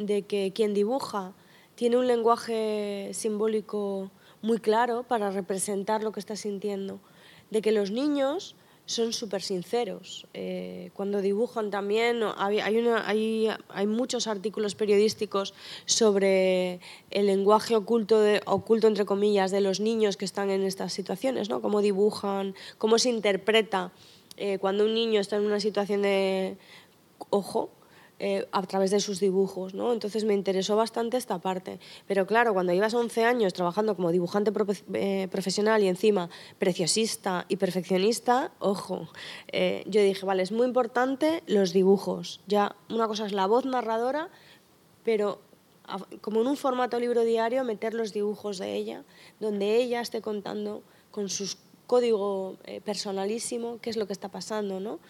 de 0.00 0.22
que 0.22 0.52
quien 0.52 0.74
dibuja 0.74 1.32
tiene 1.74 1.96
un 1.96 2.06
lenguaje 2.06 3.10
simbólico 3.12 4.10
muy 4.42 4.58
claro 4.58 5.02
para 5.02 5.30
representar 5.30 6.02
lo 6.02 6.12
que 6.12 6.20
está 6.20 6.36
sintiendo, 6.36 7.00
de 7.50 7.60
que 7.62 7.72
los 7.72 7.90
niños 7.90 8.56
son 8.86 9.12
súper 9.12 9.42
sinceros. 9.42 10.26
Eh, 10.34 10.90
cuando 10.94 11.20
dibujan 11.20 11.70
también, 11.70 12.22
hay, 12.36 12.58
hay, 12.58 13.48
hay, 13.68 13.86
muchos 13.86 14.26
artículos 14.26 14.74
periodísticos 14.74 15.54
sobre 15.84 16.80
el 17.10 17.26
lenguaje 17.26 17.76
oculto, 17.76 18.20
de, 18.20 18.42
oculto, 18.46 18.88
entre 18.88 19.04
comillas, 19.04 19.52
de 19.52 19.60
los 19.60 19.78
niños 19.78 20.16
que 20.16 20.24
están 20.24 20.50
en 20.50 20.62
estas 20.62 20.92
situaciones, 20.92 21.48
¿no? 21.48 21.62
cómo 21.62 21.82
dibujan, 21.82 22.54
cómo 22.78 22.98
se 22.98 23.10
interpreta 23.10 23.92
eh, 24.36 24.58
cuando 24.58 24.84
un 24.84 24.94
niño 24.94 25.20
está 25.20 25.36
en 25.36 25.44
una 25.44 25.60
situación 25.60 26.02
de 26.02 26.56
ojo, 27.28 27.70
eh, 28.22 28.46
a 28.52 28.60
través 28.66 28.90
de 28.90 29.00
sus 29.00 29.18
dibujos, 29.18 29.72
¿no? 29.72 29.94
Entonces 29.94 30.24
me 30.24 30.34
interesó 30.34 30.76
bastante 30.76 31.16
esta 31.16 31.38
parte. 31.38 31.80
Pero 32.06 32.26
claro, 32.26 32.52
cuando 32.52 32.74
llevas 32.74 32.92
11 32.92 33.24
años 33.24 33.54
trabajando 33.54 33.96
como 33.96 34.12
dibujante 34.12 34.52
eh, 34.92 35.26
profesional 35.30 35.82
y 35.82 35.88
encima 35.88 36.28
preciosista 36.58 37.46
y 37.48 37.56
perfeccionista, 37.56 38.52
ojo, 38.58 39.08
eh, 39.52 39.84
yo 39.86 40.02
dije, 40.02 40.26
vale, 40.26 40.42
es 40.42 40.52
muy 40.52 40.66
importante 40.66 41.42
los 41.46 41.72
dibujos. 41.72 42.42
Ya 42.46 42.76
una 42.90 43.08
cosa 43.08 43.24
es 43.24 43.32
la 43.32 43.46
voz 43.46 43.64
narradora, 43.64 44.28
pero 45.02 45.40
como 46.20 46.42
en 46.42 46.48
un 46.48 46.58
formato 46.58 47.00
libro 47.00 47.22
diario, 47.22 47.64
meter 47.64 47.94
los 47.94 48.12
dibujos 48.12 48.58
de 48.58 48.74
ella, 48.74 49.02
donde 49.40 49.76
ella 49.76 50.02
esté 50.02 50.20
contando 50.20 50.82
con 51.10 51.30
su 51.30 51.56
código 51.86 52.58
personalísimo 52.84 53.78
qué 53.80 53.88
es 53.88 53.96
lo 53.96 54.06
que 54.06 54.12
está 54.12 54.28
pasando, 54.28 54.78
¿no? 54.78 55.00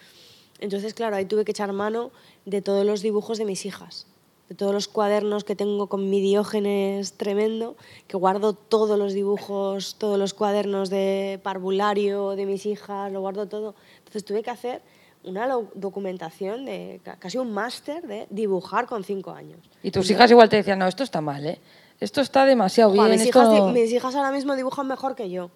Entonces, 0.61 0.93
claro, 0.93 1.15
ahí 1.15 1.25
tuve 1.25 1.43
que 1.43 1.51
echar 1.51 1.73
mano 1.73 2.11
de 2.45 2.61
todos 2.61 2.85
los 2.85 3.01
dibujos 3.01 3.37
de 3.37 3.45
mis 3.45 3.65
hijas, 3.65 4.07
de 4.47 4.55
todos 4.55 4.73
los 4.73 4.87
cuadernos 4.87 5.43
que 5.43 5.55
tengo 5.55 5.87
con 5.87 6.09
mi 6.09 6.21
diógenes 6.21 7.13
tremendo, 7.13 7.75
que 8.07 8.15
guardo 8.15 8.53
todos 8.53 8.97
los 8.97 9.13
dibujos, 9.13 9.95
todos 9.97 10.17
los 10.17 10.33
cuadernos 10.33 10.89
de 10.89 11.39
parvulario 11.43 12.35
de 12.35 12.45
mis 12.45 12.65
hijas, 12.65 13.11
lo 13.11 13.21
guardo 13.21 13.47
todo. 13.47 13.75
Entonces 13.99 14.23
tuve 14.23 14.43
que 14.43 14.51
hacer 14.51 14.81
una 15.23 15.47
documentación 15.75 16.65
de 16.65 17.01
casi 17.19 17.37
un 17.37 17.51
máster 17.51 18.05
de 18.07 18.27
dibujar 18.29 18.85
con 18.85 19.03
cinco 19.03 19.31
años. 19.31 19.59
Y 19.83 19.91
tus 19.91 20.09
hijas 20.09 20.29
igual 20.31 20.49
te 20.49 20.57
decían, 20.57 20.79
no, 20.79 20.87
esto 20.87 21.03
está 21.03 21.21
mal, 21.21 21.45
¿eh? 21.45 21.59
esto 21.99 22.21
está 22.21 22.45
demasiado 22.45 22.89
Joder, 22.91 23.05
bien. 23.05 23.19
mis, 23.19 23.27
esto 23.27 23.53
hijas, 23.53 23.73
mis 23.73 23.91
hijas 23.93 24.15
ahora 24.15 24.31
mismo 24.31 24.55
dibujan 24.55 24.87
mejor 24.87 25.15
que 25.15 25.29
yo. 25.29 25.51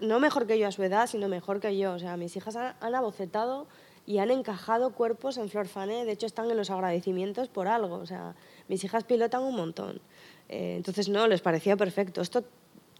No 0.00 0.20
mejor 0.20 0.46
que 0.46 0.58
yo 0.58 0.68
a 0.68 0.72
su 0.72 0.82
edad, 0.82 1.08
sino 1.08 1.28
mejor 1.28 1.60
que 1.60 1.76
yo. 1.76 1.92
O 1.92 1.98
sea, 1.98 2.16
mis 2.16 2.34
hijas 2.36 2.56
han, 2.56 2.74
han 2.80 2.94
abocetado 2.94 3.66
y 4.06 4.18
han 4.18 4.30
encajado 4.30 4.90
cuerpos 4.90 5.38
en 5.38 5.48
Flor 5.48 5.66
Fané. 5.66 6.04
De 6.04 6.12
hecho, 6.12 6.26
están 6.26 6.50
en 6.50 6.56
los 6.56 6.70
agradecimientos 6.70 7.48
por 7.48 7.68
algo. 7.68 7.96
O 7.96 8.06
sea, 8.06 8.34
mis 8.68 8.84
hijas 8.84 9.04
pilotan 9.04 9.42
un 9.42 9.56
montón. 9.56 10.00
Eh, 10.48 10.74
entonces, 10.76 11.08
no, 11.08 11.26
les 11.26 11.40
parecía 11.40 11.76
perfecto. 11.76 12.20
Esto, 12.20 12.44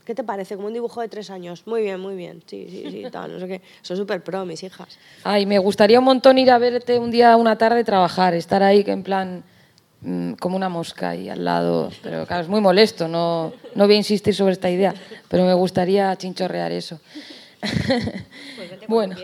¿qué 0.04 0.14
te 0.14 0.24
parece? 0.24 0.56
Como 0.56 0.68
un 0.68 0.74
dibujo 0.74 1.02
de 1.02 1.08
tres 1.08 1.28
años. 1.28 1.66
Muy 1.66 1.82
bien, 1.82 2.00
muy 2.00 2.14
bien. 2.16 2.42
Sí, 2.46 2.66
sí, 2.70 2.90
sí, 2.90 3.04
tal, 3.12 3.34
no 3.34 3.40
sé 3.40 3.48
qué. 3.48 3.62
Son 3.82 3.96
súper 3.96 4.24
pro, 4.24 4.46
mis 4.46 4.62
hijas. 4.62 4.98
Ay, 5.24 5.44
me 5.44 5.58
gustaría 5.58 5.98
un 5.98 6.06
montón 6.06 6.38
ir 6.38 6.50
a 6.50 6.58
verte 6.58 6.98
un 6.98 7.10
día, 7.10 7.36
una 7.36 7.58
tarde, 7.58 7.84
trabajar, 7.84 8.32
estar 8.34 8.62
ahí 8.62 8.82
en 8.86 9.02
plan 9.02 9.44
mm, 10.00 10.32
como 10.34 10.56
una 10.56 10.70
mosca 10.70 11.10
ahí 11.10 11.28
al 11.28 11.44
lado. 11.44 11.90
Pero 12.02 12.26
claro, 12.26 12.44
es 12.44 12.48
muy 12.48 12.62
molesto, 12.62 13.08
no, 13.08 13.52
no 13.74 13.84
voy 13.84 13.94
a 13.94 13.98
insistir 13.98 14.34
sobre 14.34 14.54
esta 14.54 14.70
idea, 14.70 14.94
pero 15.28 15.44
me 15.44 15.52
gustaría 15.52 16.16
chinchorrear 16.16 16.72
eso. 16.72 16.98
bueno, 18.88 19.16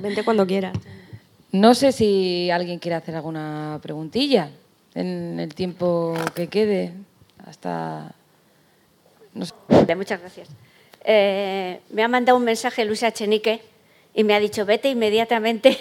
Vente 0.00 0.24
cuando 0.24 0.46
quieras. 0.46 0.76
No 1.60 1.74
sé 1.74 1.92
si 1.92 2.50
alguien 2.50 2.78
quiere 2.78 2.96
hacer 2.96 3.14
alguna 3.14 3.78
preguntilla 3.82 4.50
en 4.94 5.40
el 5.40 5.54
tiempo 5.54 6.14
que 6.34 6.48
quede 6.48 6.92
hasta... 7.46 8.12
No 9.34 9.44
sé. 9.44 9.54
Muchas 9.94 10.20
gracias. 10.20 10.48
Eh, 11.04 11.80
me 11.90 12.02
ha 12.02 12.08
mandado 12.08 12.38
un 12.38 12.44
mensaje 12.44 12.84
Luisa 12.84 13.12
Chenique 13.12 13.60
y 14.14 14.24
me 14.24 14.34
ha 14.34 14.40
dicho, 14.40 14.64
vete 14.64 14.88
inmediatamente 14.88 15.78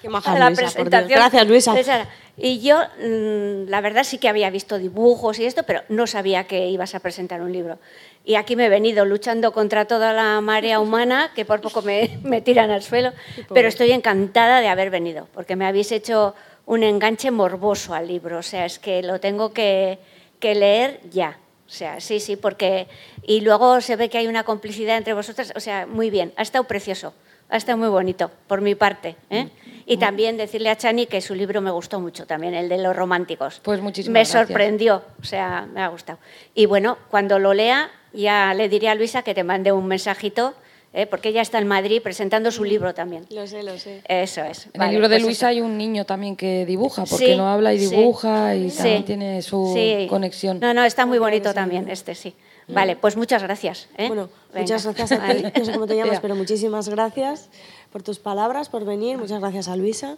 Qué 0.00 0.08
maja 0.08 0.32
a 0.32 0.38
la 0.38 0.48
Luisa, 0.48 0.62
presentación. 0.62 1.08
Gracias, 1.08 1.46
Luisa. 1.46 2.08
Y 2.42 2.60
yo, 2.60 2.78
mm, 2.78 3.68
la 3.68 3.82
verdad, 3.82 4.02
sí 4.02 4.16
que 4.16 4.28
había 4.28 4.48
visto 4.48 4.78
dibujos 4.78 5.38
y 5.38 5.44
esto, 5.44 5.62
pero 5.64 5.82
no 5.90 6.06
sabía 6.06 6.44
que 6.44 6.68
ibas 6.68 6.94
a 6.94 7.00
presentar 7.00 7.42
un 7.42 7.52
libro. 7.52 7.78
Y 8.24 8.36
aquí 8.36 8.56
me 8.56 8.66
he 8.66 8.68
venido 8.70 9.04
luchando 9.04 9.52
contra 9.52 9.84
toda 9.84 10.14
la 10.14 10.40
marea 10.40 10.80
humana, 10.80 11.32
que 11.34 11.44
por 11.44 11.60
poco 11.60 11.82
me, 11.82 12.18
me 12.22 12.40
tiran 12.40 12.70
al 12.70 12.82
suelo, 12.82 13.12
pero 13.52 13.68
estoy 13.68 13.92
encantada 13.92 14.60
de 14.60 14.68
haber 14.68 14.88
venido, 14.88 15.28
porque 15.34 15.54
me 15.54 15.66
habéis 15.66 15.92
hecho 15.92 16.34
un 16.64 16.82
enganche 16.82 17.30
morboso 17.30 17.92
al 17.92 18.06
libro. 18.06 18.38
O 18.38 18.42
sea, 18.42 18.64
es 18.64 18.78
que 18.78 19.02
lo 19.02 19.20
tengo 19.20 19.52
que, 19.52 19.98
que 20.38 20.54
leer 20.54 21.00
ya. 21.10 21.38
O 21.66 21.72
sea, 21.72 22.00
sí, 22.00 22.20
sí, 22.20 22.36
porque... 22.36 22.88
Y 23.22 23.42
luego 23.42 23.80
se 23.82 23.96
ve 23.96 24.08
que 24.08 24.16
hay 24.16 24.26
una 24.26 24.44
complicidad 24.44 24.96
entre 24.96 25.12
vosotras. 25.12 25.52
O 25.54 25.60
sea, 25.60 25.86
muy 25.86 26.08
bien, 26.08 26.32
ha 26.36 26.42
estado 26.42 26.64
precioso, 26.64 27.12
ha 27.50 27.56
estado 27.56 27.78
muy 27.78 27.88
bonito, 27.88 28.30
por 28.46 28.60
mi 28.60 28.74
parte. 28.74 29.16
¿eh? 29.28 29.48
Y 29.86 29.96
también 29.96 30.36
decirle 30.36 30.70
a 30.70 30.76
Chani 30.76 31.06
que 31.06 31.20
su 31.20 31.34
libro 31.34 31.60
me 31.60 31.70
gustó 31.70 31.98
mucho 32.00 32.24
también, 32.26 32.54
el 32.54 32.68
de 32.68 32.78
los 32.78 32.94
románticos. 32.94 33.60
Pues 33.62 33.80
muchísimas 33.80 34.12
Me 34.12 34.20
gracias. 34.20 34.46
sorprendió, 34.46 35.02
o 35.20 35.24
sea, 35.24 35.66
me 35.72 35.82
ha 35.82 35.88
gustado. 35.88 36.18
Y 36.54 36.66
bueno, 36.66 36.96
cuando 37.10 37.38
lo 37.38 37.52
lea, 37.54 37.90
ya 38.12 38.54
le 38.54 38.68
diré 38.68 38.88
a 38.88 38.94
Luisa 38.94 39.22
que 39.22 39.34
te 39.34 39.42
mande 39.42 39.72
un 39.72 39.86
mensajito, 39.88 40.54
¿eh? 40.92 41.06
porque 41.06 41.30
ella 41.30 41.42
está 41.42 41.58
en 41.58 41.66
Madrid 41.66 42.00
presentando 42.02 42.52
su 42.52 42.62
libro 42.62 42.94
también. 42.94 43.26
Lo 43.30 43.46
sé, 43.48 43.64
lo 43.64 43.76
sé. 43.78 44.02
Eso 44.06 44.44
es. 44.44 44.66
En 44.66 44.72
Vale, 44.78 44.90
el 44.90 44.94
libro 44.94 45.08
de 45.08 45.16
pues 45.16 45.24
Luisa 45.24 45.46
eso. 45.46 45.56
hay 45.56 45.60
un 45.60 45.76
niño 45.76 46.04
también 46.06 46.36
que 46.36 46.64
dibuja, 46.66 47.04
porque 47.04 47.26
Sí, 47.26 47.36
no 47.36 47.48
habla 47.48 47.74
y 47.74 47.80
sí. 47.80 47.96
dibuja 47.96 48.54
y 48.54 48.70
Sí. 48.70 48.76
también 48.76 49.04
tiene 49.04 49.42
su 49.42 49.76
conexión. 50.08 50.60
No, 50.60 50.72
no, 50.72 50.84
está 50.84 51.04
muy 51.04 51.18
bonito 51.18 51.52
también 51.52 51.88
este, 51.88 52.14
sí. 52.14 52.32
Vale, 52.74 52.96
pues 52.96 53.16
muchas 53.16 53.42
gracias. 53.42 53.88
¿eh? 53.96 54.08
Bueno, 54.08 54.28
Venga. 54.52 54.60
muchas 54.62 54.84
gracias 54.84 55.12
a 55.12 55.16
ti. 55.16 55.20
Vale. 55.42 55.52
No 55.58 55.64
sé 55.64 55.72
cómo 55.72 55.86
te 55.86 55.96
llamas, 55.96 56.20
pero 56.20 56.34
muchísimas 56.34 56.88
gracias 56.88 57.48
por 57.92 58.02
tus 58.02 58.18
palabras, 58.18 58.68
por 58.68 58.84
venir. 58.84 59.18
Muchas 59.18 59.40
gracias 59.40 59.68
a 59.68 59.76
Luisa 59.76 60.16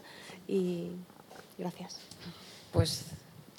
y 0.49 0.89
gracias. 1.59 1.99
Pues 2.73 3.07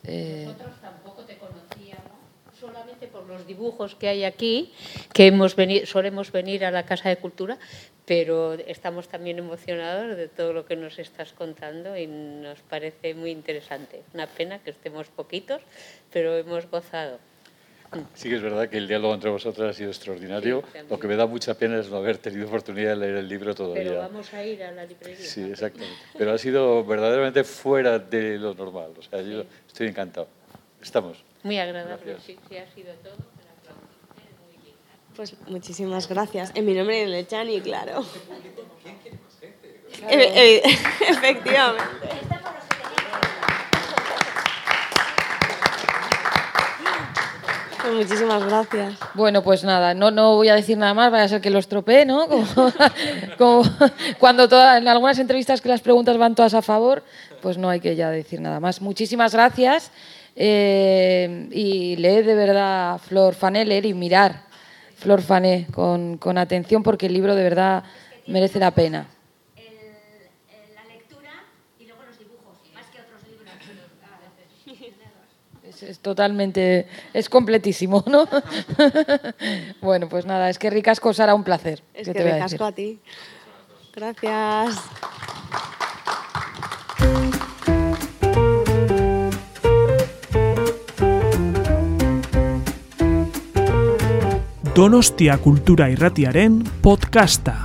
eh, 0.04 0.44
Nosotros 0.48 0.76
tampoco 0.82 1.22
te 1.24 1.38
conocíamos, 1.38 2.12
solamente 2.60 3.08
por 3.08 3.26
los 3.28 3.46
dibujos 3.48 3.96
que 3.96 4.08
hay 4.08 4.24
aquí, 4.24 4.72
que 5.14 5.28
hemos 5.28 5.56
veni- 5.56 5.86
solemos 5.86 6.32
venir 6.32 6.66
a 6.66 6.72
la 6.72 6.84
Casa 6.86 7.10
de 7.10 7.18
Cultura, 7.18 7.58
pero 8.06 8.54
estamos 8.54 9.08
también 9.08 9.38
emocionados 9.40 10.18
de 10.18 10.28
todo 10.28 10.52
lo 10.52 10.66
que 10.66 10.76
nos 10.76 11.00
estás 11.00 11.32
contando 11.32 11.96
y 11.96 12.06
nos 12.08 12.60
parece 12.62 13.14
muy 13.14 13.32
interesante. 13.32 14.02
Una 14.14 14.28
pena 14.28 14.60
que 14.60 14.72
estemos 14.72 15.08
poquitos, 15.08 15.62
pero 16.12 16.36
hemos 16.36 16.70
gozado. 16.70 17.20
Sí 18.14 18.30
que 18.30 18.36
es 18.36 18.42
verdad 18.42 18.70
que 18.70 18.78
el 18.78 18.88
diálogo 18.88 19.14
entre 19.14 19.30
vosotras 19.30 19.70
ha 19.70 19.74
sido 19.74 19.90
extraordinario. 19.90 20.64
Sí. 20.72 20.80
Lo 20.90 21.00
que 21.00 21.08
me 21.08 21.16
da 21.16 21.26
mucha 21.28 21.54
pena 21.54 21.80
es 21.80 21.90
no 21.90 21.98
haber 21.98 22.18
tenido 22.18 22.48
oportunidad 22.48 22.92
de 22.92 22.96
leer 22.98 23.16
el 23.18 23.28
libro 23.28 23.54
todavía. 23.56 23.84
Pero 23.84 23.98
vamos 24.00 24.34
a 24.34 24.44
ir 24.44 24.64
a 24.64 24.72
la 24.72 24.86
librería. 24.86 25.18
Sí, 25.26 25.42
exactamente. 25.52 25.96
Pero 26.18 26.34
ha 26.34 26.38
sido 26.38 26.84
verdaderamente 26.86 27.44
fuera 27.44 28.00
de 28.00 28.38
lo 28.38 28.54
normal. 28.54 28.92
O 28.98 29.02
sea, 29.02 29.22
yo 29.22 29.44
estoy 29.68 29.88
encantado. 29.88 30.28
Estamos. 30.82 31.24
Muy 31.44 31.58
agradable, 31.60 32.04
Gracias. 32.06 32.24
sí, 32.26 32.38
sí, 32.50 32.58
ha 32.58 32.70
sido 32.74 32.94
todo. 33.04 33.14
Pues 35.16 35.36
muchísimas 35.48 36.10
gracias. 36.10 36.52
En 36.56 36.66
mi 36.66 36.74
nombre 36.74 37.06
de 37.06 37.28
Chani, 37.28 37.62
claro. 37.62 38.04
E- 40.10 40.16
e- 40.58 40.62
Efectivamente. 41.10 42.08
Muchísimas 47.92 48.46
gracias. 48.46 48.96
bueno, 49.14 49.44
pues 49.44 49.64
nada, 49.64 49.94
no, 49.94 50.12
no 50.12 50.36
voy 50.36 50.50
a 50.50 50.56
decir 50.56 50.78
nada 50.78 50.94
más, 50.94 51.12
vaya 51.12 51.24
a 51.24 51.28
ser 51.28 51.42
que 51.42 51.50
lo 51.50 51.60
estropee, 51.60 52.06
¿no? 52.06 52.28
Como, 52.28 52.74
como 53.38 53.70
cuando 54.20 54.48
todas, 54.48 54.82
en 54.82 54.88
algunas 54.88 55.20
entrevistas 55.20 55.62
que 55.62 55.70
las 55.70 55.82
preguntas 55.82 56.18
van 56.18 56.36
todas 56.36 56.54
a 56.54 56.62
favor, 56.62 57.04
pues 57.42 57.58
no 57.58 57.70
hay 57.70 57.80
que 57.80 57.96
ya 57.96 58.10
decir 58.10 58.40
nada 58.42 58.60
más. 58.60 58.82
Muchísimas 58.82 59.34
gracias 59.34 59.92
eh, 60.36 61.48
y 61.52 61.96
leed 61.98 62.26
de 62.26 62.36
verdad 62.36 62.98
Flor 63.00 63.36
Fané, 63.36 63.66
leer 63.66 63.86
y 63.86 63.94
mirar 63.94 64.44
Flor 64.96 65.22
Fané 65.22 65.68
con, 65.72 66.18
con 66.18 66.38
atención 66.38 66.82
porque 66.82 67.08
el 67.08 67.14
libro 67.14 67.36
de 67.36 67.44
verdad 67.44 67.84
merece 68.28 68.60
la 68.60 68.72
pena. 68.72 69.08
la 70.74 70.86
lectura 70.94 71.32
y 71.80 71.86
luego 71.86 72.04
los 72.04 72.18
dibujos, 72.18 72.58
más 72.74 72.86
que 72.88 73.02
otros 73.02 73.22
libros. 73.28 73.54
Es, 75.88 76.00
totalmente, 76.00 76.88
es 77.14 77.30
completísimo, 77.30 78.04
¿no? 78.08 78.28
bueno, 79.82 80.10
pues 80.10 80.26
nada, 80.26 80.50
es 80.50 80.58
que 80.58 80.70
ricasco 80.70 81.14
será 81.14 81.36
un 81.36 81.44
placer. 81.44 81.84
Es 81.94 82.08
¿qué 82.08 82.14
que 82.14 82.22
a 82.22 82.34
ricasco 82.34 82.66
decir? 82.66 82.66
a 82.66 82.72
ti. 82.72 83.00
Gracias. 83.94 84.80
Donostia 94.76 95.38
Kultura 95.38 95.92
Irratiaren 95.92 96.64
podcasta. 96.82 97.64